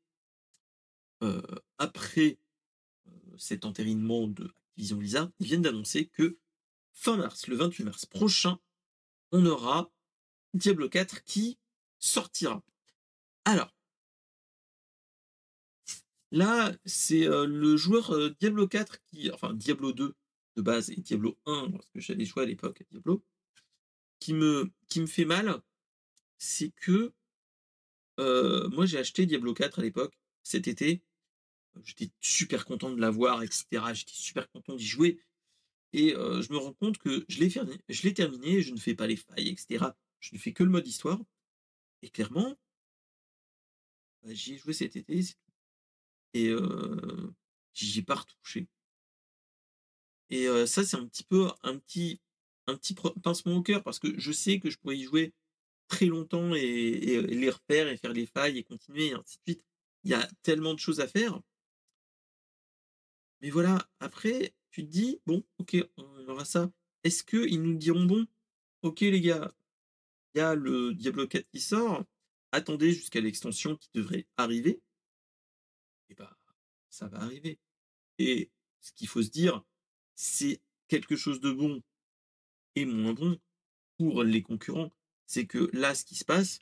euh, 1.22 1.42
après 1.78 2.38
cet 3.36 3.64
entérinement 3.64 4.26
de 4.26 4.52
Vision 4.76 4.96
Blizzard, 4.96 5.30
ils 5.38 5.46
viennent 5.46 5.62
d'annoncer 5.62 6.06
que 6.06 6.38
fin 6.92 7.16
mars, 7.16 7.46
le 7.46 7.56
28 7.56 7.84
mars 7.84 8.06
prochain, 8.06 8.58
on 9.30 9.44
aura 9.46 9.90
Diablo 10.54 10.88
4 10.88 11.22
qui 11.24 11.58
sortira. 11.98 12.62
Alors, 13.44 13.74
là, 16.32 16.72
c'est 16.84 17.26
le 17.26 17.76
joueur 17.76 18.30
Diablo 18.40 18.66
4 18.66 19.00
qui, 19.04 19.30
enfin 19.30 19.54
Diablo 19.54 19.92
2 19.92 20.14
de 20.58 20.62
base 20.62 20.90
et 20.90 20.96
Diablo 20.96 21.38
1, 21.46 21.70
parce 21.70 21.88
que 21.90 22.00
j'avais 22.00 22.24
joué 22.24 22.42
à 22.42 22.46
l'époque 22.46 22.80
à 22.80 22.84
Diablo, 22.90 23.24
qui 24.18 24.34
me, 24.34 24.70
qui 24.88 25.00
me 25.00 25.06
fait 25.06 25.24
mal, 25.24 25.62
c'est 26.38 26.70
que 26.70 27.12
moi 28.18 28.84
j'ai 28.84 28.98
acheté 28.98 29.26
Diablo 29.26 29.54
4 29.54 29.78
à 29.78 29.82
l'époque, 29.82 30.18
cet 30.42 30.66
été. 30.66 31.02
J'étais 31.84 32.10
super 32.20 32.64
content 32.64 32.90
de 32.90 33.00
l'avoir, 33.00 33.42
etc. 33.44 33.66
J'étais 33.94 34.12
super 34.12 34.50
content 34.50 34.74
d'y 34.74 34.86
jouer. 34.86 35.20
Et 35.92 36.10
je 36.10 36.52
me 36.52 36.58
rends 36.58 36.72
compte 36.72 36.98
que 36.98 37.24
je 37.28 37.38
l'ai, 37.38 37.48
je 37.50 38.02
l'ai 38.02 38.14
terminé, 38.14 38.60
je 38.60 38.72
ne 38.72 38.78
fais 38.78 38.94
pas 38.94 39.06
les 39.06 39.16
failles, 39.16 39.48
etc. 39.48 39.86
Je 40.18 40.34
ne 40.34 40.38
fais 40.40 40.52
que 40.52 40.64
le 40.64 40.70
mode 40.70 40.86
histoire. 40.86 41.20
Et 42.02 42.10
clairement, 42.10 42.58
bah, 44.22 44.34
j'y 44.34 44.54
ai 44.54 44.58
joué 44.58 44.72
cet 44.72 44.96
été, 44.96 45.20
et 46.34 46.48
euh, 46.48 47.34
j'y 47.74 48.02
pas 48.02 48.16
retouché. 48.16 48.68
Et 50.30 50.46
ça, 50.66 50.84
c'est 50.84 50.96
un 50.96 51.06
petit 51.06 51.24
peu 51.24 51.48
un 51.62 51.78
petit, 51.78 52.20
un 52.66 52.76
petit 52.76 52.94
pincement 53.22 53.56
au 53.56 53.62
cœur 53.62 53.82
parce 53.82 53.98
que 53.98 54.18
je 54.18 54.32
sais 54.32 54.60
que 54.60 54.70
je 54.70 54.78
pourrais 54.78 54.98
y 54.98 55.04
jouer 55.04 55.32
très 55.88 56.06
longtemps 56.06 56.54
et, 56.54 57.22
les 57.22 57.50
refaire 57.50 57.88
et 57.88 57.96
faire 57.96 58.12
les 58.12 58.26
failles 58.26 58.58
et 58.58 58.64
continuer 58.64 59.08
et 59.08 59.14
ainsi 59.14 59.38
de 59.38 59.42
suite. 59.52 59.64
Il 60.04 60.10
y 60.10 60.14
a 60.14 60.28
tellement 60.42 60.74
de 60.74 60.78
choses 60.78 61.00
à 61.00 61.08
faire. 61.08 61.40
Mais 63.40 63.50
voilà, 63.50 63.78
après, 64.00 64.54
tu 64.70 64.84
te 64.84 64.90
dis, 64.90 65.20
bon, 65.26 65.44
ok, 65.58 65.76
on 65.96 66.28
aura 66.28 66.44
ça. 66.44 66.70
Est-ce 67.04 67.24
qu'ils 67.24 67.62
nous 67.62 67.76
diront, 67.76 68.04
bon, 68.04 68.26
ok 68.82 69.00
les 69.00 69.20
gars, 69.20 69.52
il 70.34 70.38
y 70.38 70.40
a 70.40 70.54
le 70.54 70.94
Diablo 70.94 71.26
4 71.26 71.48
qui 71.48 71.60
sort, 71.60 72.04
attendez 72.52 72.92
jusqu'à 72.92 73.20
l'extension 73.20 73.76
qui 73.76 73.88
devrait 73.94 74.26
arriver. 74.36 74.80
Et 76.10 76.14
bah, 76.14 76.36
ça 76.90 77.08
va 77.08 77.20
arriver. 77.20 77.58
Et 78.18 78.50
ce 78.80 78.92
qu'il 78.92 79.08
faut 79.08 79.22
se 79.22 79.30
dire, 79.30 79.64
c'est 80.18 80.60
quelque 80.88 81.14
chose 81.14 81.40
de 81.40 81.52
bon 81.52 81.80
et 82.74 82.84
moins 82.84 83.12
bon 83.12 83.38
pour 83.98 84.24
les 84.24 84.42
concurrents. 84.42 84.92
C'est 85.26 85.46
que 85.46 85.70
là, 85.72 85.94
ce 85.94 86.04
qui 86.04 86.16
se 86.16 86.24
passe, 86.24 86.58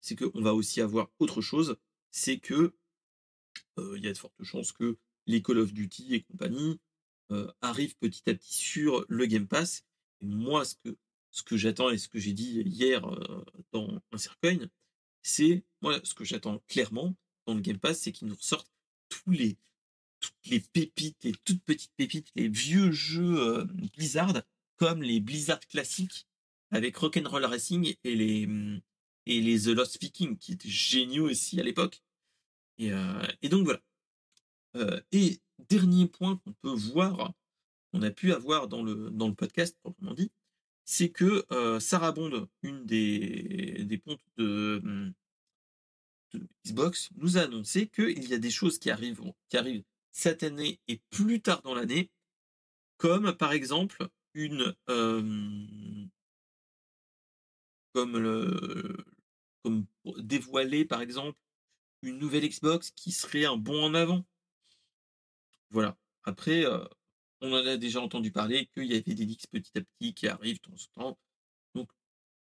c'est 0.00 0.14
qu'on 0.14 0.40
va 0.40 0.54
aussi 0.54 0.80
avoir 0.80 1.10
autre 1.18 1.40
chose. 1.40 1.76
C'est 2.12 2.38
que 2.38 2.72
il 3.78 4.04
y 4.04 4.06
a 4.06 4.12
de 4.12 4.18
fortes 4.18 4.42
chances 4.44 4.72
que 4.72 4.96
les 5.26 5.42
Call 5.42 5.58
of 5.58 5.72
Duty 5.72 6.14
et 6.14 6.22
compagnie 6.22 6.78
arrivent 7.60 7.96
petit 7.96 8.22
à 8.30 8.34
petit 8.34 8.54
sur 8.54 9.04
le 9.08 9.26
Game 9.26 9.48
Pass. 9.48 9.84
Et 10.20 10.26
moi, 10.26 10.64
ce 10.64 11.42
que, 11.42 11.56
j'attends 11.56 11.90
et 11.90 11.98
ce 11.98 12.08
que 12.08 12.20
j'ai 12.20 12.32
dit 12.32 12.60
hier 12.60 13.02
dans 13.72 14.00
un 14.12 14.18
cercueil, 14.18 14.68
c'est 15.22 15.64
moi 15.82 15.98
ce 16.04 16.14
que 16.14 16.24
j'attends 16.24 16.62
clairement 16.68 17.16
dans 17.46 17.54
le 17.54 17.60
Game 17.60 17.78
Pass, 17.78 17.98
c'est 18.00 18.12
qu'ils 18.12 18.28
nous 18.28 18.36
ressortent 18.36 18.70
tous 19.08 19.32
les 19.32 19.58
toutes 20.20 20.46
les 20.46 20.60
pépites, 20.60 21.24
les 21.24 21.32
toutes 21.44 21.62
petites 21.64 21.92
pépites, 21.96 22.30
les 22.34 22.48
vieux 22.48 22.92
jeux 22.92 23.38
euh, 23.38 23.64
Blizzard, 23.96 24.42
comme 24.76 25.02
les 25.02 25.20
Blizzard 25.20 25.60
classiques 25.60 26.26
avec 26.70 26.96
Rock'n'Roll 26.96 27.44
Racing 27.44 27.94
et 28.04 28.14
les 28.14 28.48
et 29.26 29.40
les 29.40 29.60
The 29.62 29.68
Lost 29.68 30.00
Viking 30.00 30.36
qui 30.38 30.52
étaient 30.52 30.68
géniaux 30.68 31.28
aussi 31.28 31.60
à 31.60 31.62
l'époque. 31.62 32.02
Et, 32.78 32.92
euh, 32.92 33.26
donc 33.44 33.64
voilà. 33.64 33.80
Euh, 34.76 35.00
et 35.12 35.40
dernier 35.68 36.06
point 36.06 36.36
qu'on 36.36 36.52
peut 36.52 36.74
voir, 36.74 37.34
qu'on 37.90 38.02
a 38.02 38.10
pu 38.10 38.32
avoir 38.32 38.68
dans 38.68 38.82
le 38.82 39.10
dans 39.10 39.28
le 39.28 39.34
podcast 39.34 39.76
proprement 39.82 40.14
dit, 40.14 40.30
c'est 40.84 41.10
que 41.10 41.44
Sarah 41.80 42.12
Bond, 42.12 42.48
une 42.62 42.84
des, 42.86 43.84
des 43.84 43.98
pontes 43.98 44.20
de, 44.36 45.12
de, 46.32 46.48
Xbox, 46.64 47.10
nous 47.16 47.38
a 47.38 47.42
annoncé 47.42 47.88
qu'il 47.88 48.28
y 48.28 48.34
a 48.34 48.38
des 48.38 48.50
choses 48.50 48.78
qui 48.78 48.90
arrivent, 48.90 49.22
qui 49.48 49.56
arrivent 49.56 49.84
cette 50.12 50.42
année 50.42 50.80
et 50.88 51.00
plus 51.10 51.40
tard 51.40 51.62
dans 51.62 51.74
l'année, 51.74 52.10
comme 52.96 53.32
par 53.32 53.52
exemple 53.52 54.08
une 54.34 54.74
comme 57.92 58.18
le 58.18 58.96
comme 59.62 59.86
dévoiler 60.18 60.84
par 60.84 61.00
exemple 61.02 61.38
une 62.02 62.18
nouvelle 62.18 62.48
Xbox 62.48 62.90
qui 62.92 63.12
serait 63.12 63.44
un 63.44 63.56
bond 63.56 63.84
en 63.84 63.94
avant. 63.94 64.24
Voilà. 65.70 65.96
Après, 66.24 66.64
on 67.40 67.52
en 67.52 67.66
a 67.66 67.76
déjà 67.76 68.00
entendu 68.00 68.30
parler 68.30 68.66
qu'il 68.66 68.86
y 68.86 68.94
avait 68.94 69.14
des 69.14 69.24
leaks 69.24 69.48
petit 69.50 69.78
à 69.78 69.80
petit 69.82 70.14
qui 70.14 70.28
arrivent 70.28 70.60
de 70.60 70.70
temps 70.70 70.76
en 70.96 71.12
temps. 71.12 71.18
Donc, 71.74 71.90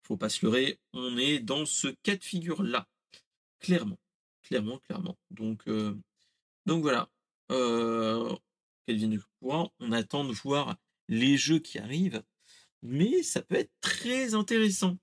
faut 0.04 0.18
pas 0.18 0.30
se 0.30 0.46
leurrer, 0.46 0.80
on 0.94 1.18
est 1.18 1.40
dans 1.40 1.66
ce 1.66 1.88
cas 1.88 2.16
de 2.16 2.24
figure-là. 2.24 2.88
Clairement. 3.60 3.98
Clairement, 4.44 4.80
clairement. 4.80 5.18
Donc, 5.32 5.68
euh, 5.68 5.98
donc 6.66 6.82
voilà. 6.82 7.10
Euh, 7.52 8.36
de 8.88 9.20
on 9.42 9.92
attend 9.92 10.26
de 10.26 10.34
voir 10.34 10.78
les 11.08 11.38
jeux 11.38 11.60
qui 11.60 11.80
arrivent. 11.80 12.24
Mais 12.82 13.24
ça 13.24 13.42
peut 13.42 13.56
être 13.56 13.72
très 13.82 14.34
intéressant. 14.34 14.98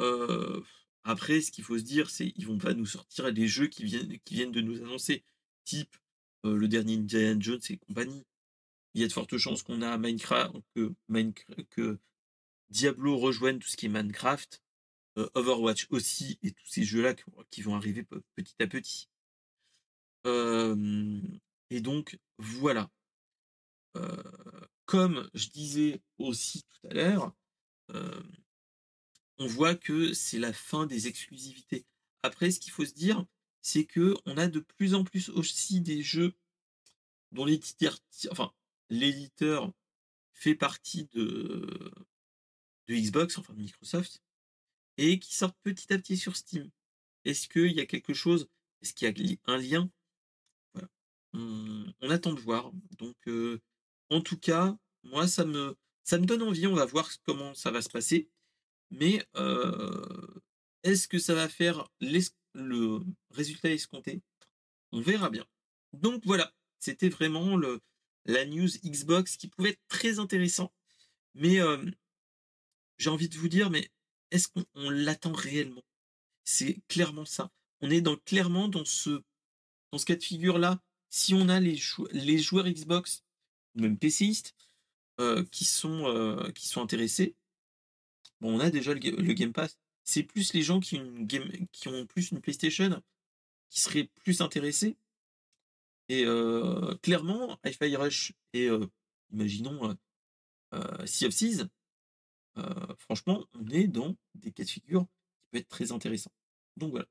Euh, 0.00 0.62
après, 1.02 1.40
ce 1.40 1.50
qu'il 1.50 1.64
faut 1.64 1.78
se 1.78 1.84
dire, 1.84 2.10
c'est 2.10 2.30
qu'ils 2.30 2.46
vont 2.46 2.58
pas 2.58 2.74
nous 2.74 2.86
sortir 2.86 3.32
des 3.32 3.48
jeux 3.48 3.68
qui 3.68 3.84
viennent, 3.84 4.18
qui 4.20 4.34
viennent 4.34 4.52
de 4.52 4.60
nous 4.60 4.82
annoncer, 4.82 5.24
type 5.64 5.96
euh, 6.44 6.56
le 6.56 6.68
dernier 6.68 6.94
Indiana 6.96 7.40
Jones 7.40 7.60
et 7.70 7.78
compagnie 7.78 8.26
il 8.94 9.00
y 9.00 9.04
a 9.04 9.08
de 9.08 9.12
fortes 9.12 9.36
chances 9.36 9.62
qu'on 9.62 9.82
a 9.82 9.98
Minecraft, 9.98 10.54
que, 11.70 11.98
Diablo 12.70 13.18
rejoigne 13.18 13.58
tout 13.58 13.68
ce 13.68 13.76
qui 13.76 13.86
est 13.86 13.90
Minecraft, 13.90 14.62
Overwatch 15.34 15.86
aussi, 15.90 16.38
et 16.42 16.52
tous 16.52 16.66
ces 16.66 16.84
jeux-là 16.84 17.14
qui, 17.50 17.62
vont 17.62 17.74
arriver 17.74 18.04
petit 18.34 18.54
à 18.60 18.66
petit. 18.66 19.08
Et 20.24 21.80
donc, 21.80 22.18
voilà. 22.38 22.90
Comme 24.86 25.28
je 25.34 25.48
disais 25.48 26.02
aussi 26.18 26.64
tout 26.64 26.88
à 26.88 26.94
l'heure, 26.94 27.32
on 29.38 29.46
voit 29.46 29.74
que 29.74 30.12
c'est 30.12 30.38
la 30.38 30.52
fin 30.52 30.86
des 30.86 31.08
exclusivités. 31.08 31.86
Après, 32.22 32.50
ce 32.50 32.60
qu'il 32.60 32.72
faut 32.72 32.84
se 32.84 32.94
dire, 32.94 33.26
c'est 33.62 33.84
que 33.84 34.14
on 34.26 34.36
a 34.36 34.46
de 34.46 34.60
plus 34.60 34.94
en 34.94 35.04
plus 35.04 35.30
aussi 35.30 35.80
des 35.80 36.02
jeux 36.02 36.34
dont 37.32 37.46
titres, 37.46 38.00
enfin, 38.30 38.52
l'éditeur 38.90 39.72
fait 40.34 40.54
partie 40.54 41.06
de, 41.12 41.92
de 42.86 42.94
Xbox, 42.94 43.38
enfin 43.38 43.52
de 43.54 43.60
Microsoft, 43.60 44.22
et 44.96 45.18
qui 45.18 45.34
sort 45.34 45.54
petit 45.54 45.92
à 45.92 45.98
petit 45.98 46.16
sur 46.16 46.36
Steam. 46.36 46.70
Est-ce 47.24 47.48
qu'il 47.48 47.72
y 47.72 47.80
a 47.80 47.86
quelque 47.86 48.14
chose 48.14 48.48
Est-ce 48.82 48.94
qu'il 48.94 49.08
y 49.08 49.10
a 49.10 49.52
un 49.52 49.56
lien 49.56 49.90
voilà. 51.34 51.94
on, 52.00 52.10
attend 52.10 52.32
de 52.32 52.40
voir. 52.40 52.72
Donc, 52.98 53.16
en 54.10 54.20
tout 54.20 54.38
cas, 54.38 54.76
moi, 55.02 55.26
ça 55.28 55.44
me, 55.44 55.76
ça 56.02 56.18
me 56.18 56.26
donne 56.26 56.42
envie. 56.42 56.66
On 56.66 56.74
va 56.74 56.84
voir 56.84 57.10
comment 57.24 57.54
ça 57.54 57.70
va 57.70 57.82
se 57.82 57.88
passer. 57.88 58.28
Mais 58.90 59.26
est-ce 60.82 61.08
que 61.08 61.18
ça 61.18 61.34
va 61.34 61.48
faire 61.48 61.88
le 62.00 63.00
résultat 63.30 63.70
escompté? 63.70 64.22
On 64.92 65.00
verra 65.00 65.30
bien. 65.30 65.44
Donc 65.92 66.22
voilà, 66.24 66.52
c'était 66.78 67.08
vraiment 67.08 67.58
la 68.26 68.46
news 68.46 68.68
Xbox 68.84 69.36
qui 69.36 69.48
pouvait 69.48 69.70
être 69.70 69.82
très 69.88 70.18
intéressant. 70.18 70.72
Mais 71.34 71.58
j'ai 72.98 73.10
envie 73.10 73.28
de 73.28 73.36
vous 73.36 73.48
dire, 73.48 73.70
mais 73.70 73.90
est-ce 74.30 74.48
qu'on 74.48 74.90
l'attend 74.90 75.32
réellement? 75.32 75.84
C'est 76.44 76.80
clairement 76.88 77.24
ça. 77.24 77.50
On 77.80 77.90
est 77.90 78.00
dans, 78.00 78.16
clairement 78.16 78.68
dans 78.68 78.84
ce, 78.84 79.22
dans 79.90 79.98
ce 79.98 80.06
cas 80.06 80.16
de 80.16 80.22
figure-là. 80.22 80.80
Si 81.16 81.32
on 81.32 81.48
a 81.48 81.60
les, 81.60 81.76
joueurs 81.76 82.68
Xbox, 82.68 83.22
même 83.76 83.96
PCistes, 83.96 84.52
euh, 85.20 85.44
qui, 85.52 85.64
sont, 85.64 86.08
euh, 86.08 86.50
qui 86.50 86.66
sont 86.66 86.82
intéressés, 86.82 87.36
bon, 88.40 88.56
on 88.56 88.58
a 88.58 88.68
déjà 88.68 88.94
le, 88.94 88.98
Game 88.98 89.52
Pass. 89.52 89.78
C'est 90.02 90.24
plus 90.24 90.52
les 90.54 90.62
gens 90.62 90.80
qui 90.80 90.98
ont 90.98 92.06
plus 92.06 92.32
une 92.32 92.40
PlayStation 92.40 93.00
qui 93.70 93.80
seraient 93.80 94.10
plus 94.24 94.40
intéressés. 94.40 94.96
Et 96.08 96.24
euh, 96.26 96.96
clairement, 96.96 97.60
Hi-Fi 97.64 97.94
Rush 97.94 98.32
et 98.52 98.68
imaginons 99.32 99.96
Sea 101.04 101.26
of 101.26 101.32
Seas, 101.32 101.68
franchement, 102.98 103.46
on 103.52 103.68
est 103.68 103.86
dans 103.86 104.16
des 104.34 104.50
cas 104.50 104.64
de 104.64 104.68
figure 104.68 105.06
qui 105.38 105.46
peuvent 105.52 105.60
être 105.60 105.68
très 105.68 105.92
intéressants. 105.92 106.32
Donc 106.76 106.90
voilà. 106.90 107.06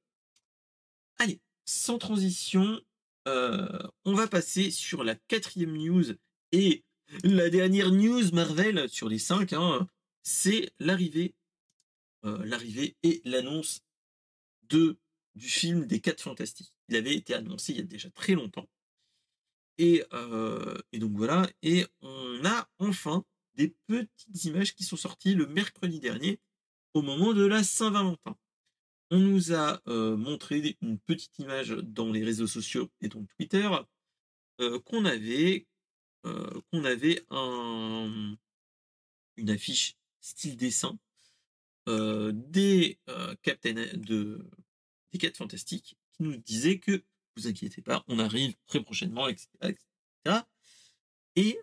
Allez, 1.20 1.39
sans 1.64 1.97
transition, 1.97 2.82
on 3.26 4.13
va 4.13 4.28
passer 4.28 4.71
sur 4.71 5.03
la 5.03 5.15
quatrième 5.15 5.78
news 5.78 6.05
et 6.51 6.84
la 7.24 7.49
dernière 7.49 7.91
news 7.91 8.32
Marvel 8.34 8.89
sur 8.89 9.09
les 9.09 9.19
cinq. 9.19 9.53
Hein, 9.53 9.88
c'est 10.24 10.71
l'arrivée, 10.80 11.36
l'arrivée 12.24 12.95
et 13.03 13.21
l'annonce 13.26 13.82
de 14.69 14.97
du 15.36 15.49
film 15.49 15.86
des 15.86 15.99
quatre 15.99 16.21
fantastiques. 16.21 16.74
Il 16.89 16.95
avait 16.95 17.15
été 17.15 17.34
annoncé 17.34 17.74
il 17.74 17.78
y 17.78 17.82
a 17.82 17.86
déjà 17.86 18.09
très 18.11 18.34
longtemps. 18.34 18.69
Et, 19.78 20.03
et 20.91 20.99
donc 20.99 21.13
voilà, 21.15 21.49
et 21.63 21.88
on 22.01 22.45
a 22.45 22.69
enfin 22.78 23.26
des 23.55 23.76
petites 23.88 24.45
images 24.45 24.76
qui 24.76 24.84
sont 24.84 24.97
sorties 24.97 25.34
le 25.34 25.47
mercredi 25.47 25.99
dernier 25.99 26.39
au 26.93 27.01
moment 27.01 27.34
de 27.34 27.43
la 27.45 27.63
Saint-Valentin. 27.63 28.38
On 29.14 29.20
nous 29.20 29.53
a 29.53 29.80
euh, 29.86 30.18
montré 30.18 30.76
une 30.82 30.97
petite 30.97 31.38
image 31.38 31.70
dans 31.70 32.11
les 32.11 32.24
réseaux 32.24 32.47
sociaux 32.47 32.89
et 32.99 33.09
donc 33.09 33.28
Twitter 33.38 33.70
euh, 34.59 34.80
qu'on 34.80 35.05
avait 35.05 35.68
euh, 36.26 36.61
avait 36.84 37.24
un, 37.30 38.36
une 39.38 39.49
affiche 39.51 39.97
style 40.20 40.57
dessin 40.57 40.97
des 41.86 42.97
Captain 43.43 43.76
de 43.93 44.49
des 45.11 45.20
4 45.20 45.38
fantastiques 45.38 45.95
qui 46.14 46.24
nous 46.24 46.38
disait 46.38 46.80
que 46.80 47.03
vous 47.36 47.45
inquiétez 47.45 47.84
pas, 47.84 48.03
on 48.07 48.18
arrive 48.18 48.55
très 48.66 48.82
prochainement, 48.82 49.28
etc. 49.28 49.47
etc. 49.61 50.39
Et 51.36 51.59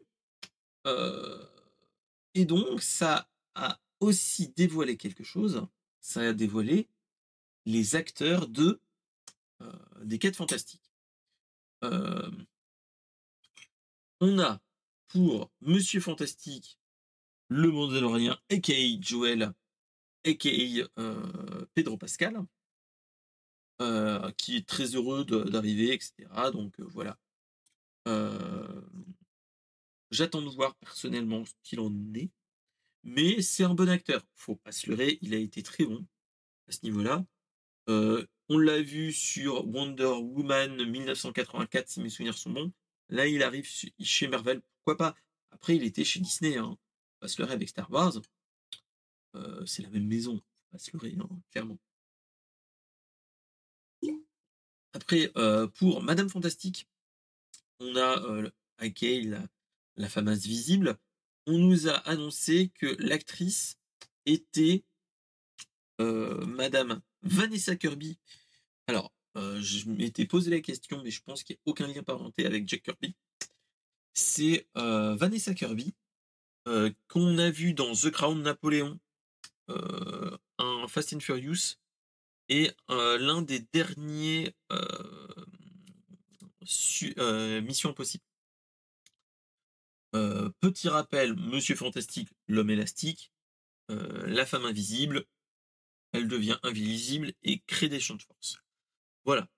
et 2.35 2.45
donc, 2.45 2.81
ça 2.81 3.29
a 3.57 3.81
aussi 3.99 4.51
dévoilé 4.51 4.97
quelque 4.97 5.25
chose. 5.25 5.67
Ça 6.01 6.21
a 6.21 6.33
dévoilé 6.33 6.89
les 7.71 7.97
acteurs 7.97 8.49
de 8.49 8.81
euh, 9.63 9.73
des 10.05 10.19
quêtes 10.19 10.37
fantastiques. 10.37 10.93
Euh, 11.85 12.31
on 14.21 14.39
a 14.39 14.61
pour 15.09 15.51
Monsieur 15.61 16.01
Fantastique 16.01 16.79
le 17.49 17.71
Mandalorien, 17.71 18.39
a.k.a. 18.51 19.01
Joel, 19.01 19.53
a.k.a. 20.25 21.01
Euh, 21.01 21.67
Pedro 21.75 21.97
Pascal, 21.97 22.45
qui 24.37 24.57
est 24.57 24.69
très 24.69 24.95
heureux 24.95 25.25
d'arriver, 25.25 25.95
etc. 25.95 26.29
Donc 26.53 26.79
voilà. 26.81 27.19
J'attends 30.11 30.43
de 30.43 30.51
voir 30.51 30.77
personnellement 30.77 31.45
ce 31.45 31.53
qu'il 31.63 31.81
en 31.81 31.93
est. 32.15 32.31
Mais 33.05 33.41
c'est 33.41 33.65
un 33.65 33.75
bon 33.75 33.89
acteur. 33.89 34.23
Faut 34.35 34.57
pas 34.57 34.73
se 34.73 34.91
leurrer, 34.91 35.19
il 35.23 35.35
a 35.35 35.39
été 35.39 35.63
très 35.63 35.87
bon 35.87 36.07
à 36.69 36.73
ce 36.73 36.81
niveau-là. 36.85 37.25
Euh, 37.91 38.25
on 38.49 38.59
l'a 38.59 38.81
vu 38.81 39.13
sur 39.13 39.67
Wonder 39.67 40.05
Woman 40.05 40.85
1984, 40.85 41.89
si 41.89 42.01
mes 42.01 42.09
souvenirs 42.09 42.39
sont 42.39 42.51
bons. 42.51 42.73
Là, 43.09 43.27
il 43.27 43.43
arrive 43.43 43.69
chez 44.01 44.29
Marvel. 44.29 44.63
Pourquoi 44.79 44.97
pas? 44.97 45.17
Après, 45.51 45.75
il 45.77 45.83
était 45.83 46.05
chez 46.05 46.21
Disney. 46.21 46.57
Hein. 46.57 46.79
Pas 47.19 47.27
se 47.27 47.43
leurrer 47.43 47.55
avec 47.55 47.69
Star 47.69 47.91
Wars. 47.91 48.21
Euh, 49.35 49.67
c'est 49.67 49.83
la 49.83 49.91
même 49.91 50.07
maison. 50.07 50.37
Faut 50.37 50.71
pas 50.71 50.79
se 50.79 50.93
leurrer, 50.93 51.17
hein, 51.19 51.29
clairement. 51.51 51.79
Après, 54.93 55.31
euh, 55.37 55.67
pour 55.67 56.03
Madame 56.03 56.29
Fantastique, 56.29 56.89
on 57.81 57.97
a 57.97 58.23
euh, 58.25 58.51
la, 59.97 60.09
fameuse 60.09 60.47
visible, 60.47 60.97
on 61.47 61.59
nous 61.59 61.89
a 61.89 61.95
annoncé 62.09 62.71
que 62.75 62.97
l'actrice 62.99 63.79
était 64.27 64.85
Madame 65.99 67.03
Vanessa 67.23 67.77
Kirby. 67.77 68.19
Alors, 68.87 69.13
euh, 69.37 69.61
je 69.61 69.89
m'étais 69.89 70.27
posé 70.27 70.51
la 70.51 70.61
question, 70.61 71.03
mais 71.03 71.11
je 71.11 71.23
pense 71.23 71.43
qu'il 71.43 71.55
n'y 71.55 71.59
a 71.59 71.71
aucun 71.71 71.87
lien 71.87 72.03
parenté 72.03 72.47
avec 72.47 72.69
Jack 72.69 72.83
Kirby. 72.83 73.15
C'est 74.15 74.67
euh, 74.77 75.15
Vanessa 75.17 75.55
Kirby, 75.55 75.95
qu'on 77.09 77.39
a 77.39 77.51
vu 77.51 77.75
dans 77.75 77.93
The 77.95 78.11
Crown 78.11 78.43
Napoléon, 78.43 78.99
un 79.69 80.89
Fast 80.89 81.13
and 81.15 81.21
Furious, 81.21 81.77
et 82.49 82.71
l'un 82.89 83.43
des 83.43 83.61
derniers 83.73 84.55
Mission 86.63 87.91
Impossible. 87.91 88.25
Euh, 90.17 90.51
petit 90.61 90.89
rappel, 90.89 91.35
Monsieur 91.37 91.77
Fantastique, 91.77 92.31
l'homme 92.49 92.71
élastique, 92.71 93.33
euh, 93.91 94.27
la 94.27 94.45
femme 94.45 94.65
invisible, 94.65 95.25
elle 96.13 96.29
devient 96.29 96.59
invisible 96.63 97.33
et 97.43 97.61
crée 97.61 97.89
des 97.89 98.01
champs 98.01 98.17
de 98.17 98.23
force. 98.23 98.59
Voilà. 99.25 99.49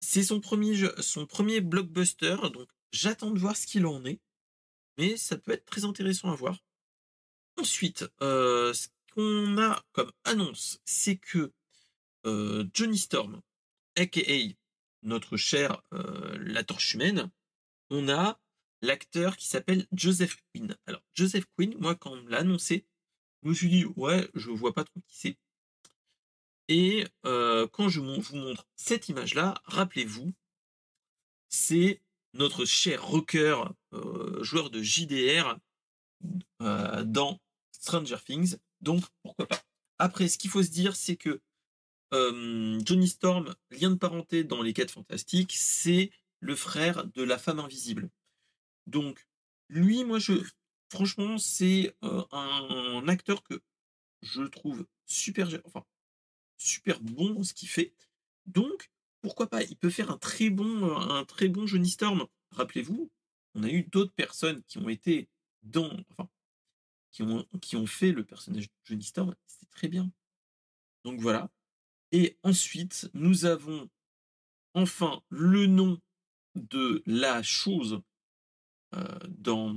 C'est 0.00 0.24
son 0.24 0.40
premier 0.40 0.74
son 1.00 1.26
premier 1.26 1.60
blockbuster, 1.60 2.36
donc 2.52 2.68
j'attends 2.92 3.30
de 3.30 3.38
voir 3.38 3.56
ce 3.56 3.66
qu'il 3.66 3.86
en 3.86 4.04
est, 4.04 4.20
mais 4.98 5.16
ça 5.16 5.36
peut 5.36 5.52
être 5.52 5.66
très 5.66 5.84
intéressant 5.84 6.30
à 6.30 6.34
voir. 6.34 6.58
Ensuite, 7.58 8.06
euh, 8.22 8.72
ce 8.72 8.88
qu'on 9.12 9.58
a 9.58 9.84
comme 9.92 10.12
annonce, 10.24 10.80
c'est 10.84 11.16
que 11.16 11.52
Johnny 12.24 12.98
Storm, 12.98 13.40
aka 13.96 14.20
notre 15.02 15.36
cher 15.36 15.82
la 15.90 16.64
torche 16.64 16.94
humaine, 16.94 17.30
on 17.90 18.08
a 18.08 18.40
l'acteur 18.82 19.36
qui 19.36 19.48
s'appelle 19.48 19.86
Joseph 19.92 20.36
Quinn. 20.52 20.76
Alors, 20.86 21.02
Joseph 21.14 21.44
Quinn, 21.56 21.74
moi, 21.78 21.94
quand 21.94 22.12
on 22.12 22.22
me 22.22 22.30
l'a 22.30 22.38
annoncé, 22.38 22.86
je 23.42 23.48
me 23.48 23.54
suis 23.54 23.68
dit, 23.68 23.84
ouais, 23.96 24.28
je 24.34 24.50
vois 24.50 24.72
pas 24.72 24.84
trop 24.84 25.00
qui 25.06 25.16
c'est. 25.16 25.38
Et 26.70 27.04
euh, 27.26 27.66
quand 27.66 27.88
je 27.88 27.98
vous 27.98 28.36
montre 28.36 28.64
cette 28.76 29.08
image-là, 29.08 29.60
rappelez-vous, 29.64 30.32
c'est 31.48 32.00
notre 32.32 32.64
cher 32.64 33.04
rocker, 33.04 33.56
euh, 33.92 34.40
joueur 34.44 34.70
de 34.70 34.80
JDR 34.80 35.58
euh, 36.62 37.02
dans 37.02 37.40
Stranger 37.72 38.18
Things. 38.24 38.56
Donc, 38.82 39.02
pourquoi 39.24 39.48
pas. 39.48 39.60
Après, 39.98 40.28
ce 40.28 40.38
qu'il 40.38 40.48
faut 40.48 40.62
se 40.62 40.70
dire, 40.70 40.94
c'est 40.94 41.16
que 41.16 41.40
Johnny 42.12 43.08
Storm, 43.08 43.54
lien 43.70 43.90
de 43.90 43.96
parenté 43.96 44.44
dans 44.44 44.62
les 44.62 44.72
quêtes 44.72 44.92
fantastiques, 44.92 45.54
c'est 45.56 46.12
le 46.38 46.54
frère 46.54 47.04
de 47.04 47.22
la 47.24 47.38
femme 47.38 47.58
invisible. 47.58 48.10
Donc, 48.86 49.26
lui, 49.68 50.04
moi, 50.04 50.20
je, 50.20 50.34
franchement, 50.88 51.36
c'est 51.38 51.96
un, 52.02 53.08
acteur 53.08 53.42
que 53.42 53.60
je 54.22 54.42
trouve 54.42 54.86
super, 55.06 55.48
enfin, 55.64 55.84
super 56.60 57.00
bon 57.00 57.42
ce 57.42 57.54
qu'il 57.54 57.68
fait. 57.68 57.92
Donc, 58.46 58.90
pourquoi 59.22 59.48
pas 59.48 59.62
Il 59.62 59.76
peut 59.76 59.90
faire 59.90 60.10
un 60.10 60.18
très 60.18 60.50
bon, 60.50 60.96
un 60.96 61.24
très 61.24 61.48
bon 61.48 61.66
Johnny 61.66 61.88
Storm. 61.88 62.26
Rappelez-vous, 62.52 63.10
on 63.54 63.62
a 63.62 63.68
eu 63.68 63.82
d'autres 63.84 64.12
personnes 64.12 64.62
qui 64.64 64.78
ont 64.78 64.88
été 64.88 65.28
dans, 65.62 65.90
enfin, 66.10 66.28
qui 67.12 67.22
ont, 67.22 67.46
qui 67.60 67.76
ont 67.76 67.86
fait 67.86 68.12
le 68.12 68.24
personnage 68.24 68.68
de 68.68 68.74
Johnny 68.84 69.04
Storm. 69.04 69.34
C'est 69.46 69.70
très 69.70 69.88
bien. 69.88 70.10
Donc 71.04 71.20
voilà. 71.20 71.50
Et 72.12 72.36
ensuite, 72.42 73.10
nous 73.14 73.44
avons 73.44 73.88
enfin 74.74 75.22
le 75.28 75.66
nom 75.66 76.00
de 76.54 77.02
la 77.06 77.42
chose 77.42 78.02
euh, 78.94 79.18
dans, 79.28 79.76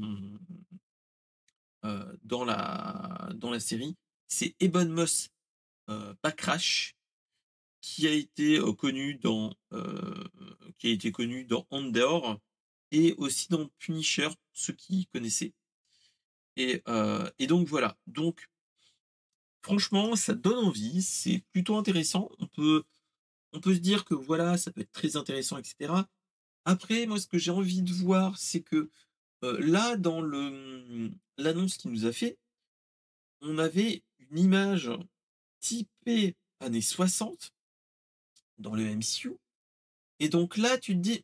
euh, 1.85 2.17
dans, 2.23 2.43
la, 2.43 3.29
dans 3.35 3.51
la 3.51 3.59
série, 3.59 3.95
c'est 4.27 4.55
Ebon 4.59 4.89
Moss 4.89 5.29
euh, 5.89 6.13
Backrash 6.23 6.95
qui 7.81 8.07
a 8.07 8.11
été 8.11 8.59
connu 8.77 9.15
dans 9.15 9.53
qui 10.77 10.87
a 10.87 10.91
été 10.91 11.11
connu 11.11 11.43
dans 11.45 11.67
Andor 11.69 12.39
et 12.91 13.13
aussi 13.17 13.49
dans 13.49 13.67
Punisher, 13.77 14.29
ceux 14.53 14.73
qui 14.73 15.07
connaissaient. 15.07 15.53
Et, 16.55 16.81
donc 17.47 17.67
voilà. 17.67 17.97
Donc 18.07 18.49
franchement, 19.61 20.15
ça 20.15 20.33
donne 20.33 20.65
envie, 20.65 21.01
c'est 21.01 21.43
plutôt 21.51 21.75
intéressant. 21.75 22.29
On 22.39 22.47
peut 22.47 22.83
on 23.53 23.59
peut 23.59 23.75
se 23.75 23.79
dire 23.79 24.05
que 24.05 24.15
voilà, 24.15 24.57
ça 24.57 24.71
peut 24.71 24.81
être 24.81 24.91
très 24.91 25.15
intéressant, 25.15 25.57
etc. 25.57 25.93
Après, 26.65 27.05
moi, 27.05 27.19
ce 27.19 27.27
que 27.27 27.37
j'ai 27.37 27.51
envie 27.51 27.81
de 27.81 27.93
voir, 27.93 28.37
c'est 28.37 28.61
que 28.61 28.89
euh, 29.43 29.59
là, 29.59 29.97
dans 29.97 30.21
le 30.21 31.11
l'annonce 31.37 31.77
qu'il 31.77 31.91
nous 31.91 32.05
a 32.05 32.11
fait, 32.11 32.37
on 33.41 33.57
avait 33.57 34.03
une 34.19 34.39
image 34.39 34.89
typée 35.63 36.35
années 36.59 36.81
60 36.81 37.53
dans 38.57 38.75
le 38.75 38.83
MCU. 38.83 39.37
Et 40.19 40.29
donc 40.29 40.57
là, 40.57 40.77
tu 40.77 40.93
te 40.93 40.99
dis, 40.99 41.23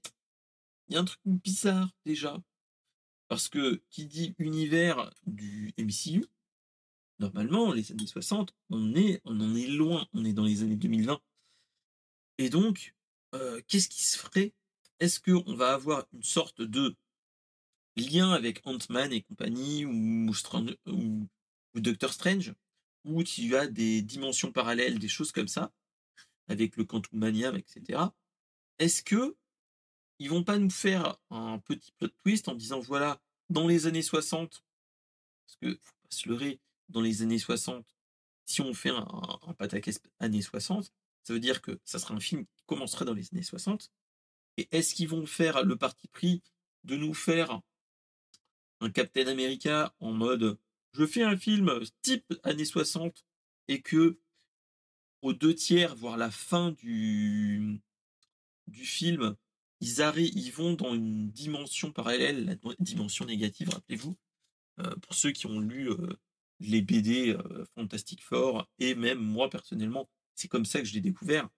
il 0.88 0.96
y 0.96 0.98
a 0.98 1.02
un 1.02 1.06
truc 1.06 1.20
bizarre 1.26 1.90
déjà. 2.06 2.42
Parce 3.28 3.48
que 3.48 3.84
qui 3.92 4.08
dit 4.08 4.34
univers 4.40 5.14
du 5.28 5.72
MCU, 5.78 6.26
normalement, 7.20 7.72
les 7.74 7.92
années 7.92 8.08
60, 8.08 8.56
on, 8.72 8.96
est, 8.96 9.22
on 9.26 9.40
en 9.40 9.56
est 9.56 9.68
loin, 9.68 10.08
on 10.14 10.26
est 10.26 10.34
dans 10.34 10.46
les 10.46 10.64
années 10.64 10.78
2020. 10.78 11.22
Et 12.40 12.50
donc, 12.50 12.96
euh, 13.36 13.62
qu'est-ce 13.68 13.90
qui 13.90 14.04
se 14.04 14.18
ferait? 14.18 14.54
Est-ce 15.00 15.20
qu'on 15.20 15.54
va 15.54 15.74
avoir 15.74 16.08
une 16.14 16.24
sorte 16.24 16.62
de 16.62 16.96
lien 17.96 18.32
avec 18.32 18.66
Ant-Man 18.66 19.14
et 19.14 19.22
compagnie 19.22 19.86
ou, 19.86 20.32
ou, 20.88 21.28
ou 21.76 21.80
Doctor 21.80 22.14
Strange? 22.14 22.54
Où 23.10 23.24
tu 23.24 23.55
as 23.55 23.68
des 23.68 24.01
dimensions 24.01 24.51
parallèles, 24.51 24.99
des 24.99 25.07
choses 25.07 25.32
comme 25.32 25.47
ça, 25.47 25.72
avec 26.47 26.78
le 26.78 26.86
Quantum 26.86 27.20
Mania, 27.20 27.53
etc. 27.55 28.01
Est-ce 28.78 29.03
que 29.03 29.36
ils 30.20 30.30
vont 30.30 30.43
pas 30.43 30.57
nous 30.57 30.70
faire 30.70 31.18
un 31.30 31.60
petit 31.60 31.91
plot 31.93 32.10
twist 32.24 32.49
en 32.49 32.55
disant 32.55 32.80
voilà, 32.80 33.22
dans 33.49 33.68
les 33.68 33.88
années 33.88 34.01
60, 34.01 34.64
parce 35.45 35.57
que 35.62 35.80
faut 35.82 35.95
pas 36.03 36.10
se 36.10 36.30
leurrer, 36.30 36.60
dans 36.89 37.01
les 37.01 37.22
années 37.22 37.39
60, 37.39 37.86
si 38.45 38.62
on 38.62 38.74
fait 38.74 38.89
un, 38.89 39.07
un 39.47 39.99
années 40.20 40.41
60, 40.41 40.91
ça 41.24 41.34
veut 41.34 41.39
dire 41.39 41.62
que 41.62 41.80
ça 41.86 41.99
sera 41.99 42.16
un 42.16 42.20
film 42.20 42.45
qui 42.45 42.64
commencerait 42.66 43.05
dans 43.05 43.14
les 43.14 43.28
années 43.32 43.43
60. 43.43 43.91
Et 44.57 44.68
est-ce 44.72 44.95
qu'ils 44.95 45.07
vont 45.07 45.26
faire 45.26 45.64
le 45.64 45.78
parti 45.78 46.07
pris 46.07 46.41
de 46.84 46.95
nous 46.95 47.14
faire 47.14 47.62
un 48.82 48.89
Captain 48.89 49.28
America 49.28 49.93
en 49.99 50.12
mode 50.12 50.57
je 50.92 51.06
fais 51.06 51.24
un 51.24 51.38
film 51.38 51.80
type 52.02 52.34
années 52.44 52.66
60 52.66 53.26
et 53.68 53.82
que 53.82 54.20
aux 55.22 55.34
deux 55.34 55.54
tiers, 55.54 55.96
voire 55.96 56.18
la 56.18 56.32
fin 56.32 56.72
du, 56.72 57.82
film, 58.72 59.36
ils, 59.82 60.02
arrivent, 60.02 60.32
ils 60.36 60.52
vont 60.52 60.74
dans 60.74 60.94
une 60.94 61.30
dimension 61.32 61.92
parallèle, 61.92 62.46
la 62.46 62.56
dimension 62.80 63.26
négative, 63.26 63.70
rappelez-vous, 63.70 64.18
euh, 64.80 64.96
pour 65.02 65.14
ceux 65.14 65.32
qui 65.32 65.46
ont 65.48 65.60
lu 65.60 65.90
euh, 65.90 66.14
les 66.60 66.82
BD 66.82 67.32
euh, 67.34 67.66
Fantastic 67.76 68.24
Four, 68.24 68.68
et 68.80 68.96
même 68.96 69.20
moi 69.20 69.50
personnellement, 69.50 70.10
c'est 70.36 70.48
comme 70.48 70.66
ça 70.66 70.80
que 70.80 70.86
je 70.86 70.94
l'ai 70.94 71.02
découvert. 71.02 71.50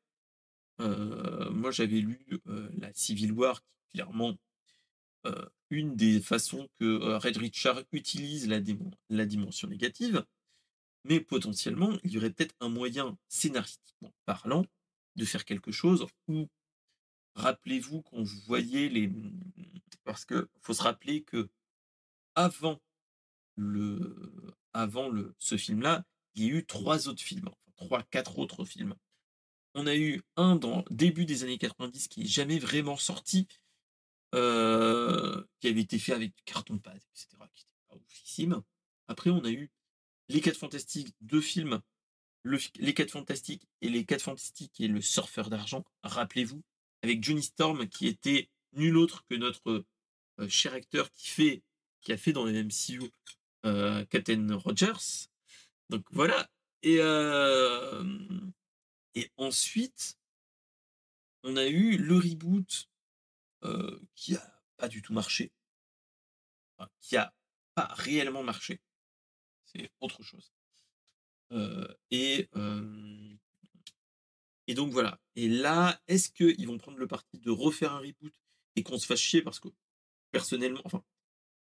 moi, 0.80 1.70
j'avais 1.70 2.00
lu 2.00 2.20
la 2.46 2.92
Civil 2.94 3.32
War, 3.34 3.62
qui 3.62 3.98
clairement 3.98 4.36
une 5.72 5.96
des 5.96 6.22
façons 6.22 6.70
que 6.80 7.16
Red 7.18 7.38
Richard 7.38 7.82
utilise 7.92 8.48
la, 8.48 9.26
dimension 9.26 9.68
négative, 9.68 10.26
mais 11.06 11.20
potentiellement, 11.20 11.98
il 12.04 12.12
y 12.12 12.18
aurait 12.18 12.30
peut-être 12.30 12.56
un 12.60 12.70
moyen 12.70 13.18
scénaristiquement 13.28 14.14
parlant 14.26 14.66
de 15.16 15.26
faire 15.26 15.46
quelque 15.46 15.72
chose 15.72 16.06
où 16.28 16.48
rappelez-vous 17.36 18.02
quand 18.04 18.22
vous 18.22 18.40
voyez 18.46 18.90
les 18.90 19.12
parce 20.04 20.26
que 20.26 20.50
faut 20.62 20.74
se 20.74 20.84
rappeler 20.84 21.24
que 21.24 21.50
avant 22.36 22.80
le 23.56 24.56
avant 24.74 25.10
le 25.10 25.34
ce 25.38 25.58
film 25.58 25.82
là 25.82 26.04
il 26.36 26.44
y 26.44 26.48
a 26.48 26.54
eu 26.56 26.66
trois 26.66 27.08
autres 27.08 27.22
films 27.22 27.50
trois 27.82 28.04
quatre 28.04 28.40
autres 28.40 28.66
films. 28.66 28.96
On 29.74 29.88
a 29.88 29.96
eu 29.96 30.22
un 30.36 30.56
dans 30.56 30.84
début 30.90 31.26
des 31.26 31.44
années 31.44 31.58
90 31.58 32.08
qui 32.08 32.24
est 32.24 32.26
jamais 32.26 32.60
vraiment 32.60 32.98
sorti 32.98 33.48
euh, 34.34 35.44
qui 35.60 35.68
avait 35.68 35.82
été 35.82 36.00
fait 36.00 36.14
avec 36.14 36.36
du 36.36 36.44
carton 36.44 36.78
pâte 36.78 37.04
etc 37.12 37.28
qui 37.54 37.64
était 37.64 37.84
pas 37.90 37.96
oufissime 37.96 38.62
après 39.08 39.30
on 39.30 39.44
a 39.44 39.52
eu 39.52 39.70
les 40.30 40.42
quatre 40.42 40.58
fantastiques 40.58 41.14
deux 41.22 41.42
films 41.42 41.82
les 42.44 42.94
quatre 42.94 43.12
fantastiques 43.12 43.68
et 43.82 43.90
les 43.90 44.06
quatre 44.06 44.24
fantastiques 44.24 44.80
et 44.80 44.88
le 44.88 45.02
surfeur 45.02 45.50
d'argent 45.50 45.84
rappelez-vous 46.04 46.64
avec 47.04 47.24
Johnny 47.24 47.44
Storm 47.44 47.88
qui 47.88 48.08
était 48.08 48.50
nul 48.74 48.98
autre 48.98 49.26
que 49.30 49.36
notre 49.36 49.86
euh, 50.40 50.50
cher 50.50 50.74
acteur 50.74 51.12
qui 51.12 51.30
fait 51.30 51.64
qui 52.02 52.12
a 52.12 52.18
fait 52.18 52.34
dans 52.34 52.46
les 52.46 52.64
MCU 52.64 53.02
euh, 53.66 54.04
Captain 54.06 54.48
Rogers. 54.56 55.28
Donc 55.90 56.04
voilà. 56.12 56.50
Euh, 56.86 58.04
et 59.14 59.30
ensuite 59.38 60.18
on 61.44 61.58
a 61.58 61.68
eu 61.68 61.98
le 61.98 62.16
reboot 62.16 62.90
euh, 63.64 64.00
qui 64.16 64.36
a 64.36 64.64
pas 64.78 64.88
du 64.88 65.02
tout 65.02 65.14
marché, 65.14 65.52
qui 67.00 67.18
a 67.18 67.34
pas 67.76 67.88
réellement 67.94 68.44
marché. 68.44 68.82
C'est 69.66 69.90
autre 70.00 70.24
chose. 70.24 70.52
et 72.10 72.50
et 74.68 74.74
donc 74.74 74.92
voilà. 74.92 75.20
Et 75.36 75.50
là, 75.50 76.00
est-ce 76.08 76.30
qu'ils 76.32 76.66
vont 76.66 76.78
prendre 76.78 76.98
le 76.98 77.08
parti 77.08 77.40
de 77.40 77.52
refaire 77.52 77.92
un 77.92 78.00
reboot 78.00 78.34
et 78.76 78.84
qu'on 78.84 78.98
se 78.98 79.06
fasse 79.06 79.20
chier 79.20 79.42
parce 79.42 79.60
que 79.60 79.68
personnellement, 80.32 80.82
enfin, 80.86 81.04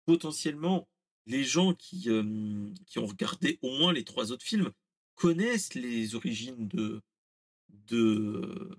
potentiellement, 0.05 0.89
les 1.27 1.45
gens 1.45 1.75
qui, 1.75 2.09
qui 2.87 2.99
ont 2.99 3.07
regardé 3.07 3.59
au 3.63 3.77
moins 3.79 3.93
les 3.93 4.05
trois 4.05 4.31
autres 4.33 4.45
films 4.45 4.71
connaissent 5.15 5.75
les 5.75 6.15
origines 6.15 6.69
de, 6.69 7.03
de, 7.69 8.77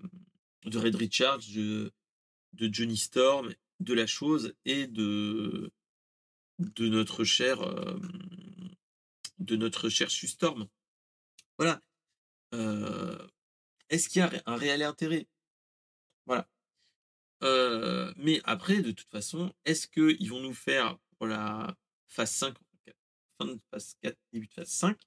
de 0.64 0.78
Red 0.78 0.94
Richards, 0.94 1.40
de, 1.54 1.92
de 2.54 2.72
Johnny 2.72 2.96
Storm, 2.96 3.54
de 3.80 3.94
la 3.94 4.06
chose 4.06 4.54
et 4.64 4.86
de, 4.86 5.72
notre 6.78 7.24
cher 7.24 7.58
de 9.38 9.56
notre 9.56 9.88
cher 9.88 10.10
Storm. 10.10 10.68
Voilà. 11.58 11.80
Euh, 12.54 13.26
est-ce 13.88 14.08
qu'il 14.08 14.20
y 14.20 14.22
a 14.22 14.30
un 14.46 14.56
réel 14.56 14.82
intérêt? 14.82 15.28
Voilà. 16.26 16.48
Euh, 17.42 18.12
mais 18.16 18.40
après, 18.44 18.80
de 18.80 18.92
toute 18.92 19.10
façon, 19.10 19.52
est-ce 19.64 19.86
qu'ils 19.86 20.30
vont 20.30 20.40
nous 20.40 20.54
faire 20.54 20.98
pour 21.18 21.26
la 21.26 21.76
phase 22.08 22.30
5, 22.30 22.56
fin 23.38 23.46
de 23.46 23.58
phase 23.70 23.96
4, 24.02 24.16
début 24.32 24.46
de 24.46 24.54
phase 24.54 24.68
5, 24.68 24.98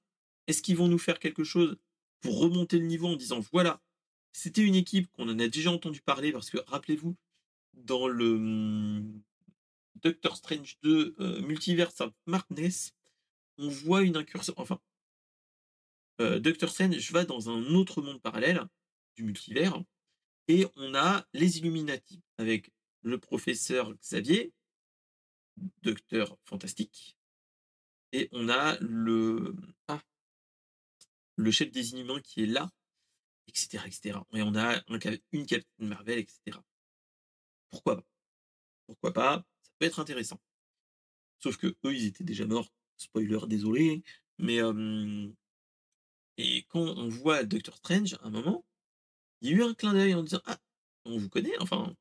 est-ce 0.46 0.62
qu'ils 0.62 0.76
vont 0.76 0.88
nous 0.88 0.98
faire 0.98 1.18
quelque 1.18 1.44
chose 1.44 1.76
pour 2.20 2.38
remonter 2.38 2.78
le 2.78 2.86
niveau 2.86 3.08
en 3.08 3.16
disant 3.16 3.40
voilà, 3.52 3.80
c'était 4.32 4.62
une 4.62 4.74
équipe 4.74 5.10
qu'on 5.12 5.28
en 5.28 5.38
a 5.38 5.48
déjà 5.48 5.70
entendu 5.70 6.00
parler 6.00 6.32
parce 6.32 6.50
que 6.50 6.58
rappelez-vous, 6.66 7.16
dans 7.84 8.08
le 8.08 8.34
hum, 8.34 9.22
Doctor 9.96 10.36
Strange 10.36 10.78
2 10.82 11.16
euh, 11.18 11.40
Multiverse 11.42 12.00
of 12.00 12.12
on 13.58 13.68
voit 13.68 14.02
une 14.02 14.16
incursion, 14.16 14.54
enfin, 14.56 14.80
euh, 16.20 16.38
Doctor 16.38 16.70
Strange 16.70 17.10
va 17.10 17.24
dans 17.24 17.50
un 17.50 17.74
autre 17.74 18.02
monde 18.02 18.20
parallèle 18.20 18.64
du 19.16 19.24
multivers 19.24 19.82
et 20.46 20.66
on 20.76 20.94
a 20.94 21.26
les 21.32 21.58
Illuminati 21.58 22.22
avec 22.38 22.72
le 23.02 23.18
professeur 23.18 23.94
Xavier, 23.96 24.52
Docteur 25.82 26.38
Fantastique, 26.44 27.16
et 28.12 28.28
on 28.32 28.48
a 28.48 28.78
le 28.80 29.54
ah, 29.88 30.00
le 31.36 31.50
chef 31.50 31.70
des 31.70 31.92
Inhumains 31.92 32.20
qui 32.20 32.42
est 32.44 32.46
là, 32.46 32.70
etc., 33.48 33.84
etc. 33.86 34.18
Et 34.34 34.42
on 34.42 34.54
a 34.54 34.82
une 35.32 35.46
Captain 35.46 35.84
Marvel, 35.84 36.18
etc. 36.18 36.58
Pourquoi 37.70 37.96
pas? 37.96 38.06
Pourquoi 38.86 39.12
pas? 39.12 39.46
Ça 39.62 39.70
peut 39.78 39.86
être 39.86 40.00
intéressant. 40.00 40.40
Sauf 41.40 41.56
que 41.56 41.76
eux, 41.84 41.94
ils 41.94 42.06
étaient 42.06 42.24
déjà 42.24 42.46
morts. 42.46 42.72
Spoiler, 42.96 43.38
désolé. 43.46 44.02
Mais 44.38 44.60
et 46.38 46.64
quand 46.68 46.80
on 46.80 47.08
voit 47.08 47.44
Doctor 47.44 47.76
Strange, 47.76 48.14
à 48.14 48.26
un 48.26 48.30
moment, 48.30 48.64
il 49.40 49.50
y 49.50 49.54
a 49.54 49.56
eu 49.56 49.62
un 49.62 49.74
clin 49.74 49.92
d'œil 49.92 50.14
en 50.14 50.22
disant 50.22 50.40
Ah, 50.46 50.58
on 51.04 51.18
vous 51.18 51.28
connaît, 51.28 51.58
enfin, 51.60 51.94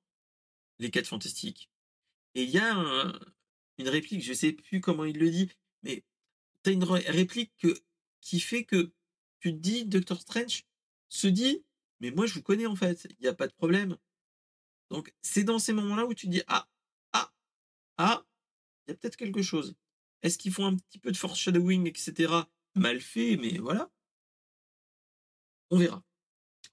les 0.80 0.92
quatre 0.92 1.08
fantastiques. 1.08 1.70
Et 2.36 2.44
il 2.44 2.50
y 2.50 2.60
a 2.60 2.74
une 3.80 3.90
réplique, 3.90 4.24
je 4.24 4.34
sais 4.34 4.54
plus 4.54 4.80
comment 4.80 5.06
il 5.06 5.18
le 5.18 5.30
dit, 5.30 5.50
mais 5.84 6.04
tu 6.64 6.70
as 6.70 6.74
une 6.74 6.84
réplique 6.84 7.52
qui 8.22 8.40
fait 8.40 8.64
que 8.64 8.92
tu 9.40 9.54
te 9.54 9.58
dis, 9.58 9.86
Doctor 9.86 10.22
Strange 10.22 10.66
se 11.10 11.28
dit, 11.28 11.64
mais 12.00 12.12
moi 12.12 12.26
je 12.28 12.34
vous 12.36 12.44
connais 12.44 12.68
en 12.68 12.76
fait, 12.76 13.08
il 13.10 13.24
n'y 13.24 13.28
a 13.28 13.34
pas 13.34 13.48
de 13.48 13.54
problème. 13.54 13.98
Donc 14.90 15.14
c'est 15.22 15.44
dans 15.44 15.60
ces 15.60 15.74
moments-là 15.74 16.06
où 16.06 16.14
tu 16.14 16.28
dis, 16.28 16.42
ah, 16.48 16.68
ah, 17.14 17.32
ah, 17.98 18.26
il 18.88 18.92
y 18.92 18.94
a 18.94 18.98
peut-être 18.98 19.18
quelque 19.18 19.42
chose. 19.42 19.76
Est-ce 20.24 20.38
qu'ils 20.38 20.54
font 20.54 20.66
un 20.66 20.76
petit 20.76 21.00
peu 21.00 21.12
de 21.12 21.18
foreshadowing, 21.18 21.88
etc. 21.88 22.34
Mal 22.76 23.00
fait, 23.02 23.38
mais 23.38 23.58
voilà. 23.58 23.92
On 25.70 25.78
verra. 25.78 26.04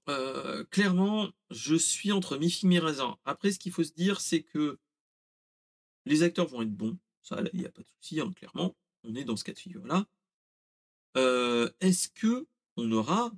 Euh, 0.07 0.63
clairement, 0.65 1.31
je 1.49 1.75
suis 1.75 2.11
entre 2.11 2.37
mi 2.37 2.53
et 2.71 2.79
raisin. 2.79 3.17
Après, 3.25 3.51
ce 3.51 3.59
qu'il 3.59 3.71
faut 3.71 3.83
se 3.83 3.93
dire, 3.93 4.21
c'est 4.21 4.43
que 4.43 4.79
les 6.05 6.23
acteurs 6.23 6.47
vont 6.47 6.61
être 6.61 6.71
bons. 6.71 6.97
Ça, 7.23 7.41
il 7.53 7.59
n'y 7.59 7.65
a 7.65 7.71
pas 7.71 7.81
de 7.81 7.87
souci, 7.87 8.19
hein, 8.21 8.31
clairement. 8.33 8.75
On 9.03 9.15
est 9.15 9.23
dans 9.23 9.35
ce 9.35 9.43
cas 9.43 9.53
de 9.53 9.59
figure-là. 9.59 10.05
Euh, 11.17 11.71
est-ce 11.79 12.09
que 12.09 12.47
on 12.77 12.91
aura 12.91 13.31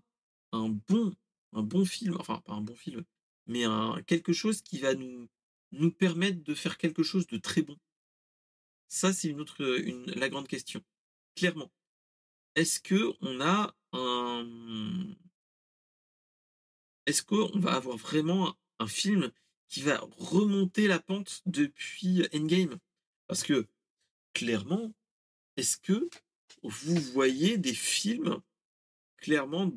un 0.52 0.70
bon 0.70 1.16
un 1.54 1.64
bon 1.64 1.86
film, 1.86 2.18
enfin 2.20 2.42
pas 2.46 2.54
un 2.54 2.62
bon 2.62 2.76
film, 2.76 3.04
mais 3.48 3.64
un 3.64 4.02
quelque 4.04 4.34
chose 4.34 4.62
qui 4.62 4.80
va 4.80 4.94
nous 4.96 5.28
nous 5.72 5.92
permettre 5.92 6.44
de 6.44 6.56
faire 6.56 6.78
quelque 6.78 7.04
chose 7.04 7.28
de 7.28 7.38
très 7.38 7.62
bon? 7.62 7.78
Ça, 8.88 9.14
c'est 9.14 9.28
une 9.30 9.42
autre, 9.42 9.62
une 9.80 10.06
la 10.12 10.30
grande 10.30 10.48
question. 10.48 10.82
Clairement. 11.36 11.72
Est-ce 12.56 12.80
qu'on 12.82 13.42
a 13.42 13.76
un, 13.94 14.44
mmh 14.44 15.16
est-ce 17.08 17.24
qu'on 17.24 17.58
va 17.60 17.74
avoir 17.74 17.96
vraiment 17.96 18.58
un 18.80 18.88
film 18.88 19.32
qui 19.70 19.82
va 19.82 19.98
remonter 20.18 20.88
la 20.88 21.00
pente 21.00 21.42
depuis 21.46 22.28
Endgame? 22.34 22.78
Parce 23.28 23.44
que, 23.44 23.66
clairement, 24.34 24.94
est-ce 25.56 25.78
que 25.78 26.10
vous 26.64 26.96
voyez 27.14 27.58
des 27.58 27.74
films, 27.74 28.42
clairement 29.16 29.72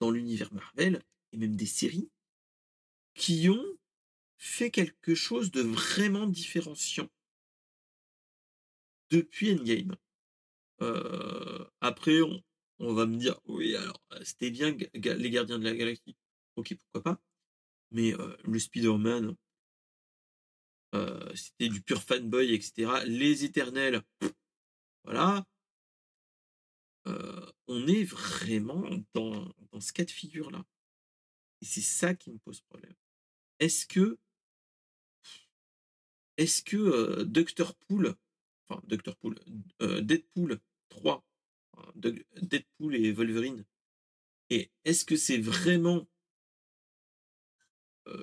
dans 0.00 0.10
l'univers 0.10 0.52
Marvel 0.54 1.02
et 1.32 1.36
même 1.36 1.54
des 1.54 1.66
séries 1.66 2.08
qui 3.16 3.48
ont 3.50 3.64
fait 4.38 4.70
quelque 4.70 5.14
chose 5.14 5.50
de 5.50 5.62
vraiment 5.62 6.26
différenciant 6.26 7.08
depuis 9.10 9.52
Endgame? 9.52 9.96
Heu, 10.82 11.66
après 11.80 12.20
on 12.80 12.94
va 12.94 13.06
me 13.06 13.16
dire: 13.16 13.40
«Oui 13.46 13.76
alors, 13.76 14.02
c'était 14.24 14.50
bien 14.50 14.76
les 14.94 15.30
Gardiens 15.30 15.58
de 15.58 15.64
la 15.64 15.74
Galaxie». 15.74 16.16
OK, 16.56 16.74
pourquoi 16.76 17.02
pas, 17.14 17.22
mais 17.92 18.12
heu, 18.14 18.36
le 18.44 18.58
Spider-Man 18.58 19.36
c'était 21.34 21.68
du 21.68 21.82
pur 21.82 22.02
fanboy 22.02 22.54
et 22.54 22.60
cetera. 22.60 23.04
Les 23.04 23.44
Éternels, 23.44 24.02
voilà. 25.04 25.44
On 27.68 27.86
est 27.86 28.04
vraiment 28.04 28.84
dans 29.14 29.48
dans 29.72 29.80
ce 29.80 29.92
cas 29.92 30.04
de 30.04 30.10
figure-là 30.10 30.64
et 31.62 31.66
c'est 31.66 31.82
ça 31.82 32.14
qui 32.14 32.30
me 32.32 32.38
pose 32.38 32.60
problème. 32.62 32.94
Est-ce 33.60 33.86
que 33.86 34.18
est-ce 36.36 36.62
que, 36.62 36.76
heu, 36.76 37.24
Docteur 37.24 37.74
Pool, 37.74 38.14
enfin 38.68 38.82
Docteur 38.86 39.16
Pool, 39.16 39.36
Deadpool 39.80 40.60
3, 40.90 41.24
enfin 41.72 41.92
de 41.94 42.26
Deadpool 42.42 42.94
et 42.96 43.12
Wolverine 43.12 43.64
et 44.50 44.70
est-ce 44.84 45.04
que 45.04 45.16
c'est 45.16 45.38
vraiment 45.38 46.06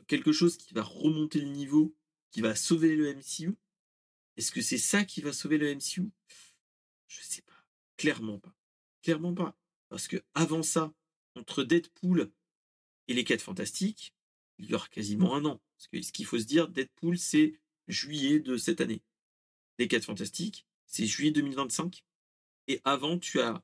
quelque 0.08 0.32
chose 0.32 0.56
qui 0.58 0.74
va 0.74 0.84
remonter 0.84 1.42
le 1.42 1.50
niveau, 1.50 1.94
qui 2.32 2.40
va 2.40 2.56
sauver 2.56 2.96
le 2.96 3.14
MCU? 3.14 3.58
Est-ce 4.38 4.52
que 4.52 4.62
c'est 4.62 4.78
ça 4.78 5.04
qui 5.04 5.22
va 5.22 5.34
sauver 5.34 5.58
le 5.58 5.70
MCU? 5.76 6.10
Je 7.08 7.22
sais 7.22 7.42
pas, 7.42 7.66
clairement 7.98 8.40
pas, 8.40 8.56
clairement 9.02 9.34
pas. 9.34 9.58
Parce 9.90 10.08
qu'avant 10.08 10.64
ça, 10.64 10.94
entre 11.36 11.64
Deadpool 11.64 12.32
et 13.10 13.14
les 13.14 13.26
4 13.26 13.42
Fantastiques, 13.42 14.16
il 14.58 14.70
y 14.70 14.76
aura 14.76 14.88
quasiment 14.88 15.36
1 15.36 15.46
an. 15.46 15.62
Parce 15.78 15.88
que 15.88 16.02
ce 16.02 16.12
qu'il 16.12 16.26
faut 16.26 16.40
se 16.40 16.46
dire, 16.46 16.68
Deadpool, 16.68 17.18
c'est 17.18 17.54
juillet 17.88 18.40
de 18.40 18.58
cette 18.58 18.82
année. 18.82 19.02
Les 19.80 19.88
4 19.88 20.06
Fantastiques, 20.06 20.66
c'est 20.86 21.06
juillet 21.06 21.32
2025 21.32 22.04
et 22.68 22.80
avant, 22.86 23.20
tu 23.20 23.42
as 23.42 23.64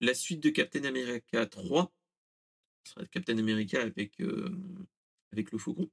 la 0.00 0.14
suite 0.14 0.40
de 0.40 0.50
Captain 0.50 0.84
America 0.84 1.46
3, 1.46 1.92
ce 2.84 2.92
sera 2.94 3.06
Captain 3.06 3.38
America 3.38 3.80
avec, 3.82 4.18
le 4.18 5.58
Faucon. 5.58 5.90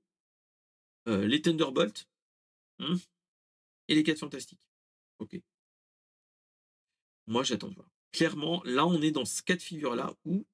Heu, 1.08 1.26
les 1.26 1.42
Thunderbolts, 1.42 2.08
mmh 2.80 2.96
et 3.90 3.96
les 3.96 4.04
4 4.04 4.20
Fantastiques. 4.20 4.60
OK. 5.20 5.40
Moi, 7.28 7.44
j'attends 7.44 7.70
de 7.70 7.76
voir. 7.76 7.90
Clairement, 8.12 8.62
là, 8.66 8.86
on 8.86 9.02
est 9.02 9.12
dans 9.12 9.26
ce 9.26 9.42
cas 9.44 9.56
de 9.56 9.62
figure-là 9.62 10.16
où, 10.26 10.46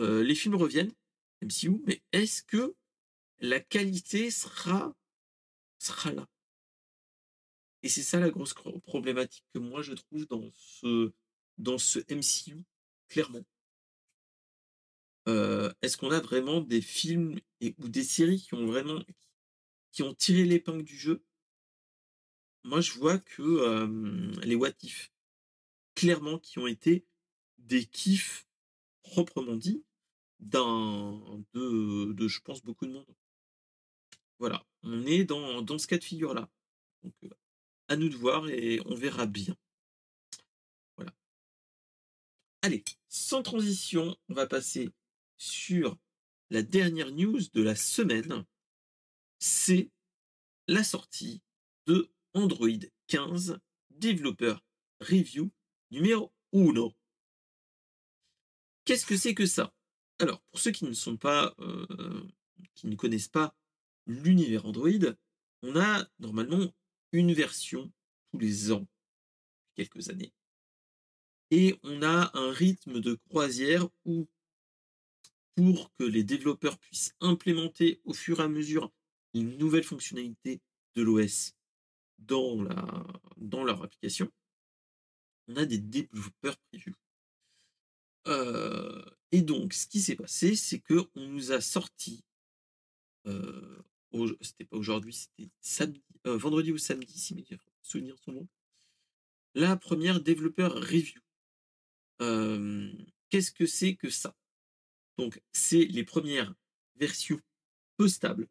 heu, 0.00 0.22
les 0.22 0.34
films 0.34 0.54
reviennent, 0.56 0.92
MCU, 1.42 1.82
mais 1.86 2.02
est-ce 2.12 2.42
que 2.42 2.74
la 3.40 3.60
qualité 3.60 4.30
sera 4.30 4.94
là? 6.04 6.26
Et 7.82 7.88
c'est 7.88 8.02
ça 8.02 8.18
la 8.20 8.30
grosse 8.30 8.54
problématique 8.84 9.44
que 9.54 9.58
moi 9.58 9.82
je 9.82 9.92
trouve 9.92 10.26
dans 10.26 10.50
ce 10.52 11.12
dans 11.58 11.78
ce 11.78 12.00
MCU, 12.08 12.64
clairement. 13.08 13.44
Heu, 15.28 15.72
est-ce 15.82 15.96
qu'on 15.96 16.10
a 16.10 16.20
vraiment 16.20 16.60
des 16.60 16.80
films 16.80 17.38
ou 17.78 17.88
des 17.88 18.04
séries 18.04 18.40
qui 18.40 18.54
ont 18.54 18.66
vraiment 18.66 19.02
qui 19.92 20.02
ont 20.02 20.14
tiré 20.14 20.44
l'épingle 20.44 20.84
du 20.84 20.96
jeu? 20.96 21.22
Moi, 22.64 22.80
je 22.80 22.92
vois 22.92 23.18
que, 23.18 23.82
hem, 23.82 24.32
les 24.42 24.56
What 24.56 24.72
If, 24.82 25.12
clairement, 25.94 26.38
qui 26.38 26.58
ont 26.58 26.66
été 26.66 27.06
des 27.58 27.84
kiffs 27.86 28.46
proprement 29.02 29.56
dit 29.56 29.84
d'un 30.40 31.44
de 31.54 32.28
je 32.28 32.40
pense 32.40 32.62
beaucoup 32.62 32.86
de 32.86 32.92
monde. 32.92 33.16
Voilà, 34.38 34.66
on 34.82 35.06
est 35.06 35.24
dans 35.24 35.78
ce 35.78 35.86
cas 35.86 35.98
de 35.98 36.04
figure-là. 36.04 36.50
Donc 37.02 37.14
heu, 37.24 37.30
à 37.88 37.96
nous 37.96 38.08
de 38.08 38.16
voir 38.16 38.48
et 38.48 38.80
on 38.86 38.94
verra 38.94 39.26
bien. 39.26 39.56
Voilà. 40.96 41.12
Allez, 42.62 42.84
sans 43.08 43.42
transition, 43.42 44.16
on 44.28 44.34
va 44.34 44.46
passer 44.46 44.90
sur 45.38 45.96
la 46.50 46.62
dernière 46.62 47.12
news 47.12 47.40
de 47.54 47.62
la 47.62 47.76
semaine. 47.76 48.44
C'est 49.38 49.90
la 50.68 50.82
sortie 50.84 51.42
de 51.86 52.10
Android 52.34 52.68
15 53.06 53.58
Developer 53.90 54.56
Review 55.00 55.50
numéro 55.90 56.32
1. 56.52 56.90
Qu'est-ce 58.84 59.06
que 59.06 59.16
c'est 59.16 59.34
que 59.34 59.46
ça? 59.46 59.72
Alors, 60.18 60.40
pour 60.50 60.60
ceux 60.60 60.70
qui 60.70 60.84
ne 60.84 60.92
sont 60.92 61.16
pas, 61.16 61.54
heu, 61.60 62.26
qui 62.74 62.86
ne 62.86 62.96
connaissent 62.96 63.28
pas 63.28 63.54
l'univers 64.06 64.66
Android, 64.66 65.14
on 65.62 65.76
a 65.76 66.06
normalement 66.18 66.72
une 67.12 67.32
version 67.32 67.92
tous 68.30 68.38
les 68.38 68.72
ans, 68.72 68.86
quelques 69.74 70.10
années 70.10 70.32
et 71.50 71.78
on 71.82 72.02
a 72.02 72.30
un 72.34 72.50
rythme 72.50 73.00
de 73.00 73.14
croisière 73.28 73.88
où 74.04 74.26
pour 75.54 75.94
que 75.94 76.04
les 76.04 76.24
développeurs 76.24 76.78
puissent 76.78 77.14
implémenter 77.20 78.00
au 78.04 78.12
fur 78.12 78.40
et 78.40 78.42
à 78.42 78.48
mesure 78.48 78.92
une 79.32 79.56
nouvelle 79.56 79.84
fonctionnalité 79.84 80.60
de 80.96 81.02
l'OS 81.02 81.54
dans 82.18 82.62
leur 83.64 83.82
application, 83.82 84.30
on 85.48 85.56
a 85.56 85.64
des 85.64 85.78
développeurs 85.78 86.56
preview. 86.70 86.94
Heu 88.26 89.04
et 89.32 89.42
donc 89.42 89.72
ce 89.72 89.86
qui 89.86 90.00
s'est 90.00 90.16
passé, 90.16 90.56
c'est 90.56 90.80
qu'on 90.80 91.08
nous 91.16 91.52
a 91.52 91.60
sorti, 91.60 92.24
heu, 93.26 93.84
c'était 94.40 94.64
pas 94.64 94.76
aujourd'hui, 94.76 95.14
c'était 95.14 95.48
heu, 96.26 96.36
vendredi 96.36 96.72
ou 96.72 96.78
samedi, 96.78 97.18
si 97.18 97.34
mes 97.34 97.44
souvenirs 97.82 98.18
sont 98.18 98.32
bons. 98.32 98.48
La 99.54 99.76
1re 99.76 100.20
développeur 100.20 100.74
review. 100.74 101.20
Hem, 102.20 103.06
qu'est-ce 103.30 103.52
que 103.52 103.66
c'est 103.66 103.96
que 103.96 104.10
ça? 104.10 104.34
Donc 105.18 105.40
c'est 105.52 105.84
les 105.84 106.04
1res 106.04 106.52
versions 106.96 107.40
peu 107.96 108.08
stables. 108.08 108.48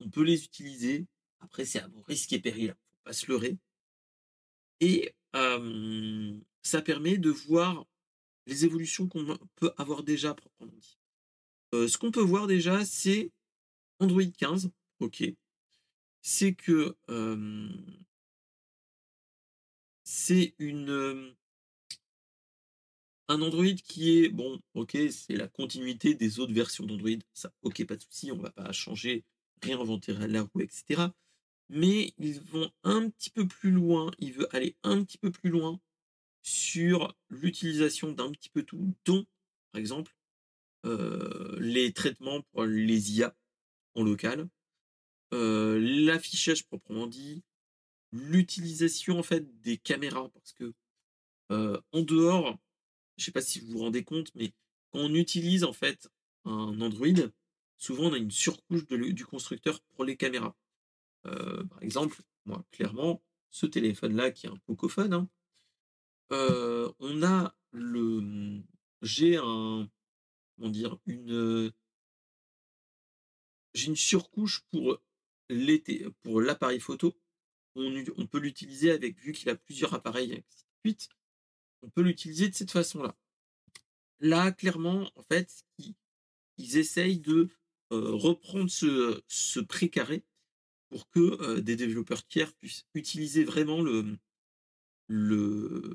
On 0.00 0.10
peut 0.10 0.22
les 0.22 0.44
utiliser. 0.44 1.06
Après, 1.40 1.64
c'est 1.64 1.80
à 1.80 1.88
vos 1.88 2.02
risques 2.02 2.32
et 2.32 2.40
périls, 2.40 2.74
faut 2.74 3.04
pas 3.04 3.12
se 3.12 3.26
leurrer. 3.30 3.56
Et 4.80 5.14
hem, 5.34 6.42
ça 6.62 6.82
permet 6.82 7.16
de 7.18 7.30
voir 7.30 7.86
les 8.46 8.64
évolutions 8.64 9.08
qu'on 9.08 9.38
peut 9.56 9.72
avoir 9.76 10.02
déjà 10.02 10.34
proprement 10.34 10.72
dit. 10.76 10.98
Ce 11.72 11.98
qu'on 11.98 12.10
peut 12.10 12.22
voir 12.22 12.46
déjà, 12.46 12.84
c'est 12.84 13.30
Android 14.00 14.22
15, 14.38 14.70
OK. 15.00 15.24
C'est 16.22 16.54
que, 16.54 16.96
c'est 20.04 20.54
une, 20.58 21.34
un 23.28 23.42
Android 23.42 23.74
qui 23.84 24.18
est 24.18 24.28
bon, 24.28 24.60
OK, 24.74 24.96
c'est 25.10 25.36
la 25.36 25.48
continuité 25.48 26.14
des 26.14 26.40
autres 26.40 26.52
versions 26.52 26.86
d'Android. 26.86 27.18
Ça, 27.34 27.52
OK, 27.62 27.84
pas 27.86 27.96
de 27.96 28.02
souci, 28.02 28.32
on 28.32 28.38
va 28.38 28.50
pas 28.50 28.72
changer, 28.72 29.24
réinventer 29.62 30.14
la 30.14 30.42
roue 30.42 30.60
et 30.60 30.68
cetera. 30.70 31.14
Mais 31.68 32.14
ils 32.18 32.40
vont 32.40 32.70
un 32.82 33.10
petit 33.10 33.30
peu 33.30 33.46
plus 33.46 33.70
loin, 33.70 34.10
il 34.18 34.32
veut 34.32 34.48
aller 34.56 34.76
un 34.82 35.04
petit 35.04 35.18
peu 35.18 35.30
plus 35.30 35.50
loin 35.50 35.78
sur 36.42 37.14
l'utilisation 37.28 38.12
d'un 38.12 38.30
petit 38.32 38.48
peu 38.48 38.62
tout, 38.62 38.94
dont, 39.04 39.26
par 39.72 39.78
exemple, 39.78 40.16
les 41.58 41.92
traitements 41.92 42.40
pour 42.52 42.64
les 42.64 43.18
IA 43.18 43.36
en 43.94 44.02
local, 44.02 44.48
l'affichage 45.32 46.64
proprement 46.66 47.06
dit, 47.06 47.42
l'utilisation 48.12 49.18
en 49.18 49.22
fait 49.22 49.60
des 49.60 49.76
caméras 49.76 50.28
parce 50.30 50.52
que, 50.52 50.74
en 51.50 52.02
dehors, 52.02 52.58
je 53.16 53.24
sais 53.24 53.32
pas 53.32 53.42
si 53.42 53.60
vous 53.60 53.72
vous 53.72 53.78
rendez 53.80 54.04
compte, 54.04 54.34
mais 54.34 54.52
quand 54.90 55.00
on 55.00 55.14
utilise 55.14 55.64
en 55.64 55.72
fait 55.72 56.08
un 56.44 56.80
Android, 56.80 57.06
souvent 57.76 58.04
on 58.04 58.12
a 58.14 58.18
une 58.18 58.30
surcouche 58.30 58.86
du 58.86 59.26
constructeur 59.26 59.80
pour 59.80 60.04
les 60.04 60.16
caméras. 60.16 60.56
Par 61.22 61.82
exemple, 61.82 62.22
moi 62.46 62.64
clairement, 62.70 63.22
ce 63.50 63.66
téléphone-là 63.66 64.30
qui 64.30 64.46
est 64.46 64.50
un 64.50 64.56
Pocophone, 64.66 65.12
hein, 65.12 65.28
on 66.30 67.22
a 67.22 67.54
le, 67.72 68.20
mmh, 68.20 68.66
j'ai 69.02 69.36
un 69.36 69.90
comment 70.56 70.70
dire, 70.70 70.98
une, 71.06 71.72
j'ai 73.74 73.86
une 73.86 73.96
surcouche 73.96 74.64
pour 74.70 74.98
l'été, 75.48 76.06
pour 76.22 76.40
l'appareil 76.40 76.80
photo. 76.80 77.14
On, 77.74 78.26
peut 78.26 78.40
l'utiliser 78.40 78.90
avec, 78.90 79.20
vu 79.20 79.32
qu'il 79.32 79.48
a 79.50 79.54
plusieurs 79.54 79.94
appareils, 79.94 80.42
on 81.82 81.90
peut 81.90 82.02
l'utiliser 82.02 82.48
de 82.48 82.54
cette 82.54 82.72
façon-là. 82.72 83.16
Là, 84.20 84.50
clairement, 84.50 85.10
en 85.14 85.22
fait, 85.22 85.64
ils, 86.56 86.76
essayent 86.76 87.20
de 87.20 87.50
reprendre 87.90 88.68
ce, 88.68 89.22
ce 89.28 89.60
précaré 89.60 90.24
pour 90.88 91.08
que 91.10 91.60
des 91.60 91.76
développeurs 91.76 92.26
tiers 92.26 92.52
puissent 92.54 92.84
utiliser 92.94 93.44
vraiment 93.44 93.80
le, 93.80 94.18
le, 95.06 95.94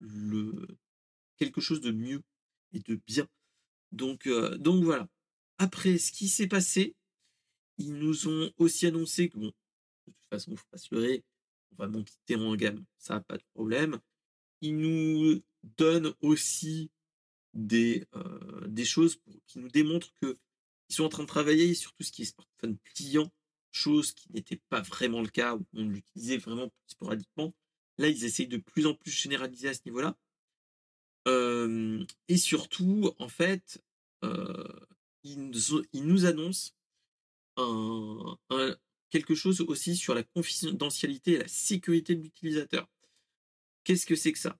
le 0.00 0.66
quelque 1.36 1.60
chose 1.60 1.80
de 1.80 1.90
mieux 1.90 2.22
et 2.72 2.80
de 2.80 2.98
bien. 3.06 3.28
Donc, 3.92 4.28
donc 4.58 4.82
voilà. 4.82 5.08
Après, 5.58 5.98
ce 5.98 6.10
qui 6.10 6.28
s'est 6.28 6.48
passé, 6.48 6.96
ils 7.78 7.94
nous 7.94 8.28
ont 8.28 8.50
aussi 8.58 8.86
annoncé 8.86 9.28
que 9.28 9.38
bon, 9.38 9.46
de 9.46 9.52
toute 10.06 10.16
façon, 10.30 10.50
il 10.50 10.54
ne 10.54 10.58
pas 10.70 10.78
se 10.78 10.94
leurrer, 10.94 11.24
on 11.72 11.76
va 11.76 11.88
monter 11.88 12.36
en 12.36 12.54
gamme, 12.56 12.84
ça 12.98 13.20
pas 13.20 13.36
de 13.36 13.44
problème. 13.54 13.98
Ils 14.60 14.76
nous 14.76 15.42
donnent 15.76 16.14
aussi 16.20 16.90
des, 17.52 18.06
des 18.66 18.84
choses 18.84 19.18
qui 19.46 19.58
nous 19.58 19.68
démontrent 19.68 20.12
qu'ils 20.14 20.36
sont 20.88 21.04
en 21.04 21.08
train 21.08 21.22
de 21.22 21.28
travailler 21.28 21.74
sur 21.74 21.92
tout 21.94 22.02
ce 22.02 22.12
qui 22.12 22.22
est 22.22 22.26
smartphone 22.26 22.76
pliant, 22.78 23.30
chose 23.72 24.12
qui 24.12 24.32
n'était 24.32 24.60
pas 24.68 24.80
vraiment 24.80 25.20
le 25.20 25.28
cas, 25.28 25.56
où 25.56 25.66
on 25.74 25.88
l'utilisait 25.88 26.38
vraiment 26.38 26.72
sporadiquement. 26.86 27.54
Là, 27.98 28.08
ils 28.08 28.24
essayent 28.24 28.48
de 28.48 28.56
plus 28.56 28.86
en 28.86 28.94
plus 28.94 29.10
généraliser 29.10 29.68
à 29.68 29.74
ce 29.74 29.80
niveau-là. 29.86 30.16
et 32.28 32.36
surtout, 32.36 33.12
en 33.18 33.28
fait, 33.28 33.82
ils, 35.24 35.50
nous, 36.04 36.26
annoncent 36.26 36.72
quelque 39.10 39.34
chose 39.34 39.60
aussi 39.62 39.96
sur 39.96 40.14
la 40.14 40.22
confidentialité 40.22 41.32
et 41.32 41.38
la 41.38 41.48
sécurité 41.48 42.14
de 42.14 42.22
l'utilisateur. 42.22 42.88
Qu'est-ce 43.84 44.06
que 44.06 44.16
c'est 44.16 44.32
que 44.32 44.38
ça? 44.38 44.58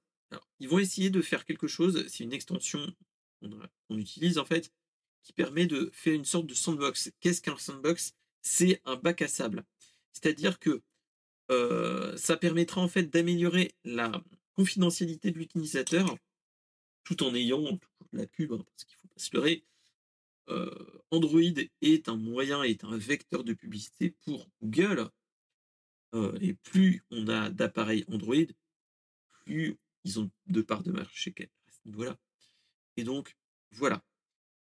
Ils 0.60 0.68
vont 0.68 0.78
essayer 0.78 1.10
de 1.10 1.22
faire 1.22 1.44
quelque 1.44 1.66
chose, 1.66 2.06
c'est 2.08 2.24
une 2.24 2.32
extension 2.32 2.94
qu'on 3.40 3.98
utilise 3.98 4.38
en 4.38 4.44
fait, 4.44 4.72
qui 5.22 5.32
permet 5.32 5.66
de 5.66 5.90
faire 5.92 6.14
une 6.14 6.24
sorte 6.24 6.46
de 6.46 6.54
sandbox. 6.54 7.10
Qu'est-ce 7.20 7.40
qu'un 7.40 7.56
sandbox? 7.56 8.14
C'est 8.42 8.80
un 8.84 8.96
bac 8.96 9.22
à 9.22 9.28
sable. 9.28 9.64
C'est-à-dire 10.12 10.58
que 10.58 10.82
euh, 11.50 12.16
ça 12.16 12.36
permettra 12.36 12.80
en 12.80 12.88
fait 12.88 13.04
d'améliorer 13.04 13.72
la 13.84 14.22
confidentialité 14.54 15.30
de 15.30 15.38
l'utilisateur 15.38 16.16
tout 17.04 17.22
en 17.22 17.34
ayant 17.34 17.78
la 18.12 18.26
pub, 18.26 18.52
hein, 18.52 18.64
parce 18.64 18.84
qu'il 18.84 18.96
faut 18.96 19.08
pas 19.08 19.20
se 19.20 19.34
leurrer. 19.34 19.64
Euh, 20.48 21.02
Android 21.10 21.40
est 21.80 22.08
un 22.08 22.16
moyen, 22.16 22.62
est 22.62 22.84
un 22.84 22.96
vecteur 22.96 23.44
de 23.44 23.54
publicité 23.54 24.10
pour 24.24 24.48
Google. 24.62 25.08
Euh, 26.14 26.36
et 26.40 26.54
plus 26.54 27.02
on 27.10 27.28
a 27.28 27.50
d'appareils 27.50 28.04
Android, 28.08 28.46
plus 29.44 29.78
ils 30.04 30.20
ont 30.20 30.30
de 30.46 30.62
parts 30.62 30.82
de 30.82 30.92
marché 30.92 31.32
à. 31.32 32.16
Et 32.96 33.04
donc, 33.04 33.36
voilà. 33.72 34.04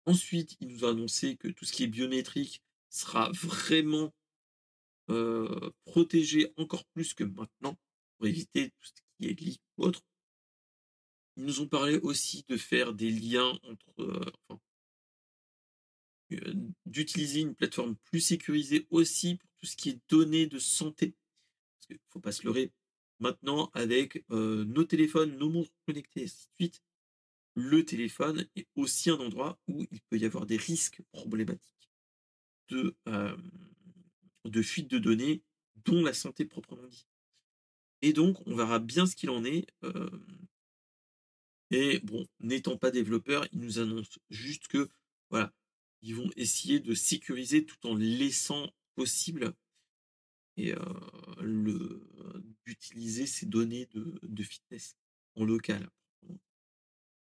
Ensuite, 0.05 0.55
ils 0.59 0.69
nous 0.69 0.85
ont 0.85 0.89
annoncé 0.89 1.35
que 1.35 1.47
tout 1.47 1.65
ce 1.65 1.73
qui 1.73 1.83
est 1.83 1.87
biométrique 1.87 2.63
sera 2.89 3.31
vraiment 3.33 4.13
euh, 5.09 5.71
protégé 5.85 6.53
encore 6.57 6.85
plus 6.85 7.13
que 7.13 7.23
maintenant 7.23 7.77
pour 8.17 8.27
éviter 8.27 8.69
tout 8.69 8.83
ce 8.83 8.91
qui 8.93 9.29
est 9.29 9.39
leak 9.39 9.61
ou 9.77 9.85
autre. 9.85 10.01
Ils 11.37 11.45
nous 11.45 11.61
ont 11.61 11.67
parlé 11.67 11.97
aussi 11.99 12.45
de 12.47 12.57
faire 12.57 12.93
des 12.93 13.11
liens 13.11 13.57
entre, 13.63 14.33
d'utiliser 16.85 17.41
une 17.41 17.55
plateforme 17.55 17.95
plus 18.05 18.21
sécurisée 18.21 18.87
aussi 18.89 19.35
pour 19.35 19.49
tout 19.57 19.65
ce 19.65 19.75
qui 19.75 19.89
est 19.89 19.99
données 20.09 20.47
de 20.47 20.59
santé. 20.59 21.15
Parce 21.75 21.87
qu'il 21.87 21.95
ne 21.95 22.09
faut 22.09 22.19
pas 22.19 22.31
se 22.31 22.43
leurrer. 22.43 22.71
Maintenant, 23.19 23.69
avec 23.73 24.23
nos 24.29 24.83
téléphones, 24.83 25.37
nos 25.37 25.49
montres 25.49 25.71
connectées, 25.85 26.23
ainsi 26.23 26.47
de 26.47 26.53
suite, 26.55 26.81
le 27.55 27.83
téléphone 27.83 28.47
est 28.55 28.67
aussi 28.75 29.09
un 29.09 29.19
endroit 29.19 29.59
où 29.67 29.85
il 29.91 30.01
peut 30.09 30.17
y 30.17 30.25
avoir 30.25 30.45
des 30.45 30.57
risques 30.57 31.01
problématiques 31.11 31.91
de, 32.69 32.95
de 34.45 34.61
fuite 34.61 34.89
de 34.89 34.97
données, 34.97 35.43
dont 35.85 36.01
la 36.03 36.13
santé 36.13 36.45
proprement 36.45 36.87
dit. 36.87 37.05
Et 38.01 38.13
donc, 38.13 38.37
on 38.47 38.55
verra 38.55 38.79
bien 38.79 39.05
ce 39.05 39.15
qu'il 39.15 39.29
en 39.29 39.43
est. 39.43 39.67
et 41.69 41.99
bon, 41.99 42.27
n'étant 42.39 42.77
pas 42.77 42.91
développeur, 42.91 43.45
ils 43.51 43.59
nous 43.59 43.79
annoncent 43.79 44.19
juste 44.29 44.67
que 44.67 44.89
voilà, 45.29 45.53
ils 46.01 46.15
vont 46.15 46.29
essayer 46.35 46.79
de 46.79 46.93
sécuriser 46.93 47.65
tout 47.65 47.87
en 47.87 47.95
laissant 47.95 48.69
possible 48.95 49.53
et 50.57 50.73
le 51.39 52.01
d'utiliser 52.65 53.25
ces 53.25 53.45
données 53.45 53.87
de, 53.93 54.43
fitness 54.43 54.95
en 55.35 55.45
local. 55.45 55.89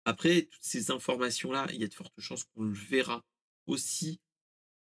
Après, 0.05 0.43
toutes 0.43 0.63
ces 0.63 0.91
informations-là, 0.91 1.67
il 1.73 1.81
y 1.81 1.85
a 1.85 1.89
de 1.89 1.95
fortes 1.95 2.21
chances 2.21 2.45
qu'on 2.45 2.65
le 2.65 2.73
verra 2.73 3.25
aussi 3.67 4.21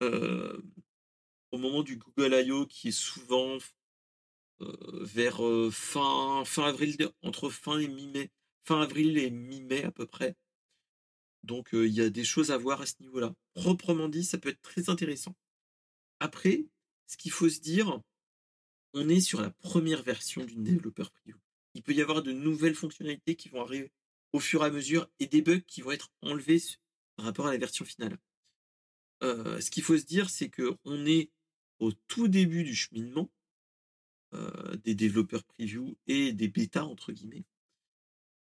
au 0.01 1.59
moment 1.59 1.83
du 1.83 1.97
Google 1.97 2.35
I.O. 2.47 2.67
qui 2.67 2.89
est 2.89 2.93
souvent 2.93 3.59
vers 4.61 5.41
fin, 5.71 6.45
fin 6.45 6.65
avril, 6.65 6.97
entre 7.23 7.51
fin 7.51 7.79
et 7.79 7.89
mi-mai, 7.89 8.31
fin 8.65 8.81
avril 8.81 9.19
et 9.19 9.31
mi-mai 9.31 9.85
à 9.85 9.91
peu 9.91 10.07
près. 10.07 10.37
Donc 11.43 11.71
il 11.73 11.93
y 11.93 12.01
a 12.01 12.11
des 12.11 12.25
choses 12.25 12.51
à 12.51 12.59
voir 12.59 12.81
à 12.81 12.87
ce 12.87 12.95
niveau-là. 13.01 13.35
Proprement 13.55 14.09
dit, 14.09 14.25
ça 14.25 14.39
peut 14.39 14.51
être 14.51 14.63
très 14.63 14.91
intéressant. 14.91 15.35
Après, 16.21 16.67
ce 17.07 17.17
qu'il 17.17 17.33
faut 17.33 17.49
se 17.49 17.61
dire, 17.61 18.01
on 18.93 19.09
est 19.09 19.21
sur 19.21 19.41
la 19.41 19.51
première 19.51 20.03
version 20.03 20.45
d'une 20.45 20.65
développeur 20.65 21.11
preview. 21.11 21.37
Il 21.75 21.83
peut 21.83 21.95
y 21.95 22.03
avoir 22.03 22.23
de 22.23 22.33
nouvelles 22.33 22.75
fonctionnalités 22.75 23.37
qui 23.37 23.49
vont 23.49 23.63
arriver 23.63 23.93
au 24.33 24.41
fur 24.41 24.63
et 24.63 24.67
à 24.67 24.71
mesure 24.71 25.09
et 25.19 25.27
des 25.27 25.43
bugs 25.43 25.61
qui 25.61 25.83
vont 25.83 25.93
être 25.93 26.11
enlevés 26.23 26.61
par 27.17 27.27
rapport 27.27 27.47
à 27.47 27.53
la 27.53 27.59
version 27.59 27.85
finale. 27.85 28.19
Euh, 29.23 29.61
ce 29.61 29.71
qu'il 29.71 29.83
faut 29.83 29.99
se 29.99 30.05
dire, 30.05 30.31
c'est 30.31 30.51
qu'on 30.51 31.07
est 31.07 31.31
au 31.79 31.93
tout 31.93 32.29
début 32.29 32.65
du 32.65 32.75
cheminement 32.75 33.31
euh, 34.35 34.77
des 34.77 34.95
développeurs 34.95 35.45
preview 35.45 35.97
et 36.07 36.33
des 36.33 36.49
bêtas, 36.49 36.85
entre 36.85 37.13
guillemets. 37.13 37.45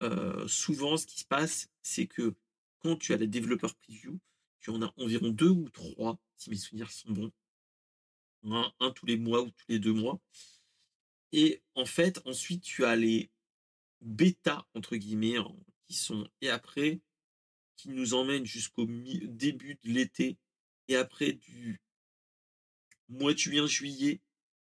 Euh, 0.02 0.46
souvent, 0.48 0.96
ce 0.96 1.06
qui 1.06 1.20
se 1.20 1.24
passe, 1.24 1.68
c'est 1.82 2.06
que 2.06 2.34
tu 2.98 3.12
as 3.12 3.16
les 3.16 3.26
développeurs 3.26 3.74
preview, 3.76 4.18
tu 4.60 4.70
en 4.70 4.82
as 4.82 4.92
environ 4.96 5.30
deux 5.30 5.50
ou 5.50 5.68
trois, 5.70 6.18
si 6.36 6.50
mes 6.50 6.56
souvenirs 6.56 6.90
sont 6.90 7.12
bons. 7.12 7.32
Un, 8.80 8.90
tous 8.90 9.06
les 9.06 9.16
mois 9.16 9.42
ou 9.42 9.50
tous 9.50 9.66
les 9.68 9.78
deux 9.78 9.92
mois. 9.92 10.20
Et 11.30 11.62
en 11.74 11.86
fait, 11.86 12.20
ensuite, 12.26 12.62
tu 12.62 12.84
as 12.84 12.96
les 12.96 13.30
bêtas, 14.00 14.66
entre 14.74 14.96
guillemets, 14.96 15.36
qui 15.86 15.94
sont, 15.94 16.28
et 16.40 16.50
après, 16.50 17.00
qui 17.76 17.88
nous 17.90 18.14
emmènent 18.14 18.44
jusqu'au 18.44 18.86
début 18.86 19.76
de 19.82 19.90
l'été, 19.90 20.38
et 20.88 20.96
après 20.96 21.32
du 21.32 21.80
mois 23.08 23.32
de 23.32 23.38
juin, 23.38 23.66
juillet 23.66 24.20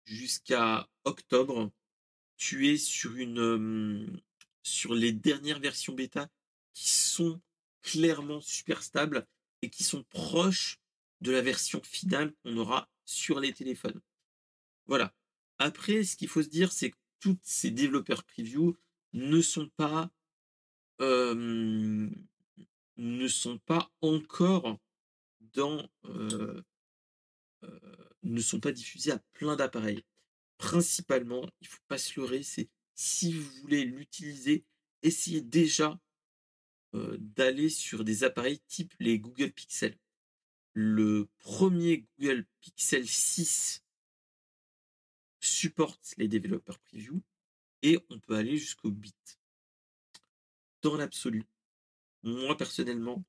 jusqu'à 0.06 0.90
octobre, 1.04 1.72
tu 2.38 2.70
es 2.70 2.78
sur 2.78 3.16
une, 3.16 4.22
sur 4.64 4.94
les 4.96 5.12
dernières 5.12 5.60
versions 5.60 5.94
bêta 5.94 6.30
qui 6.74 6.90
sont 6.90 7.42
clairement 7.88 8.42
super 8.42 8.84
stables 8.84 9.26
et 9.62 9.70
qui 9.70 9.86
sont 9.86 10.04
proches 10.04 10.82
de 11.22 11.32
la 11.32 11.42
version 11.42 11.82
finale 11.84 12.34
qu'on 12.44 12.58
aura 12.58 12.90
sur 13.06 13.40
les 13.40 13.54
téléphones. 13.54 14.02
Voilà. 14.88 15.16
Après, 15.58 16.04
ce 16.04 16.18
qu'il 16.18 16.28
faut 16.28 16.44
se 16.44 16.50
dire, 16.50 16.74
c'est 16.74 16.92
que 16.92 16.98
tous 17.20 17.40
ces 17.44 17.72
développeurs 17.72 18.26
preview 18.26 18.76
ne 19.14 19.42
sont 19.42 19.70
pas 19.78 20.12
ne 21.00 22.10
sont 23.28 23.60
pas 23.60 23.90
encore 24.02 24.78
dans 25.54 25.90
ne 28.24 28.42
sont 28.42 28.60
pas 28.60 28.74
diffusés 28.74 29.12
à 29.12 29.20
plein 29.34 29.56
d'appareils. 29.56 30.04
Principalement, 30.58 31.48
il 31.62 31.68
faut 31.68 31.82
pas 31.88 31.98
se 31.98 32.20
leurrer, 32.20 32.44
c'est 32.44 32.68
si 32.96 33.32
vous 33.32 33.50
voulez 33.62 33.86
l'utiliser, 33.86 34.66
essayez 35.04 35.42
déjà 35.42 35.98
d'aller 37.20 37.70
sur 37.70 38.04
des 38.04 38.24
appareils 38.24 38.60
type 38.68 38.94
les 39.00 39.20
Google 39.20 39.52
Pixel. 39.52 39.98
Le 40.74 41.28
premier 41.40 42.06
Google 42.20 42.46
Pixel 42.62 43.08
6 43.08 43.84
supporte 45.40 46.14
les 46.18 46.28
développeurs 46.28 46.80
preview 46.80 47.22
et 47.82 48.00
on 48.10 48.20
peut 48.20 48.36
aller 48.36 48.58
jusqu'au 48.58 48.92
bit. 48.92 49.40
Dans 50.82 50.96
l'absolu, 50.96 51.46
moi 52.24 52.56
personnellement, 52.58 53.24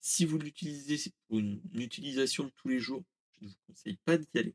si 0.00 0.26
vous 0.26 0.38
l'utilisez 0.38 1.12
pour 1.26 1.38
une, 1.38 1.60
utilisation 1.72 2.44
de 2.44 2.50
tous 2.50 2.68
les 2.68 2.78
jours, 2.78 3.04
je 3.32 3.44
ne 3.44 3.48
vous 3.48 3.56
conseille 3.66 3.98
pas 4.04 4.18
d'y 4.18 4.38
aller. 4.38 4.54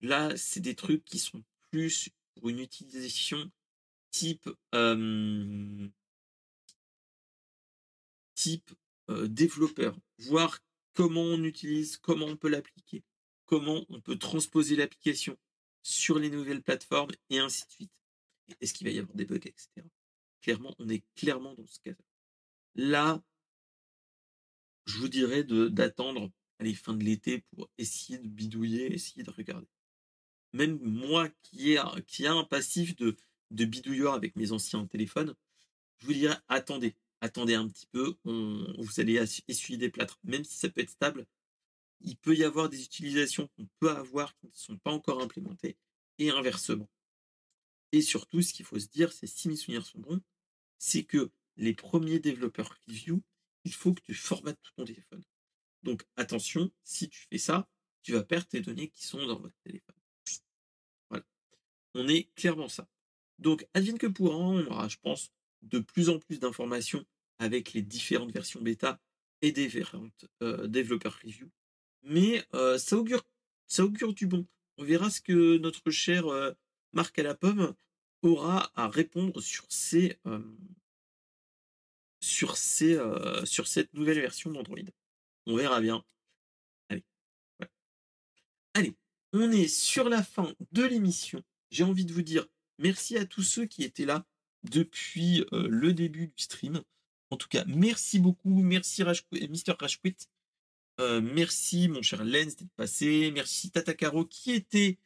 Là, 0.00 0.36
c'est 0.36 0.60
des 0.60 0.74
trucs 0.74 1.04
qui 1.04 1.18
sont 1.18 1.44
plus 1.70 2.08
pour 2.34 2.48
une 2.48 2.58
utilisation 2.58 3.50
type 4.10 4.50
type 8.44 8.70
développeur, 9.08 9.98
voir 10.18 10.60
comment 10.94 11.22
on 11.22 11.42
utilise, 11.44 11.96
comment 11.96 12.26
on 12.26 12.36
peut 12.36 12.48
l'appliquer, 12.48 13.02
comment 13.44 13.84
on 13.88 14.00
peut 14.00 14.16
transposer 14.16 14.76
l'application 14.76 15.36
sur 15.82 16.18
les 16.18 16.30
nouvelles 16.30 16.62
plateformes 16.62 17.10
et 17.30 17.38
ainsi 17.38 17.66
de 17.66 17.70
suite. 17.70 17.92
Est-ce 18.60 18.74
qu'il 18.74 18.86
va 18.86 18.92
y 18.92 18.98
avoir 18.98 19.14
des 19.14 19.24
bugs, 19.24 19.36
etc. 19.36 19.68
Clairement, 20.40 20.74
on 20.78 20.88
est 20.88 21.04
clairement 21.14 21.54
dans 21.54 21.66
ce 21.66 21.78
cas. 21.80 21.94
Là, 22.74 23.22
je 24.86 24.98
vous 24.98 25.08
dirais 25.08 25.44
d'attendre 25.44 26.30
les 26.60 26.74
fins 26.74 26.94
de 26.94 27.04
l'été 27.04 27.40
pour 27.50 27.70
essayer 27.78 28.18
de 28.18 28.28
bidouiller, 28.28 28.92
essayer 28.92 29.22
de 29.22 29.30
regarder. 29.30 29.68
Même 30.52 30.78
moi 30.80 31.28
qui 31.42 31.72
ai, 31.72 31.82
qui 32.06 32.26
a 32.26 32.32
un 32.32 32.44
passif 32.44 32.94
de, 32.96 33.16
de 33.50 33.64
bidouilleur 33.64 34.14
avec 34.14 34.36
mes 34.36 34.52
anciens 34.52 34.86
téléphones, 34.86 35.34
je 35.98 36.06
vous 36.06 36.12
dirais 36.12 36.36
attendez, 36.48 36.94
attendez 37.24 37.54
un 37.54 37.66
petit 37.68 37.86
peu, 37.86 38.16
vous 38.24 39.00
allez 39.00 39.16
essuyer 39.48 39.78
des 39.78 39.88
plâtres, 39.88 40.18
même 40.24 40.44
si 40.44 40.56
ça 40.56 40.68
peut 40.68 40.82
être 40.82 40.90
stable. 40.90 41.26
Il 42.00 42.16
peut 42.18 42.36
y 42.36 42.44
avoir 42.44 42.68
des 42.68 42.84
utilisations 42.84 43.48
qu'on 43.56 43.66
peut 43.80 43.90
avoir 43.90 44.36
qui 44.36 44.46
ne 44.46 44.52
sont 44.52 44.76
pas 44.76 44.92
encore 44.92 45.22
implémentées 45.22 45.78
et 46.18 46.28
inversement. 46.30 46.88
Et 47.92 48.02
surtout, 48.02 48.42
ce 48.42 48.52
qu'il 48.52 48.66
faut 48.66 48.78
se 48.78 48.88
dire, 48.88 49.10
c'est 49.10 49.26
si 49.26 49.48
mes 49.48 49.56
souvenirs 49.56 49.86
sont 49.86 50.00
bons, 50.00 50.20
c'est 50.78 51.04
que 51.04 51.30
les 51.56 51.72
premiers 51.72 52.18
développeurs 52.18 52.76
review, 52.86 53.22
il 53.64 53.72
faut 53.72 53.94
que 53.94 54.02
tu 54.02 54.12
formates 54.12 54.60
tout 54.62 54.72
ton 54.76 54.84
téléphone. 54.84 55.24
Donc 55.82 56.04
attention, 56.16 56.70
si 56.82 57.08
tu 57.08 57.26
fais 57.30 57.38
ça, 57.38 57.66
tu 58.02 58.12
vas 58.12 58.22
perdre 58.22 58.48
tes 58.48 58.60
données 58.60 58.90
qui 58.90 59.02
sont 59.06 59.24
dans 59.26 59.38
votre 59.38 59.56
téléphone. 59.64 59.96
Voilà. 61.08 61.24
On 61.94 62.06
est 62.06 62.28
clairement 62.34 62.68
ça. 62.68 62.86
Donc, 63.38 63.66
advienne 63.72 63.98
que 63.98 64.06
pourra, 64.06 64.36
on 64.36 64.66
aura, 64.66 64.88
je 64.88 64.98
pense, 64.98 65.32
de 65.62 65.78
plus 65.78 66.10
en 66.10 66.18
plus 66.18 66.38
d'informations 66.38 67.06
avec 67.38 67.72
les 67.72 67.82
différentes 67.82 68.32
versions 68.32 68.60
bêta 68.60 69.00
et 69.42 69.52
des 69.52 69.66
différentes 69.66 70.24
euh, 70.42 70.66
développeurs 70.66 71.18
review. 71.22 71.50
Mais 72.02 72.44
euh, 72.54 72.78
ça, 72.78 72.96
augure, 72.96 73.22
ça 73.66 73.84
augure 73.84 74.14
du 74.14 74.26
bon. 74.26 74.46
On 74.78 74.84
verra 74.84 75.10
ce 75.10 75.20
que 75.20 75.58
notre 75.58 75.90
cher 75.90 76.26
euh, 76.26 76.52
Marc 76.92 77.18
à 77.18 77.22
la 77.22 77.34
pomme 77.34 77.74
aura 78.22 78.72
à 78.74 78.88
répondre 78.88 79.42
sur 79.42 79.66
ces, 79.68 80.18
sur, 82.20 82.56
ces, 82.56 82.98
sur 83.44 83.66
cette 83.66 83.92
nouvelle 83.92 84.20
version 84.20 84.50
d'Android. 84.50 84.78
On 85.44 85.56
verra 85.56 85.82
bien. 85.82 86.02
Allez. 86.88 87.04
Allez, 88.72 88.96
on 89.34 89.50
est 89.52 89.68
sur 89.68 90.08
la 90.08 90.22
fin 90.22 90.54
de 90.72 90.84
l'émission. 90.84 91.42
J'ai 91.70 91.84
envie 91.84 92.06
de 92.06 92.14
vous 92.14 92.22
dire 92.22 92.46
merci 92.78 93.18
à 93.18 93.26
tous 93.26 93.42
ceux 93.42 93.66
qui 93.66 93.82
étaient 93.82 94.06
là 94.06 94.24
depuis 94.62 95.44
le 95.52 95.92
début 95.92 96.28
du 96.28 96.42
stream. 96.42 96.82
En 97.34 97.36
tout 97.36 97.48
cas, 97.48 97.64
merci 97.66 98.20
beaucoup. 98.20 98.62
Merci 98.62 99.02
Mister 99.50 99.72
Rashquit. 99.76 100.16
merci 101.00 101.88
mon 101.88 102.00
cher 102.00 102.24
Lens 102.24 102.54
d'être 102.54 102.70
passé. 102.76 103.32
Merci 103.34 103.72
Tatakaro 103.72 104.24
qui 104.24 104.52
était 104.52 105.00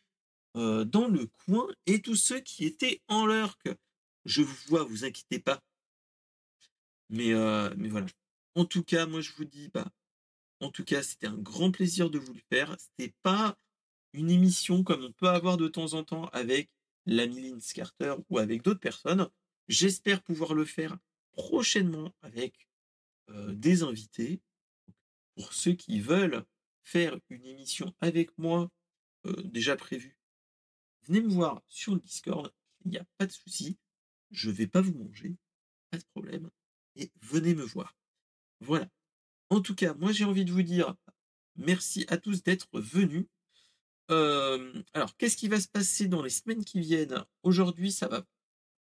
dans 0.55 1.09
le 1.09 1.31
coin 1.47 1.67
et 1.87 2.03
tous 2.03 2.17
ceux 2.17 2.41
qui 2.41 2.67
étaient 2.67 3.01
en 3.09 3.27
que 3.65 3.75
je 4.27 4.43
vous 4.43 4.57
vois, 4.67 4.85
vous 4.85 5.07
inquiétez 5.07 5.39
pas. 5.39 5.63
Mais, 7.09 7.33
voilà. 7.33 8.09
En 8.57 8.67
tout 8.67 8.85
cas, 8.85 9.07
moi 9.07 9.23
je 9.23 9.33
vous 9.33 9.47
dis, 9.47 9.71
bah, 9.73 9.91
en 10.61 10.71
tout 10.71 10.85
cas, 10.85 11.03
c'était 11.03 11.29
un 11.29 11.39
grand 11.39 11.71
plaisir 11.71 12.11
de 12.11 12.19
vous 12.19 12.35
le 12.35 12.43
faire. 12.53 12.77
C'était 12.79 13.15
pas 13.23 13.57
une 14.13 14.31
émission 14.31 14.85
comme 14.85 15.03
on 15.03 15.13
peut 15.13 15.31
avoir 15.31 15.57
de 15.57 15.69
temps 15.69 15.95
en 15.95 16.05
temps 16.05 16.27
avec 16.35 16.69
l'ami 17.07 17.41
Lynn 17.41 17.63
Carter 17.75 18.17
ou 18.29 18.37
avec 18.37 18.61
d'autres 18.61 18.81
personnes. 18.81 19.31
J'espère 19.69 20.23
pouvoir 20.23 20.53
le 20.53 20.67
faire 20.67 20.99
prochainement 21.39 22.13
avec 22.23 22.69
des 23.29 23.83
invités. 23.85 24.43
Pour 25.37 25.53
ceux 25.53 25.73
qui 25.73 26.01
veulent 26.01 26.45
faire 26.83 27.17
une 27.31 27.47
émission 27.47 27.95
avec 28.01 28.37
moi, 28.39 28.71
déjà 29.45 29.77
prévue, 29.77 30.19
venez 31.07 31.21
me 31.21 31.29
voir 31.29 31.63
sur 31.69 31.95
le 31.95 32.01
Discord. 32.01 32.53
Il 32.85 32.91
n'y 32.91 32.99
a 32.99 33.07
pas 33.19 33.27
de 33.27 33.33
souci. 33.33 33.79
Je 34.33 34.51
ne 34.51 34.55
vais 34.55 34.67
pas 34.67 34.81
vous 34.81 34.95
manger. 34.95 35.37
Pas 35.91 35.99
de 35.99 36.05
problème. 36.13 36.51
Et 36.97 37.13
venez 37.23 37.55
me 37.55 37.63
voir. 37.63 37.97
Voilà. 38.61 38.89
En 39.49 39.61
tout 39.61 39.77
cas, 39.77 39.95
moi 39.95 40.11
j'ai 40.11 40.25
envie 40.25 40.45
de 40.45 40.53
vous 40.53 40.63
dire 40.63 40.97
merci 41.55 42.05
à 42.09 42.17
tous 42.17 42.43
d'être 42.43 42.69
venus. 42.81 43.27
alors, 44.09 45.17
qu'est-ce 45.19 45.37
qui 45.37 45.49
va 45.49 45.61
se 45.61 45.69
passer 45.69 46.09
dans 46.09 46.23
les 46.23 46.31
semaines 46.31 46.65
qui 46.65 46.81
viennent? 46.81 47.25
Aujourd'hui, 47.45 47.93
ça 47.93 48.09
va 48.09 48.27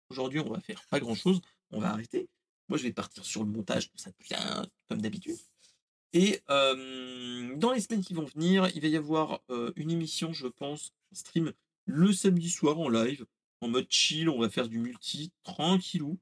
Aujourd'hui, 0.09 0.39
on 0.39 0.51
va 0.51 0.59
faire 0.59 0.85
pas 0.91 0.99
grand 0.99 1.15
chose. 1.15 1.41
On 1.75 1.81
va 1.81 1.91
arrêter. 1.91 2.29
Moi, 2.69 2.77
je 2.77 2.83
vais 2.83 2.93
partir 2.93 3.25
sur 3.25 3.43
le 3.43 3.49
montage, 3.49 3.91
ça 3.95 4.09
bien 4.23 4.65
comme 4.87 5.01
d'habitude. 5.01 5.35
Et 6.13 6.41
dans 6.47 7.73
les 7.73 7.81
semaines 7.81 8.03
qui 8.03 8.13
vont 8.13 8.23
venir, 8.23 8.69
il 8.73 8.81
va 8.81 8.87
y 8.87 8.95
avoir 8.95 9.41
une 9.75 9.91
émission, 9.91 10.31
je 10.31 10.47
pense, 10.47 10.93
stream 11.11 11.51
le 11.85 12.13
samedi 12.13 12.49
soir 12.49 12.79
en 12.79 12.87
live, 12.87 13.25
en 13.59 13.67
mode 13.67 13.87
chill. 13.89 14.29
On 14.29 14.39
va 14.39 14.49
faire 14.49 14.69
du 14.69 14.79
multi, 14.79 15.33
tranquillou. 15.43 16.17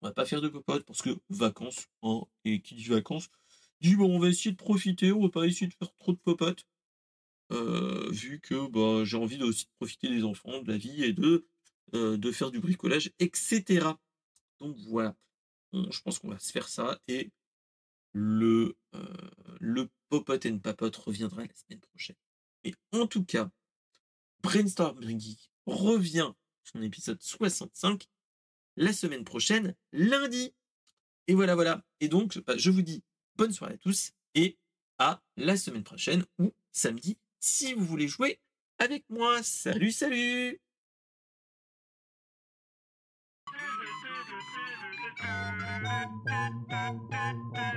On 0.00 0.06
va 0.06 0.12
pas 0.14 0.24
faire 0.24 0.40
de 0.40 0.48
popote 0.48 0.84
parce 0.84 1.02
que 1.02 1.10
vacances, 1.28 1.88
hein, 2.02 2.22
et 2.46 2.60
qui 2.62 2.74
dit 2.74 2.84
vacances, 2.84 3.28
dit 3.82 3.96
bon, 3.96 4.16
on 4.16 4.18
va 4.18 4.28
essayer 4.28 4.52
de 4.52 4.56
profiter, 4.56 5.12
on 5.12 5.22
va 5.22 5.28
pas 5.28 5.46
essayer 5.46 5.66
de 5.66 5.74
faire 5.74 5.92
trop 5.96 6.12
de 6.12 6.18
popote. 6.18 6.66
vu 7.50 8.40
que 8.42 8.68
bah, 8.70 9.04
j'ai 9.04 9.18
envie 9.18 9.42
aussi 9.42 9.66
de 9.66 9.70
profiter 9.78 10.08
des 10.08 10.24
enfants, 10.24 10.62
de 10.62 10.72
la 10.72 10.78
vie 10.78 11.04
et 11.04 11.12
de 11.12 11.46
de 11.92 12.32
faire 12.32 12.50
du 12.50 12.58
bricolage, 12.58 13.12
etc. 13.20 13.86
Donc 14.60 14.76
voilà, 14.88 15.14
je 15.72 16.00
pense 16.02 16.18
qu'on 16.18 16.30
va 16.30 16.38
se 16.38 16.52
faire 16.52 16.68
ça 16.68 16.98
et 17.08 17.30
le, 18.12 18.76
euh, 18.94 19.30
le 19.60 19.90
Popote 20.08 20.46
and 20.46 20.58
Papote 20.58 20.96
reviendra 20.96 21.44
la 21.44 21.54
semaine 21.54 21.80
prochaine. 21.80 22.16
Et 22.64 22.74
en 22.92 23.06
tout 23.06 23.24
cas, 23.24 23.50
Brainstorm 24.42 25.02
Geek 25.02 25.50
revient 25.66 26.32
son 26.64 26.82
épisode 26.82 27.20
65 27.20 28.08
la 28.76 28.92
semaine 28.92 29.24
prochaine, 29.24 29.74
lundi. 29.92 30.54
Et 31.28 31.34
voilà, 31.34 31.54
voilà. 31.54 31.84
Et 32.00 32.08
donc, 32.08 32.38
bah, 32.38 32.56
je 32.56 32.70
vous 32.70 32.82
dis 32.82 33.02
bonne 33.36 33.52
soirée 33.52 33.74
à 33.74 33.78
tous 33.78 34.12
et 34.34 34.58
à 34.98 35.22
la 35.36 35.56
semaine 35.56 35.84
prochaine 35.84 36.24
ou 36.38 36.54
samedi 36.72 37.18
si 37.40 37.74
vous 37.74 37.84
voulez 37.84 38.08
jouer 38.08 38.40
avec 38.78 39.04
moi. 39.10 39.42
Salut, 39.42 39.92
salut 39.92 40.60
Thank 46.68 47.02
you. 47.74 47.75